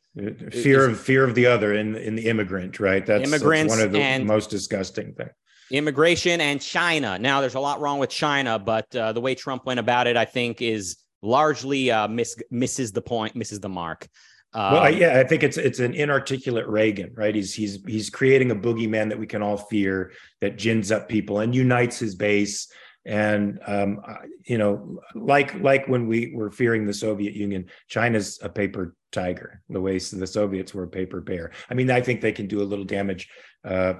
Fear 0.52 0.89
of 0.89 0.99
fear 0.99 1.23
of 1.23 1.36
the 1.36 1.45
other 1.45 1.73
in 1.73 1.95
in 1.95 2.15
the 2.15 2.28
immigrant, 2.28 2.80
right? 2.80 3.06
That's, 3.06 3.28
immigrants 3.28 3.73
that's 3.73 3.80
one 3.80 3.86
of 3.86 3.91
the 3.91 3.99
and, 3.99 4.25
most 4.25 4.49
disgusting 4.49 5.13
things 5.13 5.32
immigration 5.71 6.41
and 6.41 6.62
China. 6.62 7.17
Now, 7.19 7.41
there's 7.41 7.55
a 7.55 7.60
lot 7.60 7.82
wrong 7.82 7.99
with 7.99 8.10
China, 8.10 8.60
but 8.60 8.93
uh, 8.95 9.13
the 9.13 9.21
way 9.21 9.36
Trump 9.36 9.65
went 9.65 9.79
about 9.79 10.08
it, 10.08 10.17
I 10.17 10.25
think, 10.25 10.62
is 10.62 10.97
largely 11.21 11.91
uh, 11.91 12.08
miss, 12.08 12.36
misses 12.51 12.91
the 12.91 13.01
point, 13.01 13.36
misses 13.36 13.60
the 13.60 13.69
mark. 13.69 14.08
Um, 14.53 14.73
well, 14.73 14.84
I, 14.84 14.89
yeah, 14.89 15.19
I 15.19 15.23
think 15.25 15.43
it's 15.43 15.58
it's 15.58 15.79
an 15.79 15.93
inarticulate 15.93 16.67
Reagan, 16.67 17.12
right? 17.13 17.36
He's 17.36 17.53
he's 17.53 17.84
he's 17.86 18.10
creating 18.10 18.49
a 18.49 18.55
boogeyman 18.55 19.10
that 19.10 19.19
we 19.19 19.27
can 19.27 19.43
all 19.43 19.58
fear 19.58 20.12
that 20.41 20.58
gins 20.58 20.91
up 20.91 21.08
people 21.08 21.39
and 21.39 21.53
unites 21.53 21.99
his 21.99 22.15
base. 22.15 22.67
And 23.05 23.60
um, 23.67 24.01
you 24.45 24.58
know, 24.58 24.99
like 25.13 25.53
like 25.62 25.88
when 25.88 26.08
we 26.08 26.34
were 26.34 26.49
fearing 26.49 26.86
the 26.86 26.93
Soviet 26.95 27.36
Union, 27.36 27.67
China's 27.88 28.39
a 28.41 28.49
paper 28.49 28.95
tiger, 29.12 29.62
the 29.69 29.82
way 29.82 29.99
the 29.99 30.27
Soviets 30.27 30.73
were 30.73 30.84
a 30.84 30.88
paper 30.88 31.21
bear. 31.21 31.51
I 31.69 31.75
mean, 31.75 31.91
I 31.91 32.01
think 32.01 32.21
they 32.21 32.32
can 32.32 32.47
do 32.47 32.62
a 32.62 32.65
little 32.65 32.86
damage 32.86 33.29
uh, 33.63 33.93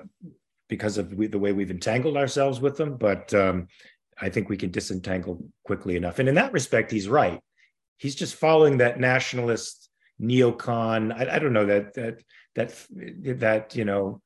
because 0.70 0.98
of 0.98 1.18
the 1.18 1.40
way 1.40 1.52
we've 1.52 1.72
entangled 1.72 2.16
ourselves 2.16 2.62
with 2.62 2.78
them, 2.78 2.96
but 2.96 3.34
um, 3.34 3.68
I 4.22 4.30
think 4.30 4.48
we 4.48 4.58
can 4.58 4.72
disentangle 4.72 5.44
quickly 5.66 5.98
enough. 5.98 6.20
And 6.20 6.30
in 6.30 6.36
that 6.36 6.54
respect, 6.54 6.92
he's 6.92 7.10
right. 7.10 7.42
He's 7.98 8.16
just 8.16 8.36
following 8.36 8.78
that 8.78 9.00
nationalist 9.00 9.90
neocon. 10.22 11.14
I, 11.14 11.36
I 11.36 11.40
don't 11.40 11.54
know 11.54 11.66
that 11.66 11.94
that 11.96 12.24
that 12.56 12.86
that 13.40 13.76
you 13.76 13.84
know. 13.84 14.22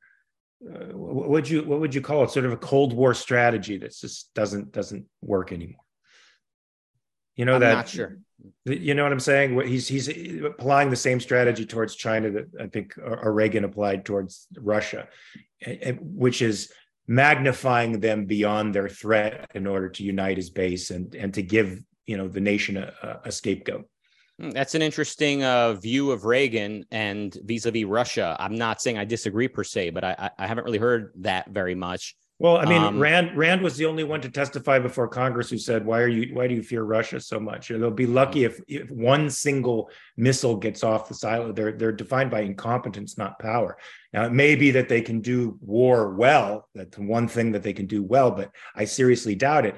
Uh, 0.64 0.96
what 0.96 1.30
would 1.30 1.50
you 1.50 1.62
what 1.64 1.82
would 1.82 1.94
you 1.94 2.00
call 2.02 2.24
it? 2.24 2.32
Sort 2.32 2.46
of 2.46 2.54
a 2.54 2.58
Cold 2.58 2.94
War 2.94 3.14
strategy 3.14 3.78
that 3.80 3.94
just 3.94 4.34
doesn't 4.34 4.72
doesn't 4.72 5.06
work 5.22 5.52
anymore. 5.52 5.83
You 7.36 7.46
know 7.46 7.56
I'm 7.56 7.62
that. 7.62 7.74
Not 7.74 7.90
sure. 7.90 8.18
You 8.66 8.94
know 8.94 9.04
what 9.04 9.12
I'm 9.12 9.20
saying? 9.20 9.60
He's 9.68 9.88
he's 9.88 10.08
applying 10.44 10.90
the 10.90 10.96
same 10.96 11.20
strategy 11.20 11.66
towards 11.66 11.96
China 11.96 12.30
that 12.32 12.46
I 12.60 12.68
think 12.68 12.94
Reagan 12.98 13.64
applied 13.64 14.06
towards 14.06 14.48
Russia, 14.58 15.08
which 16.00 16.42
is 16.42 16.72
magnifying 17.08 18.00
them 18.00 18.26
beyond 18.26 18.74
their 18.74 18.90
threat 18.90 19.50
in 19.54 19.68
order 19.68 19.90
to 19.90 20.04
unite 20.04 20.38
his 20.38 20.50
base 20.50 20.92
and 20.92 21.16
and 21.16 21.34
to 21.34 21.42
give 21.42 21.80
you 22.06 22.18
know 22.18 22.28
the 22.28 22.42
nation 22.42 22.78
a, 22.78 23.22
a 23.26 23.32
scapegoat. 23.32 23.88
Hmm, 24.40 24.50
that's 24.50 24.76
an 24.76 24.82
interesting 24.82 25.44
uh, 25.44 25.74
view 25.74 26.12
of 26.12 26.26
Reagan 26.26 26.86
and 26.92 27.38
vis-a-vis 27.44 27.86
Russia. 27.86 28.36
I'm 28.40 28.56
not 28.56 28.82
saying 28.82 28.98
I 28.98 29.06
disagree 29.06 29.48
per 29.48 29.64
se, 29.64 29.92
but 29.92 30.04
I, 30.04 30.32
I 30.38 30.48
haven't 30.48 30.66
really 30.66 30.80
heard 30.80 31.12
that 31.18 31.50
very 31.50 31.76
much. 31.76 32.16
Well, 32.40 32.58
I 32.58 32.66
mean, 32.66 32.82
um, 32.82 33.00
Rand 33.00 33.38
Rand 33.38 33.62
was 33.62 33.78
the 33.78 33.86
only 33.86 34.04
one 34.04 34.20
to 34.22 34.30
testify 34.30 34.80
before 34.80 35.08
Congress 35.08 35.50
who 35.50 35.58
said, 35.58 35.86
"Why 35.86 36.02
are 36.02 36.08
you? 36.08 36.34
Why 36.34 36.48
do 36.48 36.56
you 36.56 36.64
fear 36.64 36.84
Russia 36.84 37.20
so 37.20 37.40
much?" 37.40 37.70
They'll 37.70 37.92
be 37.92 38.08
lucky 38.08 38.44
if, 38.44 38.60
if 38.68 38.90
one 38.90 39.30
single 39.30 39.90
missile 40.18 40.58
gets 40.58 40.84
off 40.84 41.08
the 41.08 41.14
silo. 41.14 41.54
They're 41.54 41.72
they're 41.72 41.92
defined 41.92 42.32
by 42.32 42.42
incompetence, 42.42 43.18
not 43.18 43.40
power. 43.40 43.78
Now, 44.14 44.26
it 44.26 44.34
may 44.34 44.56
be 44.56 44.72
that 44.72 44.90
they 44.90 45.02
can 45.02 45.22
do 45.22 45.58
war 45.62 46.14
well. 46.16 46.68
That's 46.74 46.98
one 46.98 47.28
thing 47.28 47.52
that 47.52 47.64
they 47.64 47.74
can 47.74 47.86
do 47.86 48.04
well, 48.04 48.32
but 48.32 48.50
I 48.76 48.86
seriously 48.86 49.36
doubt 49.36 49.66
it 49.66 49.76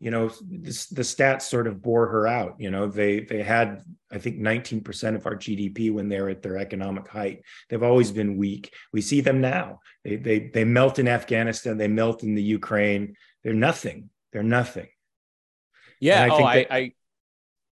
you 0.00 0.10
know 0.10 0.30
this, 0.42 0.86
the 0.86 1.02
stats 1.02 1.42
sort 1.42 1.66
of 1.66 1.80
bore 1.80 2.06
her 2.08 2.26
out 2.26 2.56
you 2.58 2.70
know 2.70 2.86
they 2.86 3.20
they 3.20 3.42
had 3.42 3.82
i 4.10 4.18
think 4.18 4.38
19% 4.38 5.14
of 5.14 5.26
our 5.26 5.36
gdp 5.36 5.92
when 5.92 6.08
they're 6.08 6.28
at 6.28 6.42
their 6.42 6.58
economic 6.58 7.08
height. 7.08 7.42
They've 7.68 7.82
always 7.82 8.10
been 8.10 8.36
weak. 8.36 8.72
We 8.92 9.00
see 9.00 9.20
them 9.20 9.40
now. 9.40 9.80
They 10.04 10.16
they 10.16 10.38
they 10.52 10.64
melt 10.64 10.98
in 10.98 11.08
afghanistan 11.08 11.78
they 11.78 11.88
melt 11.88 12.22
in 12.22 12.34
the 12.34 12.42
ukraine. 12.42 13.16
They're 13.42 13.54
nothing. 13.54 14.10
They're 14.32 14.42
nothing. 14.42 14.88
Yeah 16.00 16.24
I 16.24 16.28
oh 16.28 16.44
I, 16.44 16.66
I 16.70 16.92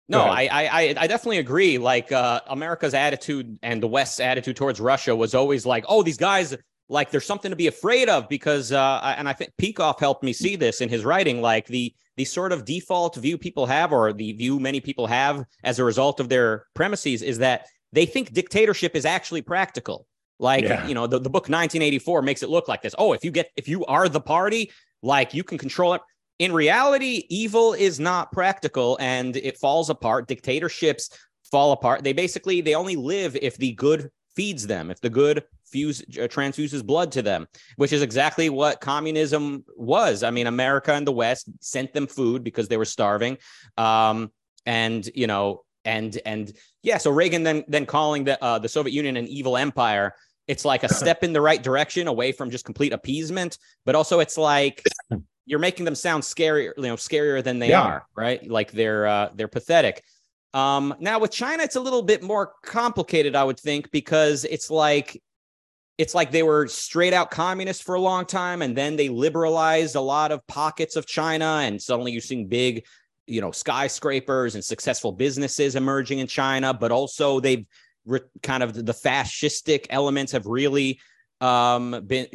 no, 0.09 0.21
I, 0.21 0.49
I 0.53 0.95
I 0.97 1.07
definitely 1.09 1.39
agree. 1.39 1.79
Like 1.79 2.13
uh, 2.13 2.41
America's 2.47 2.95
attitude 2.95 3.59
and 3.63 3.83
the 3.83 3.89
West's 3.89 4.21
attitude 4.21 4.55
towards 4.57 4.81
Russia 4.81 5.17
was 5.17 5.35
always 5.35 5.67
like, 5.67 5.85
oh, 5.89 6.05
these 6.05 6.17
guys 6.17 6.57
like 6.89 7.11
there's 7.11 7.27
something 7.27 7.51
to 7.51 7.57
be 7.57 7.67
afraid 7.67 8.09
of 8.09 8.29
because 8.29 8.71
uh, 8.71 9.15
and 9.19 9.29
I 9.29 9.33
think 9.33 9.51
Peikoff 9.61 9.99
helped 9.99 10.23
me 10.23 10.33
see 10.33 10.55
this 10.55 10.81
in 10.81 10.89
his 10.89 11.05
writing. 11.05 11.43
Like 11.43 11.67
the 11.67 11.93
the 12.17 12.25
sort 12.25 12.53
of 12.53 12.65
default 12.65 13.17
view 13.17 13.39
people 13.39 13.67
have, 13.67 13.93
or 13.93 14.13
the 14.13 14.33
view 14.33 14.59
many 14.59 14.81
people 14.81 15.07
have 15.07 15.45
as 15.65 15.79
a 15.79 15.85
result 15.85 16.21
of 16.21 16.29
their 16.29 16.67
premises, 16.75 17.23
is 17.23 17.39
that 17.39 17.67
they 17.93 18.07
think 18.07 18.33
dictatorship 18.33 18.97
is 18.97 19.05
actually 19.05 19.43
practical. 19.43 20.07
Like 20.39 20.65
yeah. 20.65 20.87
you 20.87 20.95
know, 20.95 21.07
the, 21.07 21.19
the 21.19 21.31
book 21.31 21.45
1984 21.45 22.23
makes 22.23 22.43
it 22.43 22.51
look 22.51 22.69
like 22.69 22.83
this. 22.83 22.95
Oh, 22.99 23.13
if 23.13 23.25
you 23.25 23.31
get 23.31 23.51
if 23.57 23.69
you 23.69 23.85
are 23.87 24.09
the 24.09 24.21
party, 24.21 24.71
like 25.03 25.35
you 25.35 25.43
can 25.43 25.59
control 25.59 25.95
it. 25.95 26.03
In 26.39 26.53
reality, 26.53 27.25
evil 27.31 27.73
is 27.73 27.99
not 27.99 28.33
practical 28.33 28.99
and 29.01 29.37
it 29.37 29.57
falls 29.57 29.89
apart. 29.89 30.29
Dictatorships 30.29 31.09
fall 31.51 31.73
apart. 31.73 32.05
They 32.05 32.13
basically 32.13 32.61
they 32.61 32.75
only 32.75 32.97
live 32.97 33.37
if 33.41 33.57
the 33.57 33.73
good 33.73 34.11
feeds 34.37 34.67
them, 34.67 34.91
if 34.91 35.01
the 35.01 35.11
good 35.11 35.43
fuse 35.65 36.03
uh, 36.03 36.29
transfuses 36.29 36.85
blood 36.85 37.11
to 37.13 37.23
them, 37.23 37.49
which 37.77 37.93
is 37.93 38.03
exactly 38.03 38.49
what 38.51 38.81
communism 38.81 39.65
was. 39.77 40.23
I 40.23 40.31
mean, 40.31 40.47
America 40.47 40.93
and 40.93 41.07
the 41.07 41.13
West 41.13 41.49
sent 41.61 41.93
them 41.93 42.07
food 42.07 42.45
because 42.45 42.69
they 42.69 42.77
were 42.77 42.85
starving, 42.85 43.39
um, 43.77 44.31
and 44.65 45.09
you 45.15 45.27
know, 45.27 45.65
and 45.85 46.19
and 46.25 46.53
yeah. 46.83 46.99
So 46.99 47.11
Reagan 47.11 47.43
then 47.43 47.65
then 47.67 47.87
calling 47.87 48.25
the 48.25 48.43
uh, 48.43 48.59
the 48.59 48.69
Soviet 48.69 48.93
Union 48.93 49.17
an 49.17 49.27
evil 49.27 49.57
empire. 49.57 50.15
It's 50.47 50.65
like 50.65 50.85
a 50.85 50.95
step 50.95 51.25
in 51.25 51.33
the 51.33 51.41
right 51.41 51.63
direction 51.63 52.07
away 52.07 52.33
from 52.33 52.51
just 52.51 52.65
complete 52.65 52.93
appeasement, 52.93 53.59
but 53.85 53.95
also 53.95 54.21
it's 54.21 54.39
like 54.39 54.83
you're 55.47 55.61
making 55.61 55.85
them 55.85 55.95
sound 55.95 56.23
scarier, 56.23 56.73
you 56.77 56.83
know, 56.83 56.97
scarier 56.97 57.43
than 57.43 57.59
they 57.59 57.71
yeah. 57.71 57.83
are, 57.83 58.07
right? 58.17 58.49
Like 58.49 58.73
they're 58.73 59.07
uh, 59.07 59.31
they're 59.35 59.49
pathetic. 59.49 60.03
Um, 60.55 60.95
now 61.01 61.19
with 61.19 61.33
China, 61.33 61.63
it's 61.63 61.77
a 61.77 61.81
little 61.81 62.03
bit 62.03 62.23
more 62.23 62.53
complicated, 62.63 63.35
I 63.35 63.45
would 63.45 63.61
think, 63.61 63.91
because 63.91 64.45
it's 64.45 64.71
like 64.71 65.23
it's 65.99 66.15
like 66.15 66.31
they 66.31 66.43
were 66.43 66.67
straight 66.69 67.13
out 67.13 67.31
communists 67.31 67.83
for 67.83 67.95
a 67.95 68.01
long 68.01 68.27
time 68.27 68.61
and 68.61 68.77
then 68.77 68.97
they 68.97 69.09
liberalized 69.09 69.97
a 69.97 70.01
lot 70.01 70.31
of 70.31 70.47
pockets 70.47 70.95
of 70.95 71.07
China 71.07 71.61
and 71.63 71.81
suddenly 71.81 72.13
you're 72.13 72.21
seeing 72.21 72.49
big 72.49 72.85
you 73.27 73.41
know 73.41 73.51
skyscrapers 73.51 74.55
and 74.55 74.63
successful 74.63 75.11
businesses 75.11 75.75
emerging 75.75 76.19
in 76.19 76.27
China 76.27 76.75
but 76.75 76.93
also 76.93 77.41
they've 77.41 77.67
re- 78.05 78.21
kind 78.43 78.63
of 78.63 78.75
the 78.75 78.93
fascistic 78.93 79.87
elements 79.91 80.33
have 80.33 80.47
really 80.47 81.01
um, 81.41 82.03
been 82.07 82.27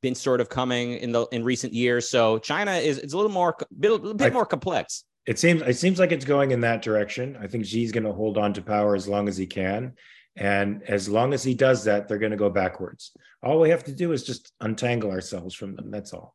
been 0.00 0.14
sort 0.14 0.40
of 0.40 0.48
coming 0.48 0.92
in 0.92 1.12
the 1.12 1.26
in 1.32 1.42
recent 1.42 1.72
years. 1.72 2.08
So 2.08 2.38
China 2.38 2.72
is 2.72 2.98
it's 2.98 3.14
a 3.14 3.16
little 3.16 3.32
more 3.32 3.56
bit, 3.78 3.90
a 3.90 4.14
bit 4.14 4.32
more 4.32 4.46
complex 4.46 5.04
it 5.26 5.38
seems 5.38 5.62
it 5.62 5.76
seems 5.76 5.98
like 5.98 6.12
it's 6.12 6.24
going 6.24 6.50
in 6.50 6.60
that 6.60 6.82
direction 6.82 7.36
i 7.40 7.46
think 7.46 7.64
xi's 7.64 7.92
going 7.92 8.04
to 8.04 8.12
hold 8.12 8.38
on 8.38 8.52
to 8.52 8.62
power 8.62 8.94
as 8.94 9.08
long 9.08 9.28
as 9.28 9.36
he 9.36 9.46
can 9.46 9.92
and 10.36 10.82
as 10.88 11.08
long 11.08 11.32
as 11.32 11.44
he 11.44 11.54
does 11.54 11.84
that, 11.84 12.08
they're 12.08 12.18
going 12.18 12.32
to 12.32 12.36
go 12.36 12.50
backwards. 12.50 13.12
All 13.42 13.60
we 13.60 13.70
have 13.70 13.84
to 13.84 13.92
do 13.92 14.12
is 14.12 14.24
just 14.24 14.52
untangle 14.60 15.10
ourselves 15.10 15.54
from 15.54 15.76
them. 15.76 15.90
That's 15.90 16.12
all. 16.12 16.34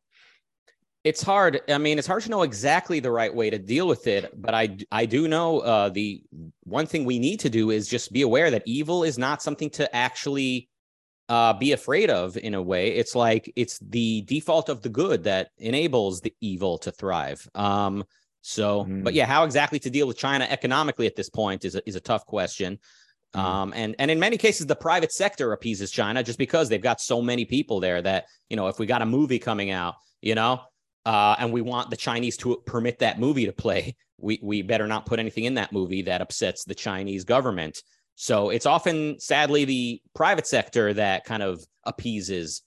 It's 1.02 1.22
hard. 1.22 1.60
I 1.68 1.78
mean, 1.78 1.98
it's 1.98 2.06
hard 2.06 2.22
to 2.24 2.30
know 2.30 2.42
exactly 2.42 3.00
the 3.00 3.10
right 3.10 3.34
way 3.34 3.50
to 3.50 3.58
deal 3.58 3.88
with 3.88 4.06
it, 4.06 4.32
but 4.36 4.54
I 4.54 4.76
I 4.92 5.06
do 5.06 5.28
know 5.28 5.60
uh, 5.60 5.88
the 5.88 6.22
one 6.64 6.86
thing 6.86 7.04
we 7.06 7.18
need 7.18 7.40
to 7.40 7.48
do 7.48 7.70
is 7.70 7.88
just 7.88 8.12
be 8.12 8.20
aware 8.20 8.50
that 8.50 8.62
evil 8.66 9.02
is 9.02 9.16
not 9.16 9.42
something 9.42 9.70
to 9.70 9.96
actually 9.96 10.68
uh, 11.30 11.54
be 11.54 11.72
afraid 11.72 12.10
of 12.10 12.36
in 12.36 12.52
a 12.52 12.60
way. 12.60 12.88
It's 12.90 13.14
like 13.14 13.50
it's 13.56 13.78
the 13.78 14.22
default 14.22 14.68
of 14.68 14.82
the 14.82 14.90
good 14.90 15.24
that 15.24 15.52
enables 15.56 16.20
the 16.20 16.34
evil 16.42 16.76
to 16.78 16.92
thrive. 16.92 17.48
Um, 17.54 18.04
so, 18.42 18.84
mm. 18.84 19.04
but 19.04 19.14
yeah, 19.14 19.26
how 19.26 19.44
exactly 19.44 19.78
to 19.80 19.90
deal 19.90 20.06
with 20.06 20.16
China 20.16 20.46
economically 20.48 21.06
at 21.06 21.16
this 21.16 21.28
point 21.28 21.64
is 21.64 21.74
a, 21.74 21.88
is 21.88 21.96
a 21.96 22.00
tough 22.00 22.24
question. 22.26 22.78
Mm. 23.34 23.40
Um, 23.40 23.72
and 23.76 23.94
and 23.98 24.10
in 24.10 24.18
many 24.18 24.36
cases, 24.36 24.66
the 24.66 24.76
private 24.76 25.12
sector 25.12 25.52
appeases 25.52 25.90
China 25.90 26.22
just 26.22 26.38
because 26.38 26.68
they've 26.68 26.80
got 26.80 27.00
so 27.00 27.20
many 27.20 27.44
people 27.44 27.80
there 27.80 28.00
that 28.02 28.26
you 28.48 28.56
know 28.56 28.68
if 28.68 28.78
we 28.78 28.86
got 28.86 29.02
a 29.02 29.06
movie 29.06 29.38
coming 29.38 29.70
out, 29.70 29.96
you 30.20 30.34
know, 30.34 30.60
uh, 31.04 31.36
and 31.38 31.52
we 31.52 31.60
want 31.60 31.90
the 31.90 31.96
Chinese 31.96 32.36
to 32.38 32.62
permit 32.66 32.98
that 33.00 33.20
movie 33.20 33.46
to 33.46 33.52
play, 33.52 33.96
we 34.18 34.40
we 34.42 34.62
better 34.62 34.86
not 34.86 35.06
put 35.06 35.18
anything 35.18 35.44
in 35.44 35.54
that 35.54 35.72
movie 35.72 36.02
that 36.02 36.20
upsets 36.20 36.64
the 36.64 36.74
Chinese 36.74 37.24
government. 37.24 37.82
So 38.16 38.50
it's 38.50 38.66
often, 38.66 39.18
sadly, 39.18 39.64
the 39.64 40.02
private 40.14 40.46
sector 40.46 40.92
that 40.92 41.24
kind 41.24 41.42
of 41.42 41.64
appeases 41.84 42.60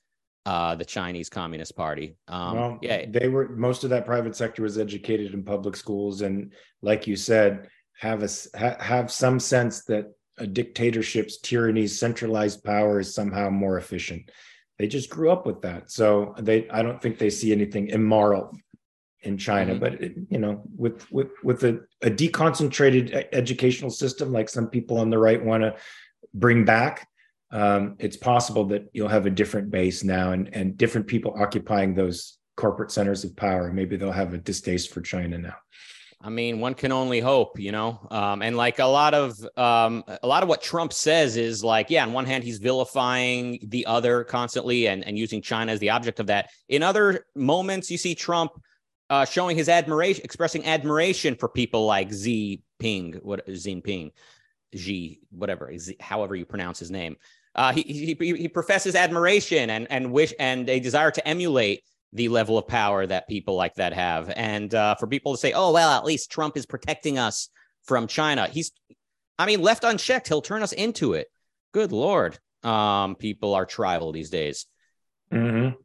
uh, 0.46 0.76
the 0.76 0.86
Chinese 0.86 1.30
Communist 1.30 1.76
Party. 1.76 2.16
Um, 2.28 2.56
well, 2.56 2.80
yeah, 2.82 3.06
they 3.08 3.30
were 3.30 3.50
most 3.50 3.84
of 3.84 3.90
that 3.92 4.06
private 4.06 4.36
sector 4.36 4.64
was 4.64 4.78
educated 4.78 5.34
in 5.34 5.44
public 5.44 5.76
schools, 5.76 6.22
and 6.22 6.54
like 6.82 7.08
you 7.08 7.16
said, 7.16 7.70
have 8.00 8.24
a 8.24 8.30
ha, 8.58 8.76
have 8.80 9.12
some 9.12 9.40
sense 9.40 9.86
that 9.86 10.12
a 10.38 10.48
dictatorship's 10.48 11.40
tyranny's 11.40 11.98
centralized 12.00 12.64
power 12.64 13.00
is 13.00 13.14
somehow 13.14 13.50
more 13.50 13.78
efficient. 13.78 14.30
They 14.80 14.88
just 14.88 15.10
grew 15.10 15.32
up 15.32 15.46
with 15.46 15.62
that, 15.62 15.92
so 15.92 16.36
they 16.40 16.70
I 16.70 16.82
don't 16.82 17.02
think 17.02 17.18
they 17.18 17.30
see 17.30 17.52
anything 17.52 17.88
immoral 17.88 18.54
in 19.22 19.38
China, 19.38 19.72
mm-hmm. 19.72 19.80
but 19.80 19.94
it, 20.02 20.14
you 20.30 20.40
know, 20.40 20.64
with 20.76 21.10
with 21.12 21.30
with 21.44 21.64
a, 21.64 21.80
a 22.02 22.10
deconcentrated 22.10 23.28
educational 23.32 23.92
system 23.92 24.34
like 24.34 24.50
some 24.50 24.68
people 24.68 24.98
on 24.98 25.10
the 25.10 25.18
right 25.18 25.44
want 25.44 25.64
to 25.64 25.76
bring 26.34 26.66
back, 26.66 27.08
um, 27.54 27.96
it's 28.00 28.18
possible 28.18 28.66
that 28.66 28.90
you'll 28.94 29.08
have 29.08 29.28
a 29.28 29.30
different 29.30 29.70
base 29.70 30.04
now 30.04 30.32
and 30.32 30.54
and 30.54 30.76
different 30.76 31.08
people 31.08 31.36
occupying 31.38 31.94
those 31.94 32.40
corporate 32.58 32.92
centers 32.92 33.24
of 33.24 33.36
power. 33.36 33.72
Maybe 33.72 33.96
they'll 33.96 34.12
have 34.12 34.34
a 34.34 34.38
distaste 34.38 34.92
for 34.92 35.02
China 35.02 35.38
now. 35.38 35.56
I 36.20 36.30
mean, 36.30 36.62
one 36.62 36.74
can 36.74 36.92
only 36.92 37.20
hope, 37.20 37.60
you 37.60 37.72
know. 37.72 38.08
Um, 38.10 38.42
and 38.42 38.56
like 38.56 38.80
a 38.80 38.86
lot 38.86 39.14
of 39.14 39.38
um, 39.58 40.04
a 40.08 40.26
lot 40.26 40.42
of 40.42 40.50
what 40.50 40.62
Trump 40.62 40.94
says 40.94 41.38
is 41.38 41.64
like, 41.64 41.90
yeah, 41.90 42.04
on 42.04 42.14
one 42.14 42.26
hand, 42.26 42.44
he's 42.44 42.60
vilifying 42.60 43.60
the 43.62 43.86
other 43.86 44.24
constantly 44.24 44.88
and, 44.88 45.06
and 45.06 45.18
using 45.18 45.42
China 45.42 45.74
as 45.74 45.80
the 45.80 45.92
object 45.92 46.20
of 46.20 46.28
that. 46.28 46.50
In 46.70 46.82
other 46.82 47.26
moments, 47.36 47.92
you 47.92 47.98
see 47.98 48.16
Trump 48.16 48.52
uh, 49.10 49.26
showing 49.26 49.58
his 49.58 49.70
admiration, 49.70 50.24
expressing 50.24 50.66
admiration 50.66 51.36
for 51.36 51.50
people 51.50 51.86
like 51.86 52.12
Xi 52.12 52.64
Ping, 52.80 53.20
what 53.22 53.44
Xi 53.48 53.82
Ping, 53.82 54.12
Xi, 54.74 55.20
whatever, 55.30 55.72
however 56.00 56.36
you 56.36 56.46
pronounce 56.46 56.80
his 56.80 56.90
name. 56.90 57.18
Uh, 57.56 57.72
he, 57.72 57.82
he, 57.84 58.36
he 58.36 58.48
professes 58.48 58.96
admiration 58.96 59.70
and 59.70 59.88
and 59.92 60.12
wish 60.12 60.34
and 60.40 60.70
a 60.70 60.80
desire 60.80 61.12
to 61.12 61.28
emulate 61.28 61.84
the 62.12 62.30
level 62.30 62.58
of 62.58 62.68
power 62.68 63.06
that 63.06 63.28
people 63.28 63.56
like 63.56 63.76
that 63.76 63.94
have. 63.94 64.32
And 64.36 64.74
uh, 64.74 64.96
for 64.96 65.08
people 65.08 65.34
to 65.34 65.38
say, 65.38 65.54
"Oh 65.54 65.72
well, 65.72 65.92
at 65.92 66.06
least 66.06 66.32
Trump 66.32 66.58
is 66.58 66.66
protecting 66.66 67.18
us 67.18 67.50
from 67.84 68.08
China," 68.08 68.48
he's, 68.48 68.72
I 69.38 69.46
mean, 69.46 69.62
left 69.62 69.84
unchecked, 69.84 70.28
he'll 70.28 70.42
turn 70.42 70.64
us 70.64 70.72
into 70.72 71.14
it. 71.14 71.28
Good 71.74 71.92
lord, 71.92 72.40
um, 72.64 73.16
people 73.16 73.54
are 73.54 73.66
tribal 73.66 74.12
these 74.12 74.30
days. 74.30 74.66
Mm-hmm. 75.32 75.76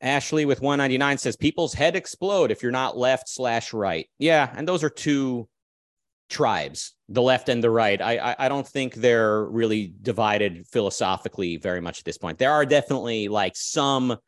Ashley 0.00 0.44
with 0.44 0.60
199 0.60 1.18
says 1.18 1.36
people's 1.36 1.74
head 1.74 1.96
explode 1.96 2.50
if 2.50 2.62
you're 2.62 2.70
not 2.70 2.96
left 2.96 3.28
slash 3.28 3.72
right. 3.72 4.08
Yeah, 4.18 4.48
and 4.54 4.68
those 4.68 4.84
are 4.84 4.90
two 4.90 5.48
tribes, 6.28 6.94
the 7.08 7.22
left 7.22 7.48
and 7.48 7.62
the 7.64 7.70
right. 7.70 8.00
I, 8.00 8.36
I, 8.38 8.48
don't 8.48 8.66
think 8.66 8.94
they're 8.94 9.44
really 9.44 9.94
divided 10.02 10.66
philosophically 10.66 11.56
very 11.56 11.80
much 11.80 12.00
at 12.00 12.04
this 12.04 12.18
point. 12.18 12.38
There 12.38 12.52
are 12.52 12.66
definitely 12.66 13.28
like 13.28 13.56
some 13.56 14.18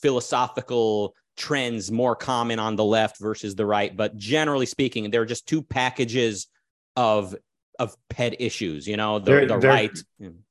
philosophical 0.00 1.14
trends 1.36 1.90
more 1.90 2.16
common 2.16 2.58
on 2.58 2.76
the 2.76 2.84
left 2.84 3.18
versus 3.20 3.54
the 3.54 3.66
right, 3.66 3.94
but 3.94 4.16
generally 4.16 4.66
speaking, 4.66 5.10
they're 5.10 5.26
just 5.26 5.46
two 5.46 5.62
packages 5.62 6.48
of 6.96 7.34
of 7.78 7.96
pet 8.08 8.40
issues. 8.40 8.86
You 8.86 8.96
know, 8.96 9.18
the, 9.18 9.24
they're, 9.24 9.46
the 9.46 9.58
they're, 9.58 9.70
right. 9.70 9.98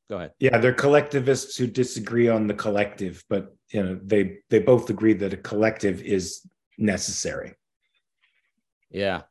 Go 0.10 0.18
ahead. 0.18 0.34
Yeah, 0.40 0.58
they're 0.58 0.74
collectivists 0.74 1.56
who 1.56 1.68
disagree 1.68 2.28
on 2.28 2.46
the 2.46 2.54
collective, 2.54 3.24
but 3.30 3.56
you 3.72 3.82
know 3.82 4.00
they 4.04 4.40
they 4.50 4.60
both 4.60 4.90
agree 4.90 5.14
that 5.14 5.34
a 5.34 5.38
collective 5.38 6.02
is 6.02 6.46
necessary. 6.78 7.54
Yeah, 8.90 9.22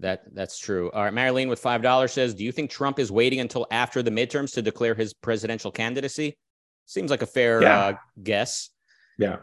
that 0.00 0.34
that's 0.34 0.58
true. 0.58 0.90
All 0.92 1.04
right, 1.04 1.14
Marilyn 1.14 1.48
with 1.48 1.60
five 1.60 1.82
dollars 1.82 2.12
says, 2.12 2.34
"Do 2.34 2.44
you 2.44 2.52
think 2.52 2.70
Trump 2.70 2.98
is 2.98 3.12
waiting 3.12 3.40
until 3.40 3.66
after 3.70 4.02
the 4.02 4.10
midterms 4.10 4.52
to 4.54 4.62
declare 4.62 4.94
his 4.94 5.14
presidential 5.14 5.70
candidacy?" 5.70 6.36
Seems 6.86 7.10
like 7.10 7.22
a 7.22 7.26
fair 7.26 7.62
yeah. 7.62 7.78
uh, 7.78 7.92
guess. 8.22 8.70
Yeah. 9.18 9.36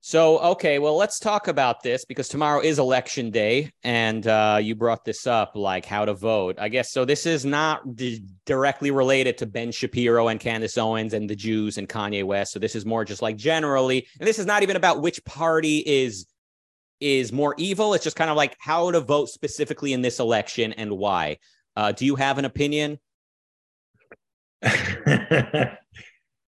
So, 0.00 0.38
okay, 0.38 0.78
well, 0.78 0.96
let's 0.96 1.18
talk 1.18 1.48
about 1.48 1.82
this 1.82 2.04
because 2.04 2.28
tomorrow 2.28 2.60
is 2.60 2.78
election 2.78 3.30
day, 3.30 3.72
and 3.82 4.24
uh, 4.26 4.58
you 4.62 4.76
brought 4.76 5.04
this 5.04 5.26
up, 5.26 5.52
like 5.56 5.84
how 5.84 6.04
to 6.04 6.14
vote. 6.14 6.56
I 6.58 6.68
guess 6.68 6.92
so. 6.92 7.04
This 7.04 7.26
is 7.26 7.44
not 7.44 7.96
d- 7.96 8.22
directly 8.46 8.92
related 8.92 9.36
to 9.38 9.46
Ben 9.46 9.72
Shapiro 9.72 10.28
and 10.28 10.38
Candace 10.38 10.78
Owens 10.78 11.14
and 11.14 11.28
the 11.28 11.34
Jews 11.34 11.78
and 11.78 11.88
Kanye 11.88 12.22
West. 12.24 12.52
So 12.52 12.60
this 12.60 12.76
is 12.76 12.86
more 12.86 13.04
just 13.04 13.22
like 13.22 13.36
generally, 13.36 14.06
and 14.20 14.26
this 14.26 14.38
is 14.38 14.46
not 14.46 14.62
even 14.62 14.76
about 14.76 15.02
which 15.02 15.22
party 15.24 15.78
is 15.84 16.26
is 17.00 17.32
more 17.32 17.54
evil. 17.58 17.94
It's 17.94 18.04
just 18.04 18.16
kind 18.16 18.30
of 18.30 18.36
like 18.36 18.56
how 18.58 18.90
to 18.90 19.00
vote 19.00 19.28
specifically 19.28 19.92
in 19.92 20.02
this 20.02 20.18
election 20.18 20.72
and 20.72 20.96
why. 20.96 21.38
Uh, 21.76 21.92
do 21.92 22.04
you 22.04 22.16
have 22.16 22.38
an 22.38 22.44
opinion? 22.44 22.98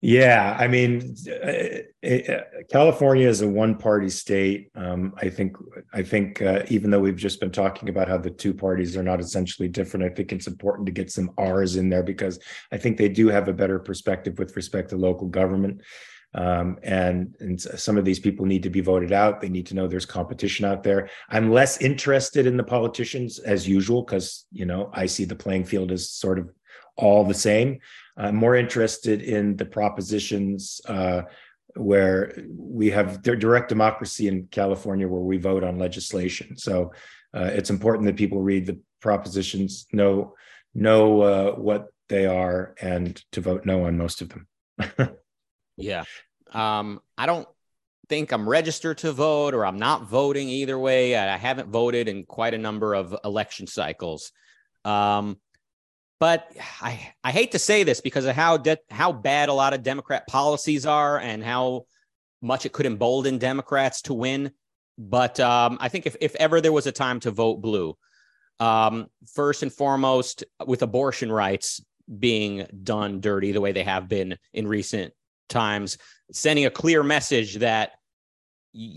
Yeah, 0.06 0.58
I 0.60 0.68
mean, 0.68 1.16
uh, 1.30 2.06
uh, 2.06 2.42
California 2.70 3.26
is 3.26 3.40
a 3.40 3.48
one-party 3.48 4.10
state. 4.10 4.70
Um, 4.76 5.14
I 5.16 5.30
think. 5.30 5.56
I 5.94 6.04
think 6.04 6.42
uh, 6.42 6.64
even 6.68 6.92
though 6.92 7.00
we've 7.00 7.16
just 7.16 7.40
been 7.40 7.52
talking 7.52 7.88
about 7.88 8.10
how 8.10 8.18
the 8.18 8.30
two 8.30 8.54
parties 8.54 8.98
are 8.98 9.04
not 9.04 9.22
essentially 9.22 9.70
different, 9.70 10.06
I 10.06 10.14
think 10.14 10.34
it's 10.34 10.48
important 10.48 10.88
to 10.88 10.92
get 10.92 11.10
some 11.10 11.32
R's 11.38 11.78
in 11.78 11.88
there 11.88 12.04
because 12.04 12.38
I 12.70 12.78
think 12.78 12.98
they 12.98 13.08
do 13.08 13.30
have 13.30 13.48
a 13.48 13.54
better 13.54 13.80
perspective 13.80 14.38
with 14.38 14.58
respect 14.58 14.90
to 14.90 14.98
local 14.98 15.30
government. 15.30 15.80
Um, 16.36 16.80
and 16.82 17.36
and 17.40 17.62
some 17.62 17.98
of 17.98 18.06
these 18.06 18.20
people 18.20 18.46
need 18.46 18.64
to 18.64 18.70
be 18.70 18.82
voted 18.82 19.12
out. 19.12 19.40
They 19.40 19.50
need 19.50 19.68
to 19.68 19.76
know 19.76 19.88
there's 19.88 20.06
competition 20.06 20.66
out 20.66 20.84
there. 20.84 21.10
I'm 21.30 21.52
less 21.52 21.80
interested 21.80 22.48
in 22.48 22.58
the 22.58 22.64
politicians 22.64 23.40
as 23.40 23.68
usual 23.68 24.02
because 24.02 24.46
you 24.52 24.66
know 24.66 24.90
I 24.94 25.06
see 25.06 25.26
the 25.26 25.36
playing 25.36 25.66
field 25.66 25.92
as 25.92 26.10
sort 26.10 26.40
of 26.40 26.50
all 26.96 27.24
the 27.24 27.34
same. 27.34 27.80
I'm 28.18 28.36
more 28.36 28.56
interested 28.56 29.22
in 29.22 29.58
the 29.58 29.66
propositions 29.66 30.82
uh, 30.88 31.24
where 31.76 32.34
we 32.50 32.90
have 32.92 33.22
direct 33.22 33.70
democracy 33.70 34.28
in 34.28 34.48
California, 34.48 35.08
where 35.08 35.22
we 35.22 35.38
vote 35.38 35.64
on 35.64 35.80
legislation. 35.80 36.58
So 36.58 36.94
uh, 37.36 37.50
it's 37.54 37.72
important 37.72 38.06
that 38.06 38.16
people 38.16 38.42
read 38.42 38.66
the 38.66 38.80
propositions, 39.02 39.88
know 39.92 40.34
know 40.74 41.22
uh, 41.22 41.52
what 41.52 41.90
they 42.10 42.26
are, 42.26 42.74
and 42.82 43.24
to 43.32 43.42
vote 43.42 43.66
no 43.66 43.86
on 43.86 43.98
most 43.98 44.22
of 44.22 44.30
them. 44.30 44.48
yeah, 45.78 46.04
um, 46.52 47.02
I 47.18 47.26
don't 47.26 47.48
think 48.10 48.32
I'm 48.32 48.48
registered 48.48 49.00
to 49.00 49.12
vote, 49.12 49.54
or 49.54 49.66
I'm 49.66 49.80
not 49.80 50.08
voting 50.08 50.50
either 50.50 50.78
way. 50.78 51.16
I 51.16 51.38
haven't 51.38 51.70
voted 51.70 52.08
in 52.08 52.26
quite 52.26 52.54
a 52.54 52.58
number 52.58 52.94
of 52.94 53.16
election 53.24 53.68
cycles. 53.68 54.32
Um, 54.86 55.38
but 56.20 56.50
I, 56.82 57.14
I 57.24 57.32
hate 57.32 57.52
to 57.52 57.60
say 57.60 57.84
this 57.84 58.02
because 58.02 58.26
of 58.26 58.36
how 58.36 58.58
de- 58.58 58.78
how 58.90 59.12
bad 59.12 59.50
a 59.50 59.54
lot 59.54 59.74
of 59.74 59.84
Democrat 59.84 60.28
policies 60.28 60.86
are 60.86 61.20
and 61.20 61.44
how 61.44 61.86
much 62.42 62.66
it 62.66 62.72
could 62.72 62.86
embolden 62.86 63.40
Democrats 63.40 64.04
to 64.04 64.14
win. 64.14 64.52
But 64.98 65.40
um, 65.40 65.78
I 65.82 65.90
think 65.90 66.06
if, 66.06 66.16
if 66.22 66.36
ever 66.36 66.62
there 66.62 66.72
was 66.72 66.88
a 66.88 66.92
time 66.92 67.20
to 67.22 67.32
vote 67.32 67.62
blue, 67.62 67.98
um, 68.60 69.08
first 69.34 69.64
and 69.64 69.74
foremost, 69.74 70.44
with 70.66 70.82
abortion 70.82 71.32
rights 71.32 71.84
being 72.20 72.68
done 72.84 73.20
dirty 73.22 73.52
the 73.52 73.62
way 73.62 73.72
they 73.72 73.84
have 73.84 74.08
been 74.08 74.38
in 74.54 74.68
recent 74.68 75.14
times, 75.50 75.98
sending 76.32 76.66
a 76.66 76.70
clear 76.70 77.04
message 77.04 77.56
that 77.56 77.92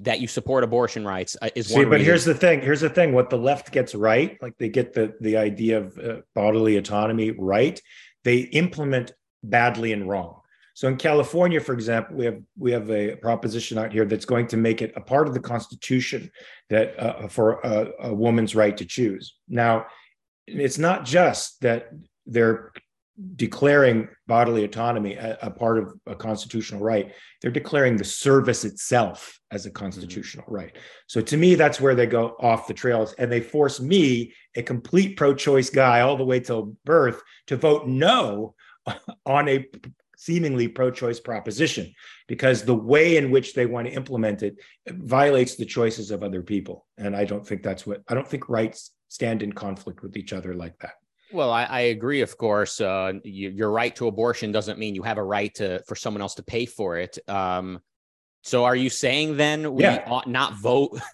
that 0.03 0.21
you 0.21 0.27
support 0.27 0.65
abortion 0.65 1.05
rights 1.05 1.37
uh, 1.43 1.51
is 1.55 1.67
See, 1.67 1.75
but 1.85 1.91
reason. 1.91 2.07
here's 2.07 2.25
the 2.25 2.35
thing. 2.35 2.63
Here's 2.63 2.81
the 2.81 2.89
thing. 2.89 3.13
What 3.13 3.29
the 3.29 3.37
left 3.37 3.73
gets 3.73 3.95
right, 3.95 4.39
like 4.41 4.57
they 4.59 4.69
get 4.71 4.95
the 4.95 5.15
the 5.21 5.37
idea 5.37 5.79
of 5.79 5.99
uh, 5.99 6.17
bodily 6.35 6.77
autonomy 6.77 7.33
right, 7.33 7.81
they 8.25 8.39
implement 8.39 9.13
badly 9.43 9.93
and 9.93 10.09
wrong. 10.09 10.41
So 10.75 10.89
in 10.89 10.97
California, 10.97 11.59
for 11.61 11.73
example, 11.73 12.17
we 12.17 12.25
have 12.27 12.43
we 12.59 12.73
have 12.73 12.91
a 12.91 13.17
proposition 13.17 13.79
out 13.79 13.93
here 13.93 14.05
that's 14.05 14.27
going 14.27 14.47
to 14.49 14.57
make 14.57 14.83
it 14.83 14.93
a 14.97 15.01
part 15.01 15.27
of 15.27 15.35
the 15.35 15.41
Constitution 15.41 16.31
that 16.69 16.99
uh, 16.99 17.29
for 17.29 17.61
a, 17.65 17.93
a 18.01 18.15
woman's 18.15 18.55
right 18.55 18.77
to 18.77 18.85
choose. 18.85 19.37
Now, 19.49 19.87
it's 20.47 20.79
not 20.79 21.05
just 21.05 21.61
that 21.63 21.91
they're 22.27 22.73
declaring 23.37 24.09
bodily 24.27 24.65
autonomy 24.65 25.15
a, 25.15 25.39
a, 25.41 25.51
part 25.51 25.79
of 25.79 25.95
a 26.07 26.15
constitutional 26.15 26.83
right 26.83 27.15
they're 27.41 27.51
declaring 27.51 27.97
the 27.97 28.05
service 28.05 28.65
itself 28.65 29.41
as 29.51 29.65
a 29.65 29.71
constitutional 29.71 30.45
mm-hmm. 30.45 30.55
right. 30.55 30.77
So 31.07 31.23
to 31.23 31.37
me 31.37 31.55
that's 31.55 31.81
where 31.81 31.95
they 31.95 32.07
go 32.07 32.37
off 32.41 32.69
the 32.69 32.75
trails 32.75 33.15
and 33.15 33.33
they 33.33 33.41
force 33.41 33.81
me 33.81 34.35
a 34.55 34.63
complete 34.63 35.17
pro-choice 35.17 35.71
guy 35.71 36.01
all 36.01 36.17
the 36.17 36.25
way 36.25 36.41
till 36.41 36.77
birth 36.85 37.23
to 37.47 37.57
vote 37.57 37.87
no 37.87 38.55
on 39.27 39.49
a 39.49 39.67
seemingly 40.19 40.69
pro-choice 40.69 41.21
proposition 41.21 41.93
because 42.27 42.65
the 42.65 42.75
way 42.75 43.17
in 43.17 43.31
which 43.31 43.55
they 43.55 43.67
want 43.67 43.87
to 43.87 43.93
implement 43.95 44.43
it 44.43 44.57
violates 44.89 45.57
the 45.57 45.65
choices 45.65 46.11
of 46.11 46.23
other 46.23 46.43
people. 46.43 46.87
And 46.99 47.17
i 47.17 47.25
don't 47.25 47.47
think 47.47 47.63
that's 47.63 47.87
what 47.87 48.03
i 48.09 48.15
don't 48.15 48.29
think 48.29 48.51
rights 48.51 48.93
stand 49.09 49.43
in 49.43 49.53
conflict 49.53 50.03
with 50.03 50.19
each 50.19 50.35
other 50.35 50.53
like 50.53 50.79
that 50.81 50.95
well, 51.37 51.53
I, 51.53 51.65
I 51.65 51.81
agree. 51.81 52.23
Of 52.23 52.37
course, 52.37 52.81
uh, 52.81 53.13
you, 53.23 53.51
your 53.51 53.71
right 53.71 53.95
to 53.97 54.09
abortion 54.09 54.51
doesn't 54.51 54.79
mean 54.79 54.95
you 54.95 55.03
have 55.03 55.19
a 55.19 55.23
right 55.23 55.55
to 55.57 55.83
for 55.87 55.95
someone 55.95 56.23
else 56.23 56.35
to 56.37 56.43
pay 56.43 56.67
for 56.67 56.97
it. 56.97 57.19
Um, 57.29 57.81
so, 58.43 58.65
are 58.65 58.75
you 58.75 58.91
saying 58.91 59.37
then 59.37 59.75
we 59.75 59.83
yeah. 59.83 60.05
ought 60.07 60.29
not 60.29 60.55
vote? 60.55 61.01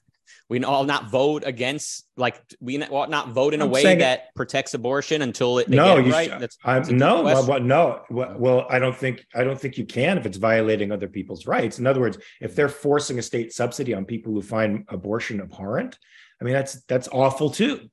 We 0.48 0.62
all 0.64 0.84
not 0.84 1.10
vote 1.10 1.44
against, 1.46 2.04
like 2.18 2.38
we 2.60 2.82
ought 2.82 3.08
not 3.08 3.30
vote 3.30 3.54
in 3.54 3.62
I'm 3.62 3.68
a 3.68 3.70
way 3.70 3.96
that 3.96 4.18
it, 4.18 4.24
protects 4.36 4.74
abortion 4.74 5.22
until 5.22 5.56
it. 5.56 5.70
No, 5.70 5.96
you 5.96 6.12
right. 6.12 6.28
That's, 6.28 6.58
that's 6.62 6.90
no, 6.90 7.22
well, 7.22 7.58
no. 7.58 8.02
Well, 8.10 8.66
I 8.68 8.78
don't 8.78 8.94
think 8.94 9.24
I 9.34 9.44
don't 9.44 9.58
think 9.58 9.78
you 9.78 9.86
can 9.86 10.18
if 10.18 10.26
it's 10.26 10.36
violating 10.36 10.92
other 10.92 11.08
people's 11.08 11.46
rights. 11.46 11.78
In 11.78 11.86
other 11.86 12.00
words, 12.00 12.18
if 12.42 12.54
they're 12.54 12.68
forcing 12.68 13.18
a 13.18 13.22
state 13.22 13.54
subsidy 13.54 13.94
on 13.94 14.04
people 14.04 14.34
who 14.34 14.42
find 14.42 14.84
abortion 14.88 15.40
abhorrent, 15.40 15.98
I 16.38 16.44
mean 16.44 16.52
that's 16.52 16.82
that's 16.82 17.08
awful 17.08 17.48
too. 17.48 17.88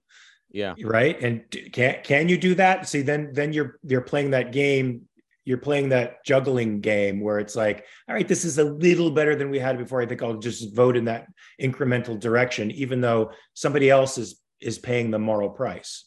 Yeah. 0.52 0.74
Right. 0.84 1.22
And 1.22 1.44
can 1.72 1.98
can 2.04 2.30
you 2.30 2.38
do 2.38 2.56
that? 2.56 2.88
See, 2.88 3.02
then 3.02 3.32
then 3.34 3.54
you're 3.54 3.80
you're 3.84 4.02
playing 4.02 4.32
that 4.32 4.52
game. 4.52 5.04
You're 5.46 5.58
playing 5.58 5.90
that 5.90 6.24
juggling 6.26 6.80
game 6.80 7.22
where 7.22 7.40
it's 7.40 7.56
like, 7.56 7.86
all 8.08 8.14
right, 8.14 8.28
this 8.28 8.46
is 8.46 8.60
a 8.60 8.64
little 8.64 9.10
better 9.10 9.36
than 9.36 9.50
we 9.50 9.58
had 9.58 9.78
before. 9.78 10.02
I 10.02 10.06
think 10.06 10.22
I'll 10.22 10.38
just 10.38 10.76
vote 10.76 10.96
in 10.96 11.06
that 11.06 11.28
incremental 11.60 12.20
direction, 12.20 12.70
even 12.72 13.02
though 13.02 13.32
somebody 13.54 13.90
else 13.90 14.18
is 14.18 14.40
is 14.60 14.78
paying 14.78 15.12
the 15.12 15.20
moral 15.20 15.50
price. 15.50 16.06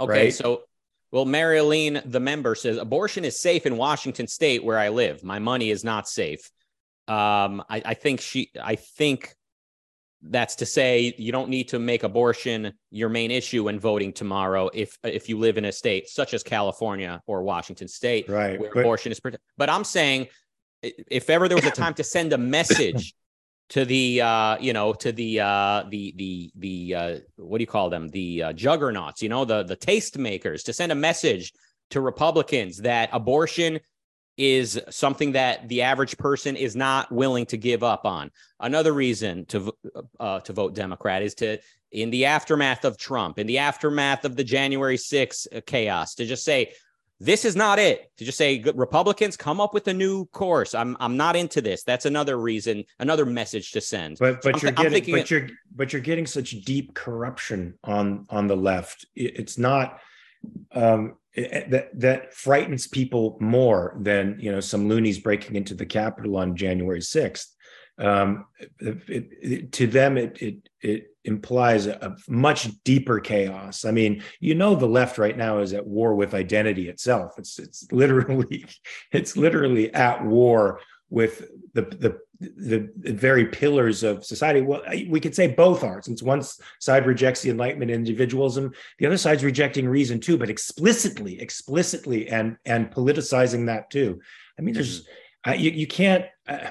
Okay. 0.00 0.24
Right? 0.24 0.34
So 0.34 0.62
well, 1.10 1.24
Marilyn, 1.24 2.02
the 2.04 2.20
member 2.20 2.54
says 2.54 2.76
abortion 2.76 3.24
is 3.24 3.38
safe 3.38 3.64
in 3.66 3.76
Washington 3.76 4.26
State 4.26 4.64
where 4.64 4.78
I 4.78 4.88
live. 4.88 5.22
My 5.22 5.38
money 5.38 5.70
is 5.70 5.84
not 5.84 6.08
safe. 6.08 6.50
Um, 7.08 7.62
I, 7.70 7.82
I 7.84 7.94
think 7.94 8.20
she 8.20 8.50
I 8.60 8.74
think 8.76 9.34
that's 10.22 10.56
to 10.56 10.66
say 10.66 11.14
you 11.18 11.30
don't 11.30 11.48
need 11.48 11.68
to 11.68 11.78
make 11.78 12.02
abortion 12.02 12.72
your 12.90 13.08
main 13.08 13.30
issue 13.30 13.64
when 13.64 13.78
voting 13.78 14.12
tomorrow 14.12 14.70
if 14.72 14.96
if 15.04 15.28
you 15.28 15.38
live 15.38 15.58
in 15.58 15.66
a 15.66 15.72
state 15.72 16.08
such 16.08 16.34
as 16.34 16.42
California 16.42 17.20
or 17.26 17.42
Washington 17.42 17.88
state 17.88 18.28
right 18.28 18.58
where 18.58 18.70
but, 18.72 18.80
abortion 18.80 19.12
is 19.12 19.20
protected. 19.20 19.44
But 19.56 19.70
I'm 19.70 19.84
saying 19.84 20.28
if 20.82 21.28
ever 21.30 21.48
there 21.48 21.56
was 21.56 21.66
a 21.66 21.70
time 21.70 21.94
to 21.94 22.04
send 22.04 22.32
a 22.32 22.38
message 22.38 23.14
to 23.68 23.84
the 23.84 24.20
uh 24.20 24.56
you 24.58 24.72
know 24.72 24.92
to 24.94 25.12
the 25.12 25.40
uh 25.40 25.84
the 25.90 26.14
the 26.16 26.50
the 26.56 26.94
uh 26.94 27.18
what 27.36 27.58
do 27.58 27.62
you 27.62 27.66
call 27.66 27.90
them 27.90 28.08
the 28.08 28.42
uh, 28.44 28.52
juggernauts 28.52 29.22
you 29.22 29.28
know 29.28 29.44
the 29.44 29.64
the 29.64 29.76
taste 29.76 30.18
makers 30.18 30.62
to 30.62 30.72
send 30.72 30.92
a 30.92 30.94
message 30.94 31.52
to 31.90 32.00
Republicans 32.00 32.78
that 32.78 33.10
abortion 33.12 33.78
is 34.36 34.80
something 34.90 35.32
that 35.32 35.68
the 35.68 35.82
average 35.82 36.18
person 36.18 36.56
is 36.56 36.76
not 36.76 37.10
willing 37.10 37.46
to 37.46 37.56
give 37.56 37.82
up 37.82 38.04
on. 38.04 38.30
Another 38.60 38.92
reason 38.92 39.46
to 39.46 39.72
uh, 40.20 40.40
to 40.40 40.52
vote 40.52 40.74
Democrat 40.74 41.22
is 41.22 41.34
to, 41.36 41.58
in 41.90 42.10
the 42.10 42.26
aftermath 42.26 42.84
of 42.84 42.98
Trump, 42.98 43.38
in 43.38 43.46
the 43.46 43.58
aftermath 43.58 44.24
of 44.24 44.36
the 44.36 44.44
January 44.44 44.96
6th 44.96 45.46
uh, 45.56 45.60
chaos, 45.66 46.14
to 46.16 46.26
just 46.26 46.44
say 46.44 46.72
this 47.18 47.46
is 47.46 47.56
not 47.56 47.78
it. 47.78 48.10
To 48.18 48.24
just 48.26 48.36
say 48.36 48.62
Republicans 48.74 49.36
come 49.38 49.58
up 49.60 49.72
with 49.72 49.88
a 49.88 49.94
new 49.94 50.26
course. 50.26 50.74
I'm 50.74 50.96
I'm 51.00 51.16
not 51.16 51.34
into 51.34 51.62
this. 51.62 51.82
That's 51.82 52.04
another 52.04 52.36
reason, 52.38 52.84
another 52.98 53.24
message 53.24 53.72
to 53.72 53.80
send. 53.80 54.18
But 54.18 54.42
but 54.42 54.60
so 54.60 54.66
you're 54.66 54.74
th- 54.74 54.90
getting 54.90 55.14
but 55.14 55.30
you're 55.30 55.48
but 55.74 55.92
you're 55.92 56.02
getting 56.02 56.26
such 56.26 56.50
deep 56.62 56.94
corruption 56.94 57.78
on 57.84 58.26
on 58.28 58.48
the 58.48 58.56
left. 58.56 59.06
It's 59.14 59.56
not 59.56 60.00
um, 60.72 61.16
that 61.36 61.90
that 61.94 62.32
frightens 62.34 62.86
people 62.86 63.36
more 63.40 63.96
than 64.00 64.36
you 64.40 64.50
know 64.50 64.60
some 64.60 64.88
loonies 64.88 65.18
breaking 65.18 65.56
into 65.56 65.74
the 65.74 65.86
Capitol 65.86 66.36
on 66.36 66.56
January 66.56 67.02
sixth. 67.02 67.54
Um, 67.98 68.46
to 68.80 69.86
them, 69.86 70.16
it 70.18 70.38
it 70.40 70.68
it 70.80 71.06
implies 71.24 71.86
a, 71.86 71.92
a, 72.02 72.30
much 72.30 72.68
deeper 72.84 73.20
chaos. 73.20 73.84
I 73.84 73.90
mean, 73.90 74.22
you 74.38 74.54
know, 74.54 74.74
the 74.74 74.86
left 74.86 75.18
right 75.18 75.36
now 75.36 75.58
is 75.58 75.72
at 75.72 75.86
war 75.86 76.14
with 76.14 76.34
identity 76.34 76.88
itself. 76.88 77.38
It's 77.38 77.58
it's 77.58 77.90
literally 77.90 78.66
it's 79.12 79.36
literally 79.36 79.92
at 79.92 80.24
war 80.24 80.80
with 81.08 81.48
the 81.74 81.82
the 81.82 82.18
the, 82.40 82.90
very 82.96 83.46
pillars 83.46 84.02
of 84.02 84.24
society. 84.24 84.60
Well, 84.60 84.82
we 85.08 85.20
could 85.20 85.34
say 85.34 85.48
both 85.48 85.82
are, 85.84 86.02
since 86.02 86.22
one 86.22 86.42
side 86.80 87.06
rejects 87.06 87.42
the 87.42 87.50
Enlightenment 87.50 87.90
individualism, 87.90 88.72
the 88.98 89.06
other 89.06 89.16
side's 89.16 89.44
rejecting 89.44 89.88
reason 89.88 90.20
too, 90.20 90.36
but 90.36 90.50
explicitly, 90.50 91.40
explicitly, 91.40 92.28
and 92.28 92.56
and 92.64 92.90
politicizing 92.90 93.66
that 93.66 93.90
too. 93.90 94.20
I 94.58 94.62
mean, 94.62 94.74
there's 94.74 95.02
mm-hmm. 95.02 95.50
uh, 95.50 95.54
you 95.54 95.70
you 95.70 95.86
can't. 95.86 96.26
Uh, 96.48 96.70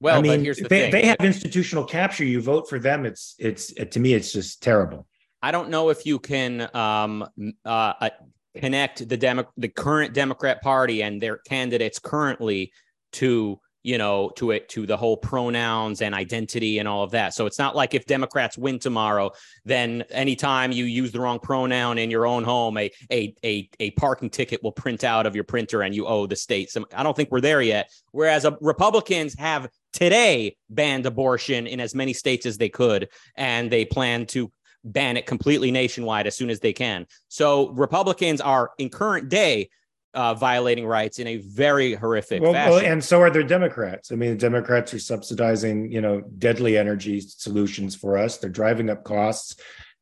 well, 0.00 0.18
I 0.18 0.22
mean, 0.22 0.44
the 0.44 0.52
they, 0.52 0.68
thing. 0.68 0.90
they 0.92 1.06
have 1.06 1.18
institutional 1.20 1.84
capture. 1.84 2.24
You 2.24 2.40
vote 2.40 2.68
for 2.68 2.78
them. 2.78 3.04
It's 3.04 3.34
it's 3.38 3.72
to 3.72 4.00
me, 4.00 4.14
it's 4.14 4.32
just 4.32 4.62
terrible. 4.62 5.06
I 5.42 5.50
don't 5.50 5.70
know 5.70 5.90
if 5.90 6.04
you 6.04 6.18
can 6.18 6.68
um, 6.74 7.24
uh, 7.64 7.92
uh, 8.00 8.10
connect 8.56 9.08
the 9.08 9.16
Demo- 9.16 9.52
the 9.56 9.68
current 9.68 10.14
Democrat 10.14 10.62
Party 10.62 11.02
and 11.02 11.20
their 11.20 11.38
candidates 11.38 11.98
currently 11.98 12.72
to 13.12 13.60
you 13.88 13.96
know 13.96 14.30
to 14.36 14.50
it 14.50 14.68
to 14.68 14.84
the 14.84 14.96
whole 14.96 15.16
pronouns 15.16 16.02
and 16.02 16.14
identity 16.14 16.78
and 16.78 16.86
all 16.86 17.02
of 17.02 17.10
that. 17.12 17.32
So 17.32 17.46
it's 17.46 17.58
not 17.58 17.74
like 17.74 17.94
if 17.94 18.04
democrats 18.04 18.58
win 18.58 18.78
tomorrow 18.78 19.30
then 19.64 20.04
anytime 20.10 20.72
you 20.72 20.84
use 20.84 21.10
the 21.10 21.20
wrong 21.20 21.38
pronoun 21.38 21.96
in 21.96 22.10
your 22.10 22.26
own 22.26 22.44
home 22.44 22.76
a 22.76 22.90
a 23.10 23.34
a, 23.42 23.70
a 23.80 23.90
parking 23.92 24.28
ticket 24.28 24.62
will 24.62 24.72
print 24.72 25.04
out 25.04 25.24
of 25.24 25.34
your 25.34 25.44
printer 25.44 25.80
and 25.80 25.94
you 25.94 26.06
owe 26.06 26.26
the 26.26 26.36
state 26.36 26.70
some 26.70 26.84
i 26.94 27.02
don't 27.02 27.16
think 27.16 27.30
we're 27.30 27.40
there 27.40 27.62
yet. 27.62 27.90
Whereas 28.12 28.44
uh, 28.44 28.52
republicans 28.60 29.34
have 29.38 29.70
today 29.94 30.56
banned 30.68 31.06
abortion 31.06 31.66
in 31.66 31.80
as 31.80 31.94
many 31.94 32.12
states 32.12 32.44
as 32.44 32.58
they 32.58 32.68
could 32.68 33.08
and 33.36 33.70
they 33.70 33.86
plan 33.86 34.26
to 34.26 34.52
ban 34.84 35.16
it 35.16 35.24
completely 35.24 35.70
nationwide 35.70 36.26
as 36.26 36.36
soon 36.36 36.50
as 36.50 36.60
they 36.60 36.74
can. 36.74 37.06
So 37.28 37.70
republicans 37.70 38.40
are 38.42 38.72
in 38.78 38.90
current 38.90 39.30
day 39.30 39.70
uh, 40.14 40.34
violating 40.34 40.86
rights 40.86 41.18
in 41.18 41.26
a 41.26 41.36
very 41.36 41.94
horrific 41.94 42.42
well, 42.42 42.52
fashion. 42.52 42.72
Well, 42.72 42.84
and 42.84 43.04
so 43.04 43.20
are 43.20 43.30
the 43.30 43.44
Democrats. 43.44 44.10
I 44.10 44.14
mean, 44.14 44.30
the 44.30 44.36
Democrats 44.36 44.94
are 44.94 44.98
subsidizing, 44.98 45.92
you 45.92 46.00
know, 46.00 46.22
deadly 46.38 46.78
energy 46.78 47.20
solutions 47.20 47.94
for 47.94 48.16
us. 48.16 48.38
They're 48.38 48.50
driving 48.50 48.90
up 48.90 49.04
costs, 49.04 49.56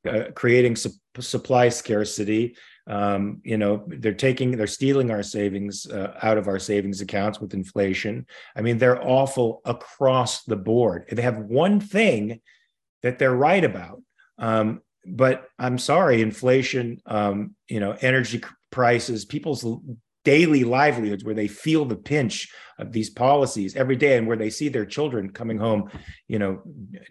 uh, 0.09 0.25
creating 0.35 0.77
su- 0.77 0.91
supply 1.19 1.69
scarcity. 1.69 2.57
Um, 2.89 3.41
you 3.43 3.57
know, 3.57 3.85
they're 3.89 4.15
taking, 4.15 4.53
they're 4.53 4.69
stealing 4.69 5.11
our 5.11 5.25
savings 5.25 5.87
uh, 5.87 6.17
out 6.23 6.39
of 6.39 6.47
our 6.47 6.61
savings 6.61 7.01
accounts 7.01 7.41
with 7.41 7.53
inflation. 7.53 8.27
I 8.55 8.61
mean, 8.61 8.79
they're 8.79 9.03
awful 9.03 9.61
across 9.65 10.45
the 10.45 10.57
board. 10.57 11.09
They 11.11 11.23
have 11.23 11.39
one 11.39 11.81
thing 11.81 12.41
that 13.03 13.19
they're 13.19 13.35
right 13.35 13.65
about. 13.65 14.03
Um, 14.39 14.83
but 15.05 15.49
I'm 15.59 15.79
sorry, 15.79 16.21
inflation, 16.21 17.01
um, 17.07 17.55
you 17.69 17.81
know, 17.81 17.97
energy 18.01 18.43
prices, 18.71 19.25
people's 19.25 19.65
daily 20.25 20.65
livelihoods, 20.65 21.25
where 21.25 21.35
they 21.35 21.47
feel 21.47 21.85
the 21.85 21.97
pinch 21.97 22.53
of 22.79 22.91
these 22.93 23.11
policies 23.11 23.77
every 23.77 23.97
day, 23.97 24.19
and 24.19 24.27
where 24.27 24.37
they 24.37 24.51
see 24.51 24.69
their 24.69 24.85
children 24.85 25.31
coming 25.31 25.57
home, 25.57 25.91
you 26.27 26.39
know, 26.39 26.63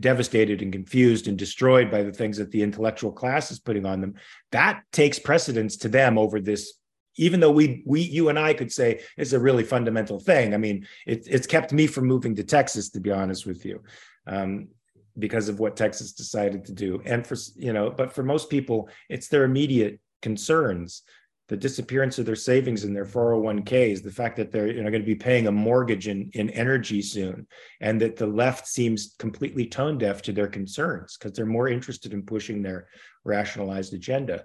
devastated 0.02 0.62
and 0.62 0.74
confused 0.74 1.28
and 1.28 1.38
destroyed 1.38 1.90
by 1.90 2.04
the 2.04 2.12
things 2.12 2.38
that 2.38 2.52
the 2.52 2.62
intellectual 2.62 3.12
class 3.12 3.52
is 3.52 3.60
putting 3.60 3.86
on 3.86 4.02
them. 4.02 4.16
That 4.52 4.84
takes 4.92 5.18
precedence 5.18 5.78
to 5.78 5.90
them 5.90 6.18
over 6.18 6.40
this. 6.42 6.74
Even 7.18 7.40
though 7.40 7.52
we, 7.52 7.82
we, 7.86 8.02
you 8.02 8.28
and 8.28 8.38
I 8.38 8.54
could 8.54 8.72
say 8.72 9.00
it's 9.16 9.32
a 9.32 9.40
really 9.40 9.64
fundamental 9.64 10.20
thing. 10.20 10.54
I 10.54 10.58
mean, 10.58 10.86
it, 11.08 11.26
it's 11.26 11.48
kept 11.48 11.72
me 11.72 11.88
from 11.88 12.08
moving 12.08 12.36
to 12.36 12.44
Texas, 12.44 12.90
to 12.90 13.00
be 13.00 13.12
honest 13.12 13.46
with 13.46 13.64
you. 13.64 13.82
Um, 14.28 14.68
because 15.18 15.48
of 15.48 15.60
what 15.60 15.78
Texas 15.78 16.12
decided 16.12 16.66
to 16.66 16.74
do. 16.74 17.02
And 17.06 17.26
for, 17.26 17.38
you 17.56 17.72
know, 17.72 17.90
but 17.90 18.12
for 18.14 18.24
most 18.24 18.50
people, 18.50 18.90
it's 19.10 19.30
their 19.30 19.46
immediate 19.46 20.02
concerns 20.22 21.04
the 21.48 21.58
disappearance 21.58 22.18
of 22.18 22.26
their 22.26 22.36
savings 22.36 22.84
in 22.84 22.94
their 22.94 23.06
401ks, 23.06 24.02
the 24.02 24.12
fact 24.12 24.36
that 24.38 24.52
they're 24.52 24.68
you 24.68 24.82
know, 24.82 24.90
going 24.90 25.02
to 25.02 25.06
be 25.06 25.16
paying 25.16 25.48
a 25.48 25.52
mortgage 25.52 26.08
in, 26.08 26.30
in 26.34 26.50
energy 26.50 27.02
soon, 27.02 27.46
and 27.82 28.02
that 28.02 28.16
the 28.16 28.26
left 28.26 28.68
seems 28.68 29.16
completely 29.20 29.68
tone 29.68 29.98
deaf 29.98 30.22
to 30.24 30.32
their 30.32 30.48
concerns 30.48 31.18
because 31.18 31.34
they're 31.34 31.46
more 31.46 31.68
interested 31.68 32.14
in 32.14 32.24
pushing 32.24 32.62
their 32.62 32.88
rationalized 33.24 33.94
agenda. 33.94 34.44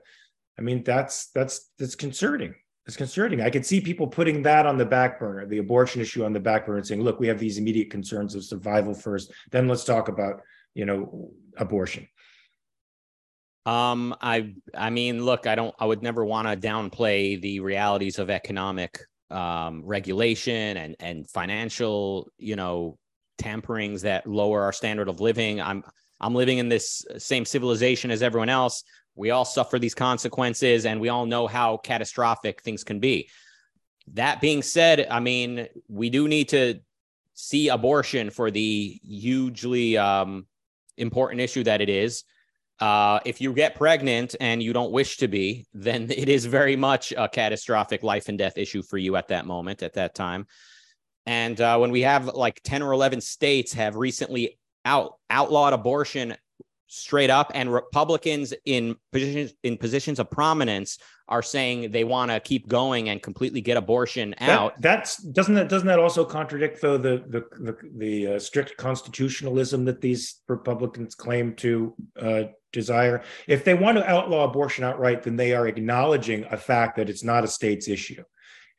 I 0.58 0.62
mean, 0.62 0.82
that's 0.84 1.30
that's 1.30 1.70
that's 1.78 1.94
concerning. 1.94 2.54
It's 2.86 2.96
concerning. 2.96 3.40
I 3.40 3.50
could 3.50 3.64
see 3.64 3.80
people 3.80 4.06
putting 4.06 4.42
that 4.42 4.66
on 4.66 4.76
the 4.76 4.84
back 4.84 5.18
burner, 5.18 5.46
the 5.46 5.58
abortion 5.58 6.02
issue 6.02 6.24
on 6.24 6.32
the 6.32 6.40
back 6.40 6.66
burner, 6.66 6.78
and 6.78 6.86
saying, 6.86 7.02
"Look, 7.02 7.18
we 7.18 7.28
have 7.28 7.38
these 7.38 7.56
immediate 7.56 7.90
concerns 7.90 8.34
of 8.34 8.44
survival 8.44 8.92
first. 8.92 9.32
Then 9.50 9.68
let's 9.68 9.84
talk 9.84 10.08
about 10.08 10.42
you 10.74 10.84
know 10.84 11.30
abortion." 11.56 12.06
Um, 13.70 14.16
I 14.20 14.54
I 14.74 14.90
mean, 14.90 15.24
look, 15.24 15.46
I 15.46 15.54
don't 15.54 15.74
I 15.78 15.84
would 15.86 16.02
never 16.02 16.24
want 16.24 16.48
to 16.48 16.68
downplay 16.68 17.40
the 17.40 17.60
realities 17.60 18.18
of 18.18 18.30
economic 18.30 18.98
um, 19.30 19.82
regulation 19.84 20.76
and 20.76 20.96
and 20.98 21.30
financial, 21.30 22.28
you 22.38 22.56
know, 22.56 22.98
tamperings 23.38 24.02
that 24.02 24.26
lower 24.26 24.62
our 24.62 24.72
standard 24.72 25.08
of 25.08 25.20
living. 25.20 25.60
I'm 25.60 25.84
I'm 26.20 26.34
living 26.34 26.58
in 26.58 26.68
this 26.68 27.04
same 27.18 27.44
civilization 27.44 28.10
as 28.10 28.22
everyone 28.22 28.48
else. 28.48 28.82
We 29.14 29.30
all 29.30 29.44
suffer 29.44 29.78
these 29.78 29.94
consequences 29.94 30.86
and 30.86 31.00
we 31.00 31.08
all 31.08 31.26
know 31.26 31.46
how 31.46 31.76
catastrophic 31.78 32.62
things 32.62 32.84
can 32.84 33.00
be. 33.00 33.28
that 34.14 34.40
being 34.40 34.62
said, 34.62 35.06
I 35.10 35.20
mean, 35.20 35.68
we 35.88 36.10
do 36.10 36.26
need 36.28 36.48
to 36.50 36.80
see 37.34 37.68
abortion 37.68 38.30
for 38.30 38.50
the 38.50 39.00
hugely 39.04 39.96
um, 39.96 40.46
important 40.96 41.40
issue 41.40 41.64
that 41.64 41.80
it 41.80 41.88
is. 41.88 42.24
Uh, 42.80 43.20
if 43.26 43.40
you 43.40 43.52
get 43.52 43.74
pregnant 43.74 44.34
and 44.40 44.62
you 44.62 44.72
don't 44.72 44.90
wish 44.90 45.18
to 45.18 45.28
be, 45.28 45.66
then 45.74 46.10
it 46.10 46.28
is 46.28 46.46
very 46.46 46.76
much 46.76 47.12
a 47.16 47.28
catastrophic 47.28 48.02
life 48.02 48.28
and 48.28 48.38
death 48.38 48.56
issue 48.56 48.82
for 48.82 48.98
you 48.98 49.16
at 49.16 49.28
that 49.28 49.46
moment, 49.46 49.82
at 49.82 49.94
that 49.94 50.14
time. 50.14 50.46
And 51.26 51.60
uh, 51.60 51.78
when 51.78 51.90
we 51.90 52.02
have 52.02 52.26
like 52.26 52.60
10 52.64 52.82
or 52.82 52.92
11 52.92 53.20
states 53.20 53.72
have 53.74 53.96
recently 53.96 54.58
out 54.84 55.16
outlawed 55.28 55.74
abortion 55.74 56.34
straight 56.86 57.30
up 57.30 57.52
and 57.54 57.72
republicans 57.72 58.52
in 58.64 58.96
positions 59.12 59.52
in 59.62 59.76
positions 59.76 60.18
of 60.18 60.28
prominence 60.28 60.98
are 61.28 61.42
saying 61.42 61.92
they 61.92 62.02
want 62.02 62.32
to 62.32 62.40
keep 62.40 62.66
going 62.66 63.10
and 63.10 63.22
completely 63.22 63.60
get 63.60 63.76
abortion 63.76 64.34
out 64.40 64.74
that, 64.80 64.82
that's 64.82 65.22
doesn't 65.22 65.54
that 65.54 65.68
doesn't 65.68 65.86
that 65.86 66.00
also 66.00 66.24
contradict 66.24 66.80
though 66.80 66.98
the 66.98 67.22
the 67.28 67.44
the, 67.60 67.76
the 67.96 68.26
uh, 68.26 68.38
strict 68.40 68.76
constitutionalism 68.76 69.84
that 69.84 70.00
these 70.00 70.40
republicans 70.48 71.14
claim 71.14 71.54
to 71.54 71.94
uh, 72.20 72.44
desire 72.72 73.22
if 73.46 73.64
they 73.64 73.74
want 73.74 73.96
to 73.98 74.08
outlaw 74.08 74.44
abortion 74.44 74.84
outright 74.84 75.22
then 75.22 75.36
they 75.36 75.52
are 75.52 75.66
acknowledging 75.66 76.44
a 76.50 76.56
fact 76.56 76.96
that 76.96 77.08
it's 77.08 77.24
not 77.24 77.44
a 77.44 77.48
state's 77.48 77.88
issue 77.88 78.22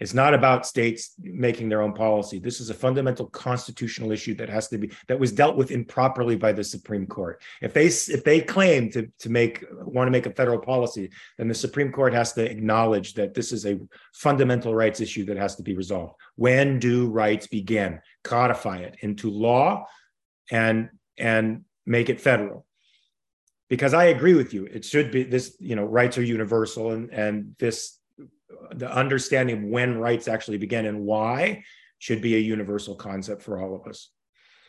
it's 0.01 0.15
not 0.15 0.33
about 0.33 0.65
states 0.65 1.13
making 1.21 1.69
their 1.69 1.83
own 1.83 1.93
policy. 1.93 2.39
This 2.39 2.59
is 2.59 2.71
a 2.71 2.73
fundamental 2.73 3.27
constitutional 3.27 4.11
issue 4.11 4.33
that 4.33 4.49
has 4.49 4.67
to 4.69 4.79
be 4.79 4.91
that 5.07 5.19
was 5.19 5.31
dealt 5.31 5.55
with 5.55 5.69
improperly 5.69 6.35
by 6.35 6.51
the 6.51 6.63
Supreme 6.63 7.05
Court. 7.05 7.39
If 7.61 7.71
they 7.71 7.85
if 7.85 8.23
they 8.23 8.41
claim 8.41 8.89
to 8.93 9.07
to 9.19 9.29
make 9.29 9.63
want 9.71 10.07
to 10.07 10.11
make 10.11 10.25
a 10.25 10.31
federal 10.31 10.57
policy, 10.57 11.11
then 11.37 11.47
the 11.47 11.53
Supreme 11.53 11.91
Court 11.91 12.15
has 12.15 12.33
to 12.33 12.43
acknowledge 12.43 13.13
that 13.13 13.35
this 13.35 13.51
is 13.51 13.67
a 13.67 13.79
fundamental 14.11 14.73
rights 14.73 15.01
issue 15.01 15.23
that 15.25 15.37
has 15.37 15.55
to 15.57 15.63
be 15.63 15.75
resolved. 15.75 16.15
When 16.35 16.79
do 16.79 17.07
rights 17.07 17.45
begin? 17.45 18.01
Codify 18.23 18.77
it 18.77 18.95
into 19.01 19.29
law, 19.29 19.85
and 20.49 20.89
and 21.19 21.63
make 21.85 22.09
it 22.09 22.19
federal 22.19 22.65
because 23.71 23.93
I 23.93 24.07
agree 24.07 24.33
with 24.33 24.53
you. 24.53 24.65
It 24.65 24.83
should 24.83 25.11
be 25.11 25.23
this, 25.23 25.55
you 25.61 25.77
know, 25.77 25.85
rights 25.85 26.17
are 26.17 26.23
universal 26.23 26.91
and 26.91 27.09
and 27.09 27.55
this 27.57 27.97
the 28.73 28.91
understanding 28.93 29.71
when 29.71 29.97
rights 29.97 30.27
actually 30.27 30.57
begin 30.57 30.85
and 30.85 31.05
why 31.05 31.63
should 31.97 32.21
be 32.21 32.35
a 32.35 32.39
universal 32.39 32.95
concept 32.95 33.41
for 33.41 33.61
all 33.61 33.73
of 33.73 33.87
us. 33.87 34.09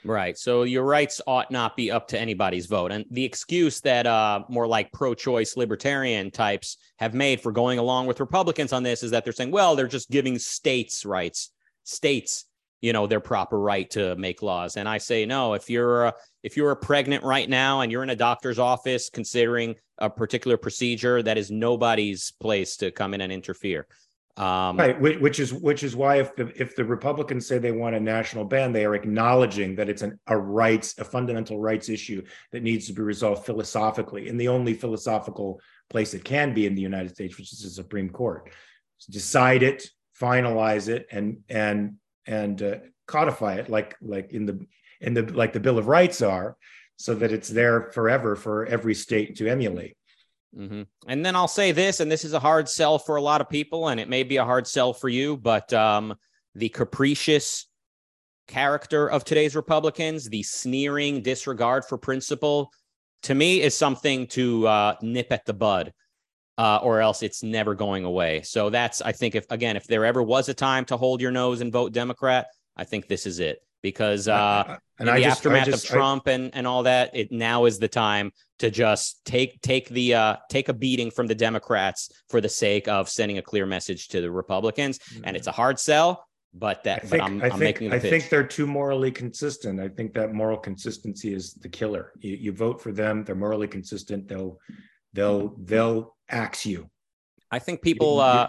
Right. 0.05 0.39
So 0.39 0.63
your 0.63 0.85
rights 0.85 1.21
ought 1.27 1.51
not 1.51 1.77
be 1.77 1.91
up 1.91 2.07
to 2.09 2.19
anybody's 2.19 2.67
vote. 2.67 2.93
And 2.93 3.05
the 3.11 3.25
excuse 3.25 3.81
that 3.81 4.07
uh, 4.07 4.45
more 4.49 4.69
like 4.69 4.93
pro 4.93 5.15
choice 5.15 5.57
libertarian 5.57 6.31
types 6.31 6.77
have 6.99 7.13
made 7.13 7.41
for 7.41 7.51
going 7.51 7.81
along 7.81 8.07
with 8.07 8.21
Republicans 8.21 8.73
on 8.73 8.85
this 8.85 9.03
is 9.03 9.11
that 9.11 9.25
they're 9.25 9.33
saying, 9.33 9.51
well, 9.51 9.75
they're 9.75 9.89
just 9.89 10.11
giving 10.11 10.39
states 10.39 11.05
rights, 11.05 11.51
states, 11.83 12.45
you 12.81 12.93
know, 12.93 13.09
their 13.09 13.21
proper 13.21 13.59
right 13.59 13.91
to 13.91 14.15
make 14.15 14.43
laws. 14.43 14.77
And 14.77 14.89
I 14.89 14.99
say, 14.99 15.27
no, 15.27 15.55
if 15.55 15.71
you're, 15.71 16.07
uh, 16.07 16.13
if 16.43 16.57
you're 16.57 16.75
pregnant 16.75 17.23
right 17.25 17.49
now 17.49 17.81
and 17.81 17.93
you're 17.93 18.03
in 18.03 18.11
a 18.11 18.17
doctor's 18.17 18.59
office 18.59 19.11
considering 19.11 19.77
a 19.99 20.11
particular 20.11 20.57
procedure 20.57 21.23
that 21.23 21.39
is 21.39 21.51
nobody's 21.51 22.33
place 22.33 22.77
to 22.79 22.91
come 22.91 23.15
in 23.15 23.21
and 23.21 23.33
interfere. 23.33 23.87
Um, 24.39 24.79
right, 24.79 24.99
which 24.99 25.39
is 25.39 25.53
which 25.53 25.83
is 25.83 25.95
why 25.95 26.17
if 26.17 26.35
the 26.37 26.51
if 26.61 26.75
the 26.75 26.87
Republicans 26.87 27.47
say 27.47 27.59
they 27.59 27.71
want 27.71 27.95
a 27.95 28.01
national 28.01 28.47
ban, 28.47 28.73
they 28.73 28.87
are 28.87 28.95
acknowledging 28.95 29.77
that 29.77 29.91
it's 29.91 30.01
an, 30.01 30.19
a 30.27 30.39
rights, 30.39 30.99
a 30.99 31.05
fundamental 31.05 31.61
rights 31.61 31.91
issue 31.91 32.25
that 32.51 32.63
needs 32.63 32.87
to 32.87 32.95
be 32.95 33.03
resolved 33.03 33.45
philosophically 33.45 34.29
in 34.29 34.39
the 34.39 34.49
only 34.49 34.73
philosophical 34.73 35.61
place 35.91 36.15
it 36.15 36.25
can 36.25 36.55
be 36.55 36.65
in 36.65 36.75
the 36.75 36.81
United 36.81 37.11
States, 37.11 37.37
which 37.37 37.53
is 37.53 37.63
the 37.63 37.69
Supreme 37.69 38.09
Court. 38.09 38.51
So 38.97 39.13
decide 39.13 39.63
it, 39.63 39.87
finalize 40.19 40.89
it, 40.89 41.09
and 41.11 41.41
and 41.51 41.97
and 42.25 42.63
uh, 42.63 42.77
codify 43.07 43.57
it 43.57 43.69
like 43.69 43.97
like 44.01 44.33
in 44.33 44.47
the 44.47 44.67
in 45.03 45.15
the 45.15 45.23
like 45.23 45.53
the 45.53 45.61
Bill 45.61 45.79
of 45.79 45.89
Rights 45.89 46.23
are, 46.23 46.57
so 46.97 47.15
that 47.15 47.33
it's 47.33 47.49
there 47.49 47.91
forever 47.93 48.37
for 48.37 48.65
every 48.67 48.95
state 48.95 49.37
to 49.37 49.49
emulate. 49.49 49.97
Mm-hmm. 50.57 50.83
And 51.09 51.27
then 51.27 51.35
I'll 51.35 51.49
say 51.49 51.73
this, 51.73 52.01
and 52.01 52.11
this 52.11 52.25
is 52.25 52.33
a 52.33 52.41
hard 52.41 52.69
sell 52.69 52.99
for 52.99 53.17
a 53.17 53.23
lot 53.23 53.41
of 53.41 53.49
people, 53.49 53.89
and 53.89 53.99
it 53.99 54.09
may 54.09 54.23
be 54.23 54.37
a 54.37 54.45
hard 54.45 54.67
sell 54.67 54.93
for 54.93 55.09
you, 55.09 55.37
but 55.37 55.73
um, 55.73 56.15
the 56.55 56.69
capricious 56.69 57.67
character 58.49 59.09
of 59.09 59.25
today's 59.25 59.57
Republicans, 59.57 60.29
the 60.29 60.43
sneering 60.43 61.23
disregard 61.23 61.85
for 61.85 61.97
principle, 61.97 62.71
to 63.23 63.35
me 63.35 63.63
is 63.63 63.77
something 63.77 64.27
to 64.27 64.67
uh, 64.67 64.95
nip 65.01 65.33
at 65.33 65.47
the 65.47 65.55
bud, 65.55 65.93
uh, 66.59 66.81
or 66.83 67.01
else 67.01 67.23
it's 67.23 67.43
never 67.43 67.75
going 67.75 68.05
away. 68.05 68.43
So 68.43 68.69
that's, 68.69 69.01
I 69.01 69.13
think, 69.13 69.35
if 69.35 69.47
again, 69.51 69.77
if 69.77 69.87
there 69.87 70.05
ever 70.05 70.23
was 70.23 70.49
a 70.49 70.55
time 70.55 70.85
to 70.87 70.97
hold 70.97 71.21
your 71.21 71.31
nose 71.31 71.63
and 71.63 71.73
vote 71.73 71.93
Democrat, 71.93 72.49
I 72.77 72.85
think 72.85 73.09
this 73.09 73.27
is 73.27 73.41
it 73.41 73.59
because 73.83 74.29
uh, 74.29 74.79
and 74.99 75.09
in 75.09 75.15
the 75.15 75.23
just, 75.23 75.39
aftermath 75.39 75.67
just, 75.67 75.85
of 75.85 75.91
Trump 75.91 76.25
I, 76.27 76.33
and 76.33 76.55
and 76.55 76.67
all 76.67 76.85
that, 76.85 77.11
it 77.15 77.33
now 77.33 77.65
is 77.65 77.79
the 77.79 77.89
time 77.89 78.33
to 78.61 78.71
just 78.71 79.25
take 79.25 79.61
take 79.61 79.89
the 79.89 80.15
uh, 80.15 80.37
take 80.49 80.69
a 80.69 80.73
beating 80.73 81.11
from 81.11 81.27
the 81.27 81.35
Democrats 81.35 82.11
for 82.31 82.41
the 82.41 82.49
sake 82.49 82.89
of 82.89 83.09
sending 83.09 83.39
a 83.39 83.43
clear 83.43 83.67
message 83.67 84.09
to 84.09 84.21
the 84.21 84.31
Republicans. 84.31 84.99
Mm-hmm. 84.99 85.25
And 85.25 85.37
it's 85.37 85.49
a 85.49 85.53
hard 85.53 85.79
sell, 85.79 86.27
but 86.55 86.85
that 86.85 86.99
I 86.99 87.07
think, 87.07 87.11
but 87.11 87.21
I'm, 87.23 87.43
I 87.43 87.51
I'm 87.51 87.59
think, 87.59 87.83
I 87.83 87.99
think 87.99 88.29
they're 88.29 88.47
too 88.47 88.67
morally 88.67 89.11
consistent. 89.11 89.81
I 89.81 89.89
think 89.89 90.15
that 90.15 90.33
moral 90.33 90.59
consistency 90.59 91.35
is 91.35 91.55
the 91.55 91.69
killer. 91.69 92.13
You, 92.21 92.37
you 92.37 92.53
vote 92.53 92.81
for 92.81 92.93
them; 92.93 93.25
they're 93.25 93.35
morally 93.35 93.69
consistent. 93.69 94.29
They'll 94.29 94.59
they'll 95.13 95.57
they'll 95.59 96.17
axe 96.29 96.65
you. 96.65 96.89
I 97.51 97.59
think 97.59 97.83
people. 97.83 98.21
Uh, 98.21 98.49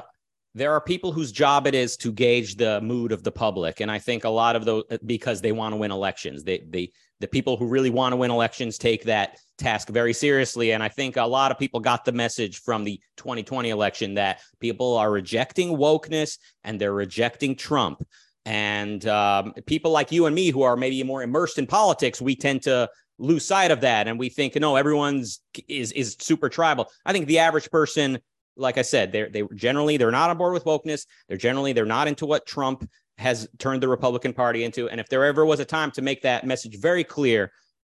there 0.56 0.72
are 0.72 0.82
people 0.82 1.12
whose 1.12 1.32
job 1.32 1.66
it 1.66 1.74
is 1.74 1.98
to 1.98 2.12
gauge 2.12 2.56
the 2.56 2.80
mood 2.82 3.12
of 3.12 3.24
the 3.24 3.32
public 3.32 3.80
and 3.80 3.90
i 3.92 3.98
think 3.98 4.24
a 4.24 4.30
lot 4.30 4.56
of 4.56 4.66
those 4.66 4.84
because 5.06 5.42
they 5.42 5.52
want 5.52 5.74
to 5.74 5.78
win 5.78 5.92
elections. 5.92 6.44
They, 6.44 6.60
they 6.70 6.92
the 7.20 7.28
people 7.28 7.56
who 7.56 7.68
really 7.68 7.90
want 7.90 8.12
to 8.12 8.18
win 8.18 8.32
elections 8.32 8.78
take 8.78 9.06
that 9.06 9.38
task 9.58 9.90
very 9.90 10.14
seriously 10.14 10.74
and 10.74 10.84
i 10.84 10.90
think 10.90 11.18
a 11.18 11.24
lot 11.24 11.52
of 11.52 11.60
people 11.60 11.80
got 11.80 12.06
the 12.06 12.12
message 12.12 12.60
from 12.62 12.84
the 12.84 13.00
2020 13.18 13.70
election 13.70 14.16
that 14.16 14.42
people 14.60 14.98
are 14.98 15.12
rejecting 15.12 15.78
wokeness 15.78 16.38
and 16.64 16.80
they're 16.80 16.94
rejecting 16.94 17.56
trump. 17.56 18.04
And 18.46 19.08
um, 19.08 19.54
people 19.66 19.92
like 19.92 20.12
you 20.12 20.26
and 20.26 20.36
me 20.36 20.50
who 20.50 20.64
are 20.64 20.76
maybe 20.76 21.02
more 21.04 21.24
immersed 21.24 21.58
in 21.58 21.66
politics 21.66 22.22
we 22.22 22.36
tend 22.36 22.64
to 22.64 22.90
lose 23.20 23.46
sight 23.46 23.72
of 23.72 23.82
that 23.82 24.08
and 24.08 24.20
we 24.20 24.28
think 24.28 24.56
no 24.56 24.76
everyone's 24.76 25.40
is 25.68 25.92
is 25.94 26.18
super 26.20 26.50
tribal. 26.50 26.90
I 27.06 27.14
think 27.14 27.28
the 27.28 27.40
average 27.40 27.72
person 27.72 28.20
like 28.56 28.78
I 28.78 28.82
said, 28.82 29.12
they're 29.12 29.30
they 29.30 29.44
generally 29.56 29.98
they're 29.98 30.12
not 30.12 30.30
on 30.30 30.38
board 30.38 30.54
with 30.54 30.66
wokeness. 30.66 31.06
They're 31.28 31.38
generally 31.38 31.74
they're 31.74 31.86
not 31.86 32.08
into 32.08 32.26
what 32.26 32.46
Trump 32.46 32.88
has 33.18 33.48
turned 33.60 33.82
the 33.82 33.88
Republican 33.88 34.34
Party 34.34 34.64
into. 34.64 34.90
And 34.90 35.00
if 35.00 35.08
there 35.10 35.26
ever 35.26 35.46
was 35.46 35.60
a 35.60 35.66
time 35.66 35.92
to 35.92 36.02
make 36.02 36.24
that 36.24 36.46
message 36.46 36.80
very 36.80 37.04
clear, 37.04 37.52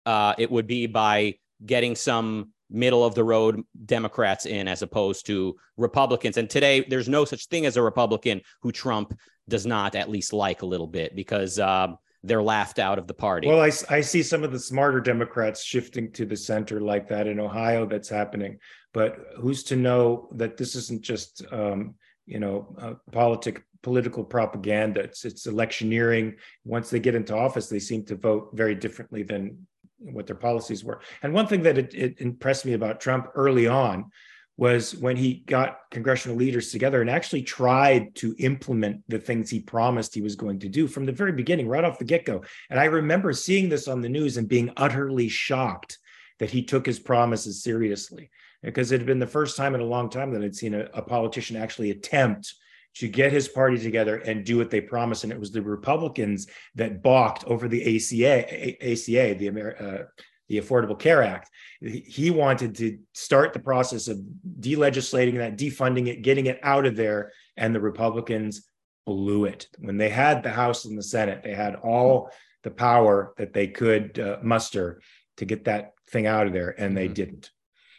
uh, 0.04 0.34
it 0.38 0.50
would 0.50 0.66
be 0.66 0.86
by 0.86 1.34
getting 1.64 1.94
some 1.94 2.52
middle 2.68 3.04
of 3.04 3.14
the 3.14 3.24
road 3.24 3.62
Democrats 3.84 4.46
in 4.46 4.68
as 4.68 4.82
opposed 4.82 5.26
to 5.26 5.56
Republicans. 5.76 6.36
And 6.36 6.50
today, 6.50 6.84
there's 6.88 7.08
no 7.08 7.24
such 7.24 7.46
thing 7.46 7.66
as 7.66 7.76
a 7.76 7.82
Republican 7.82 8.40
who 8.62 8.72
Trump 8.72 9.18
does 9.48 9.66
not 9.66 9.94
at 9.94 10.10
least 10.10 10.32
like 10.32 10.62
a 10.62 10.66
little 10.66 10.88
bit 10.88 11.14
because 11.14 11.58
um, 11.58 11.96
they're 12.24 12.42
laughed 12.42 12.78
out 12.78 12.98
of 12.98 13.06
the 13.06 13.14
party. 13.14 13.46
Well, 13.46 13.60
I, 13.60 13.70
I 13.88 14.00
see 14.00 14.22
some 14.22 14.42
of 14.42 14.52
the 14.52 14.58
smarter 14.58 15.00
Democrats 15.00 15.62
shifting 15.62 16.10
to 16.12 16.26
the 16.26 16.36
center 16.36 16.80
like 16.80 17.08
that 17.08 17.26
in 17.26 17.38
Ohio. 17.38 17.86
That's 17.86 18.08
happening. 18.08 18.58
But 18.96 19.18
who's 19.36 19.62
to 19.64 19.76
know 19.76 20.26
that 20.36 20.56
this 20.56 20.74
isn't 20.74 21.02
just 21.02 21.44
um, 21.52 21.96
you 22.24 22.40
know 22.40 22.74
uh, 22.80 22.94
politic 23.12 23.62
political 23.82 24.24
propaganda? 24.24 25.00
It's 25.00 25.26
it's 25.26 25.44
electioneering. 25.44 26.36
Once 26.64 26.88
they 26.88 26.98
get 26.98 27.14
into 27.14 27.36
office, 27.36 27.68
they 27.68 27.78
seem 27.78 28.06
to 28.06 28.16
vote 28.16 28.52
very 28.54 28.74
differently 28.74 29.22
than 29.22 29.66
what 29.98 30.26
their 30.26 30.34
policies 30.34 30.82
were. 30.82 31.02
And 31.22 31.34
one 31.34 31.46
thing 31.46 31.62
that 31.64 31.76
it, 31.76 31.92
it 31.92 32.22
impressed 32.22 32.64
me 32.64 32.72
about 32.72 32.98
Trump 32.98 33.28
early 33.34 33.66
on 33.66 34.10
was 34.56 34.96
when 34.96 35.18
he 35.18 35.44
got 35.46 35.80
congressional 35.90 36.38
leaders 36.38 36.70
together 36.70 37.02
and 37.02 37.10
actually 37.10 37.42
tried 37.42 38.14
to 38.14 38.34
implement 38.38 39.02
the 39.08 39.18
things 39.18 39.50
he 39.50 39.60
promised 39.60 40.14
he 40.14 40.22
was 40.22 40.36
going 40.36 40.58
to 40.60 40.70
do 40.70 40.88
from 40.88 41.04
the 41.04 41.12
very 41.12 41.32
beginning, 41.32 41.68
right 41.68 41.84
off 41.84 41.98
the 41.98 42.04
get 42.06 42.24
go. 42.24 42.42
And 42.70 42.80
I 42.80 42.86
remember 42.86 43.34
seeing 43.34 43.68
this 43.68 43.88
on 43.88 44.00
the 44.00 44.08
news 44.08 44.38
and 44.38 44.48
being 44.48 44.72
utterly 44.78 45.28
shocked 45.28 45.98
that 46.38 46.50
he 46.50 46.62
took 46.62 46.86
his 46.86 46.98
promises 46.98 47.62
seriously 47.62 48.30
because 48.62 48.92
it 48.92 48.98
had 48.98 49.06
been 49.06 49.18
the 49.18 49.26
first 49.26 49.56
time 49.56 49.74
in 49.74 49.80
a 49.80 49.84
long 49.84 50.08
time 50.10 50.32
that 50.32 50.42
I'd 50.42 50.56
seen 50.56 50.74
a, 50.74 50.88
a 50.94 51.02
politician 51.02 51.56
actually 51.56 51.90
attempt 51.90 52.54
to 52.96 53.08
get 53.08 53.32
his 53.32 53.48
party 53.48 53.78
together 53.78 54.16
and 54.16 54.44
do 54.44 54.56
what 54.56 54.70
they 54.70 54.80
promised. 54.80 55.24
And 55.24 55.32
it 55.32 55.38
was 55.38 55.52
the 55.52 55.62
Republicans 55.62 56.46
that 56.76 57.02
balked 57.02 57.44
over 57.44 57.68
the 57.68 57.82
ACA, 57.82 58.76
ACA, 58.82 59.34
the 59.34 59.48
Amer- 59.48 59.76
uh, 59.78 60.22
the 60.48 60.58
Affordable 60.58 60.98
Care 60.98 61.22
Act. 61.22 61.50
He 61.80 62.30
wanted 62.30 62.76
to 62.76 62.98
start 63.12 63.52
the 63.52 63.58
process 63.58 64.08
of 64.08 64.20
delegislating 64.60 65.38
that, 65.38 65.58
defunding 65.58 66.06
it, 66.06 66.22
getting 66.22 66.46
it 66.46 66.60
out 66.62 66.86
of 66.86 66.96
there, 66.96 67.32
and 67.56 67.74
the 67.74 67.80
Republicans 67.80 68.66
blew 69.06 69.44
it. 69.44 69.68
When 69.78 69.96
they 69.96 70.08
had 70.08 70.42
the 70.42 70.50
House 70.50 70.84
and 70.84 70.96
the 70.96 71.02
Senate, 71.02 71.42
they 71.42 71.54
had 71.54 71.74
all 71.74 72.30
the 72.62 72.70
power 72.70 73.34
that 73.38 73.52
they 73.52 73.66
could 73.66 74.18
uh, 74.18 74.38
muster 74.42 75.00
to 75.38 75.44
get 75.44 75.64
that 75.64 75.92
thing 76.10 76.26
out 76.26 76.46
of 76.46 76.52
there, 76.52 76.74
and 76.80 76.96
they 76.96 77.06
mm-hmm. 77.06 77.14
didn't. 77.14 77.50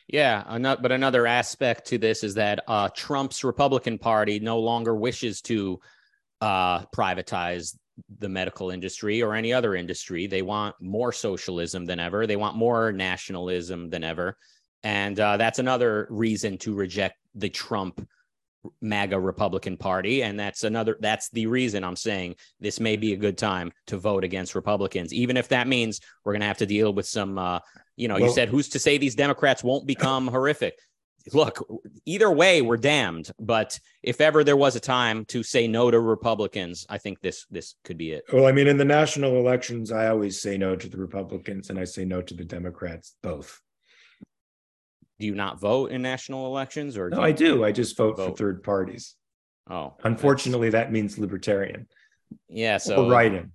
Yeah, 0.07 0.75
but 0.81 0.91
another 0.91 1.27
aspect 1.27 1.87
to 1.87 1.97
this 1.97 2.23
is 2.23 2.35
that 2.35 2.63
uh, 2.67 2.87
Trump's 2.95 3.43
Republican 3.43 3.97
Party 3.97 4.39
no 4.39 4.59
longer 4.59 4.95
wishes 4.95 5.41
to 5.43 5.79
uh, 6.39 6.85
privatize 6.95 7.75
the 8.19 8.29
medical 8.29 8.69
industry 8.69 9.21
or 9.21 9.35
any 9.35 9.51
other 9.51 9.75
industry. 9.75 10.27
They 10.27 10.43
want 10.43 10.75
more 10.79 11.11
socialism 11.11 11.85
than 11.85 11.99
ever. 11.99 12.25
They 12.25 12.37
want 12.37 12.55
more 12.55 12.91
nationalism 12.93 13.89
than 13.89 14.03
ever. 14.03 14.37
And 14.83 15.19
uh, 15.19 15.35
that's 15.37 15.59
another 15.59 16.07
reason 16.09 16.57
to 16.59 16.73
reject 16.73 17.17
the 17.35 17.49
Trump 17.49 18.07
MAGA 18.81 19.19
Republican 19.19 19.75
Party. 19.75 20.23
And 20.23 20.39
that's 20.39 20.63
another, 20.63 20.97
that's 21.01 21.29
the 21.31 21.47
reason 21.47 21.83
I'm 21.83 21.95
saying 21.95 22.35
this 22.59 22.79
may 22.79 22.95
be 22.95 23.13
a 23.13 23.17
good 23.17 23.37
time 23.37 23.73
to 23.87 23.97
vote 23.97 24.23
against 24.23 24.55
Republicans, 24.55 25.13
even 25.13 25.35
if 25.35 25.49
that 25.49 25.67
means 25.67 25.99
we're 26.23 26.33
going 26.33 26.41
to 26.41 26.47
have 26.47 26.59
to 26.59 26.65
deal 26.65 26.93
with 26.93 27.07
some, 27.07 27.37
uh, 27.37 27.59
you 27.97 28.07
know, 28.07 28.15
well, 28.15 28.27
you 28.27 28.31
said 28.31 28.47
who's 28.47 28.69
to 28.69 28.79
say 28.79 28.97
these 28.97 29.15
Democrats 29.15 29.63
won't 29.63 29.85
become 29.85 30.27
horrific? 30.27 30.79
look, 31.33 31.65
either 32.05 32.31
way, 32.31 32.61
we're 32.61 32.77
damned. 32.77 33.31
But 33.39 33.79
if 34.03 34.21
ever 34.21 34.43
there 34.43 34.57
was 34.57 34.75
a 34.75 34.79
time 34.79 35.25
to 35.25 35.43
say 35.43 35.67
no 35.67 35.91
to 35.91 35.99
Republicans, 35.99 36.85
I 36.89 36.97
think 36.97 37.21
this 37.21 37.45
this 37.49 37.75
could 37.83 37.97
be 37.97 38.11
it. 38.11 38.23
Well, 38.31 38.45
I 38.45 38.51
mean, 38.51 38.67
in 38.67 38.77
the 38.77 38.85
national 38.85 39.37
elections, 39.37 39.91
I 39.91 40.07
always 40.07 40.41
say 40.41 40.57
no 40.57 40.75
to 40.75 40.87
the 40.87 40.97
Republicans 40.97 41.69
and 41.69 41.79
I 41.79 41.83
say 41.83 42.05
no 42.05 42.21
to 42.21 42.33
the 42.33 42.45
Democrats, 42.45 43.15
both. 43.21 43.61
Do 45.19 45.25
you 45.25 45.35
not 45.35 45.59
vote 45.59 45.91
in 45.91 46.03
national 46.03 46.45
elections, 46.45 46.95
or 46.95 47.09
no? 47.09 47.19
I 47.19 47.31
do. 47.31 47.63
I 47.63 47.71
just 47.71 47.97
vote, 47.97 48.17
vote, 48.17 48.31
for 48.31 48.35
third 48.37 48.63
parties. 48.63 49.15
Oh, 49.69 49.95
unfortunately, 50.03 50.69
that 50.69 50.91
means 50.91 51.17
libertarian. 51.17 51.87
Yeah, 52.49 52.77
so 52.77 53.05
or 53.05 53.11
writing. 53.11 53.51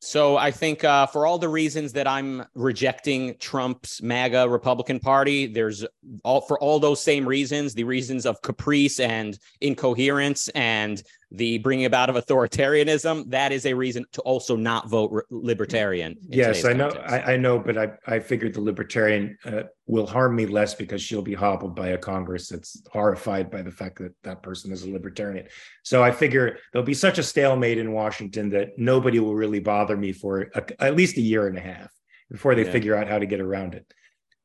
So 0.00 0.36
I 0.36 0.52
think 0.52 0.84
uh, 0.84 1.06
for 1.06 1.26
all 1.26 1.38
the 1.38 1.48
reasons 1.48 1.92
that 1.94 2.06
I'm 2.06 2.44
rejecting 2.54 3.36
Trump's 3.38 4.00
MAGA 4.00 4.48
Republican 4.48 5.00
Party, 5.00 5.46
there's 5.46 5.84
all 6.22 6.40
for 6.40 6.58
all 6.60 6.78
those 6.78 7.00
same 7.00 7.26
reasons, 7.26 7.74
the 7.74 7.82
reasons 7.82 8.24
of 8.24 8.40
caprice 8.42 9.00
and 9.00 9.36
incoherence 9.60 10.48
and 10.50 11.02
the 11.30 11.58
bringing 11.58 11.84
about 11.84 12.08
of 12.08 12.16
authoritarianism, 12.16 13.30
that 13.30 13.52
is 13.52 13.66
a 13.66 13.74
reason 13.74 14.04
to 14.12 14.20
also 14.22 14.56
not 14.56 14.88
vote 14.88 15.10
re- 15.12 15.22
libertarian. 15.30 16.16
Yes, 16.28 16.64
I 16.64 16.72
know, 16.72 16.88
I, 16.88 17.34
I, 17.34 17.36
know, 17.36 17.58
but 17.58 17.76
I, 17.76 17.92
I 18.06 18.18
figured 18.18 18.54
the 18.54 18.62
libertarian 18.62 19.36
uh, 19.44 19.64
will 19.86 20.06
harm 20.06 20.36
me 20.36 20.46
less 20.46 20.74
because 20.74 21.02
she'll 21.02 21.22
be 21.22 21.34
hobbled 21.34 21.76
by 21.76 21.88
a 21.88 21.98
Congress 21.98 22.48
that's 22.48 22.82
horrified 22.90 23.50
by 23.50 23.60
the 23.60 23.70
fact 23.70 23.98
that 23.98 24.14
that 24.24 24.42
person 24.42 24.72
is 24.72 24.84
a 24.84 24.90
libertarian. 24.90 25.46
So 25.82 26.02
I 26.02 26.12
figure 26.12 26.58
there'll 26.72 26.86
be 26.86 26.94
such 26.94 27.18
a 27.18 27.22
stalemate 27.22 27.78
in 27.78 27.92
Washington 27.92 28.48
that 28.50 28.78
nobody 28.78 29.20
will 29.20 29.34
really 29.34 29.60
bother 29.60 29.96
me 29.96 30.12
for 30.12 30.50
a, 30.54 30.82
at 30.82 30.96
least 30.96 31.18
a 31.18 31.22
year 31.22 31.46
and 31.46 31.58
a 31.58 31.62
half 31.62 31.92
before 32.30 32.54
they 32.54 32.64
yeah. 32.64 32.72
figure 32.72 32.94
out 32.94 33.08
how 33.08 33.18
to 33.18 33.26
get 33.26 33.40
around 33.40 33.74
it. 33.74 33.86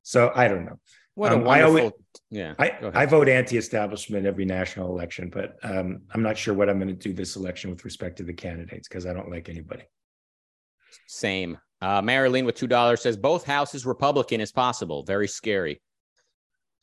So 0.01 0.31
I 0.35 0.49
don't 0.49 0.65
know. 0.65 0.79
What 1.15 1.31
um, 1.31 1.41
a 1.41 1.45
wonderful. 1.45 1.51
I 1.51 1.61
always, 1.61 1.91
yeah. 2.33 2.55
I, 2.57 2.75
I 2.95 3.05
vote 3.05 3.29
anti-establishment 3.29 4.25
every 4.25 4.43
national 4.43 4.89
election, 4.89 5.29
but 5.31 5.57
um, 5.61 6.01
I'm 6.11 6.23
not 6.23 6.35
sure 6.35 6.55
what 6.55 6.67
I'm 6.67 6.79
going 6.79 6.87
to 6.87 6.93
do 6.93 7.13
this 7.13 7.35
election 7.35 7.69
with 7.69 7.85
respect 7.85 8.17
to 8.17 8.23
the 8.23 8.33
candidates 8.33 8.87
because 8.87 9.05
I 9.05 9.13
don't 9.13 9.29
like 9.29 9.49
anybody. 9.49 9.83
Same. 11.07 11.59
Uh, 11.79 12.01
Marilyn 12.01 12.45
with 12.45 12.55
two 12.55 12.65
dollars 12.65 13.01
says 13.01 13.17
both 13.17 13.45
houses 13.45 13.85
Republican 13.85 14.41
is 14.41 14.51
possible. 14.51 15.03
Very 15.03 15.27
scary. 15.27 15.79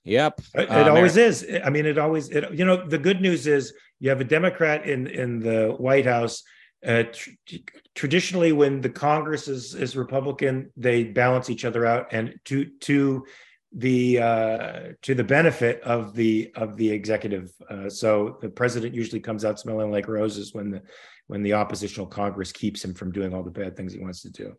Yep. 0.05 0.41
It, 0.55 0.61
it 0.63 0.71
uh, 0.71 0.95
always 0.95 1.17
Mar- 1.17 1.25
is. 1.25 1.47
I 1.65 1.71
mean, 1.71 1.85
it 1.85 1.99
always. 1.99 2.31
It, 2.31 2.53
you 2.53 2.65
know, 2.65 2.87
the 2.87 2.99
good 2.99 3.21
news 3.21 3.49
is 3.49 3.73
you 3.99 4.09
have 4.09 4.21
a 4.21 4.25
Democrat 4.25 4.87
in 4.87 5.09
in 5.09 5.41
the 5.41 5.75
White 5.77 6.07
House. 6.07 6.45
Uh, 6.87 7.05
tr- 7.13 7.57
traditionally, 7.97 8.53
when 8.53 8.81
the 8.81 8.89
Congress 8.89 9.49
is 9.49 9.75
is 9.75 9.97
Republican, 9.97 10.71
they 10.77 11.05
balance 11.05 11.51
each 11.51 11.65
other 11.65 11.87
out, 11.87 12.07
and 12.13 12.35
to 12.45 12.67
to 12.81 13.25
the 13.73 14.19
uh, 14.19 14.81
to 15.03 15.15
the 15.15 15.25
benefit 15.25 15.81
of 15.83 16.15
the 16.15 16.53
of 16.57 16.77
the 16.77 16.91
executive. 16.91 17.53
Uh, 17.69 17.89
so 17.89 18.39
the 18.41 18.49
president 18.49 18.95
usually 18.95 19.21
comes 19.21 19.45
out 19.45 19.61
smelling 19.61 19.91
like 19.91 20.09
roses 20.09 20.53
when 20.53 20.71
the 20.71 20.83
when 21.29 21.43
the 21.43 21.53
oppositional 21.53 22.07
Congress 22.07 22.51
keeps 22.51 22.85
him 22.85 22.95
from 22.95 23.13
doing 23.13 23.33
all 23.33 23.45
the 23.45 23.51
bad 23.51 23.77
things 23.77 23.93
he 23.93 24.01
wants 24.01 24.23
to 24.23 24.31
do. 24.31 24.55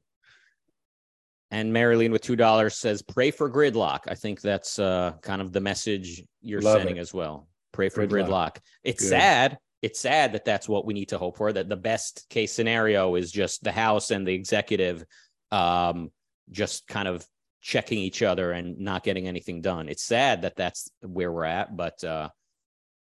And 1.53 1.74
Marilyn 1.74 2.14
with 2.14 2.22
two 2.22 2.38
dollars 2.38 2.78
says, 2.78 3.01
"Pray 3.01 3.32
for 3.32 3.51
gridlock." 3.51 3.99
I 4.07 4.16
think 4.16 4.39
that's 4.39 4.80
uh, 4.80 5.14
kind 5.22 5.41
of 5.41 5.51
the 5.51 5.59
message 5.59 6.24
you're 6.41 6.62
Love 6.62 6.78
sending 6.78 6.95
it. 6.95 7.01
as 7.01 7.14
well. 7.14 7.49
Pray 7.74 7.89
for 7.89 8.07
gridlock. 8.07 8.28
gridlock. 8.28 8.57
It's 8.86 9.03
Good. 9.03 9.09
sad. 9.09 9.57
It's 9.82 9.99
sad 9.99 10.34
that 10.34 10.45
that's 10.45 10.70
what 10.70 10.86
we 10.86 10.93
need 10.93 11.09
to 11.09 11.18
hope 11.18 11.36
for. 11.36 11.51
That 11.51 11.68
the 11.68 11.76
best 11.76 12.28
case 12.30 12.53
scenario 12.53 13.16
is 13.16 13.32
just 13.32 13.64
the 13.64 13.72
House 13.74 14.12
and 14.12 14.26
the 14.26 14.34
executive, 14.34 15.03
um, 15.51 16.12
just 16.51 16.88
kind 16.88 17.07
of 17.09 17.26
checking 17.62 17.99
each 17.99 18.22
other 18.22 18.51
and 18.51 18.80
not 18.80 19.03
getting 19.03 19.28
anything 19.28 19.62
done. 19.62 19.88
It's 19.88 20.03
sad 20.03 20.41
that 20.41 20.55
that's 20.55 20.89
where 21.01 21.32
we're 21.32 21.45
at, 21.45 21.76
but 21.76 22.03
uh, 22.03 22.30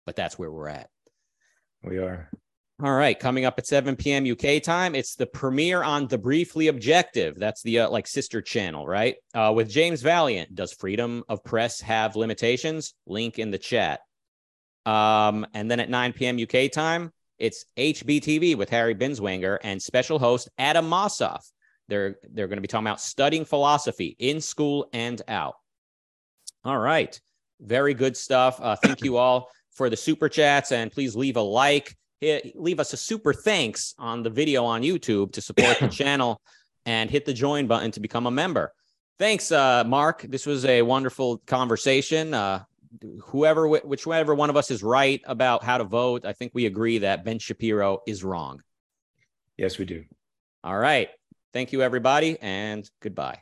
but 0.06 0.16
that's 0.16 0.38
where 0.38 0.50
we're 0.50 0.68
at. 0.68 0.88
We 1.82 1.98
are. 1.98 2.30
All 2.82 2.92
right, 2.92 3.18
coming 3.18 3.46
up 3.46 3.54
at 3.56 3.66
7 3.66 3.96
p.m. 3.96 4.30
UK 4.30 4.62
time, 4.62 4.94
it's 4.94 5.14
the 5.14 5.26
premiere 5.26 5.82
on 5.82 6.08
the 6.08 6.18
Briefly 6.18 6.68
Objective. 6.68 7.34
That's 7.38 7.62
the 7.62 7.80
uh, 7.80 7.90
like 7.90 8.06
sister 8.06 8.42
channel, 8.42 8.86
right? 8.86 9.16
Uh, 9.32 9.52
with 9.56 9.70
James 9.70 10.02
Valliant. 10.02 10.54
Does 10.54 10.74
freedom 10.74 11.24
of 11.26 11.42
press 11.42 11.80
have 11.80 12.16
limitations? 12.16 12.92
Link 13.06 13.38
in 13.38 13.50
the 13.50 13.56
chat. 13.56 14.00
Um, 14.84 15.46
and 15.54 15.70
then 15.70 15.80
at 15.80 15.88
9 15.88 16.12
p.m. 16.12 16.38
UK 16.38 16.70
time, 16.70 17.12
it's 17.38 17.64
HBTV 17.78 18.56
with 18.56 18.68
Harry 18.68 18.94
Binswanger 18.94 19.56
and 19.62 19.80
special 19.80 20.18
host 20.18 20.50
Adam 20.58 20.88
Mossoff. 20.88 21.50
They're 21.88 22.16
they're 22.30 22.48
going 22.48 22.56
to 22.56 22.62
be 22.62 22.68
talking 22.68 22.86
about 22.86 23.00
studying 23.00 23.44
philosophy 23.44 24.16
in 24.18 24.40
school 24.40 24.88
and 24.92 25.20
out. 25.28 25.54
All 26.64 26.78
right, 26.78 27.18
very 27.60 27.94
good 27.94 28.16
stuff. 28.16 28.58
Uh, 28.60 28.76
thank 28.76 29.02
you 29.02 29.16
all 29.16 29.50
for 29.70 29.88
the 29.88 29.96
super 29.96 30.28
chats, 30.28 30.72
and 30.72 30.90
please 30.90 31.14
leave 31.14 31.36
a 31.36 31.42
like. 31.42 31.96
Hit, 32.20 32.58
leave 32.58 32.80
us 32.80 32.92
a 32.92 32.96
super 32.96 33.34
thanks 33.34 33.94
on 33.98 34.22
the 34.22 34.30
video 34.30 34.64
on 34.64 34.82
YouTube 34.82 35.32
to 35.32 35.40
support 35.40 35.78
the 35.78 35.88
channel, 36.02 36.40
and 36.86 37.10
hit 37.10 37.24
the 37.24 37.34
join 37.34 37.66
button 37.66 37.90
to 37.92 38.00
become 38.00 38.26
a 38.26 38.30
member. 38.30 38.72
Thanks, 39.18 39.52
uh, 39.52 39.84
Mark. 39.86 40.22
This 40.22 40.46
was 40.46 40.64
a 40.64 40.82
wonderful 40.82 41.38
conversation. 41.46 42.34
Uh, 42.34 42.64
whoever, 43.22 43.68
whichever 43.68 44.34
one 44.34 44.50
of 44.50 44.56
us 44.56 44.70
is 44.70 44.82
right 44.82 45.20
about 45.26 45.64
how 45.64 45.78
to 45.78 45.84
vote, 45.84 46.24
I 46.24 46.32
think 46.32 46.52
we 46.54 46.66
agree 46.66 46.98
that 46.98 47.24
Ben 47.24 47.38
Shapiro 47.38 48.00
is 48.06 48.24
wrong. 48.24 48.62
Yes, 49.56 49.78
we 49.78 49.84
do. 49.84 50.04
All 50.64 50.76
right. 50.76 51.08
Thank 51.56 51.72
you, 51.72 51.80
everybody, 51.80 52.36
and 52.42 52.86
goodbye. 53.00 53.34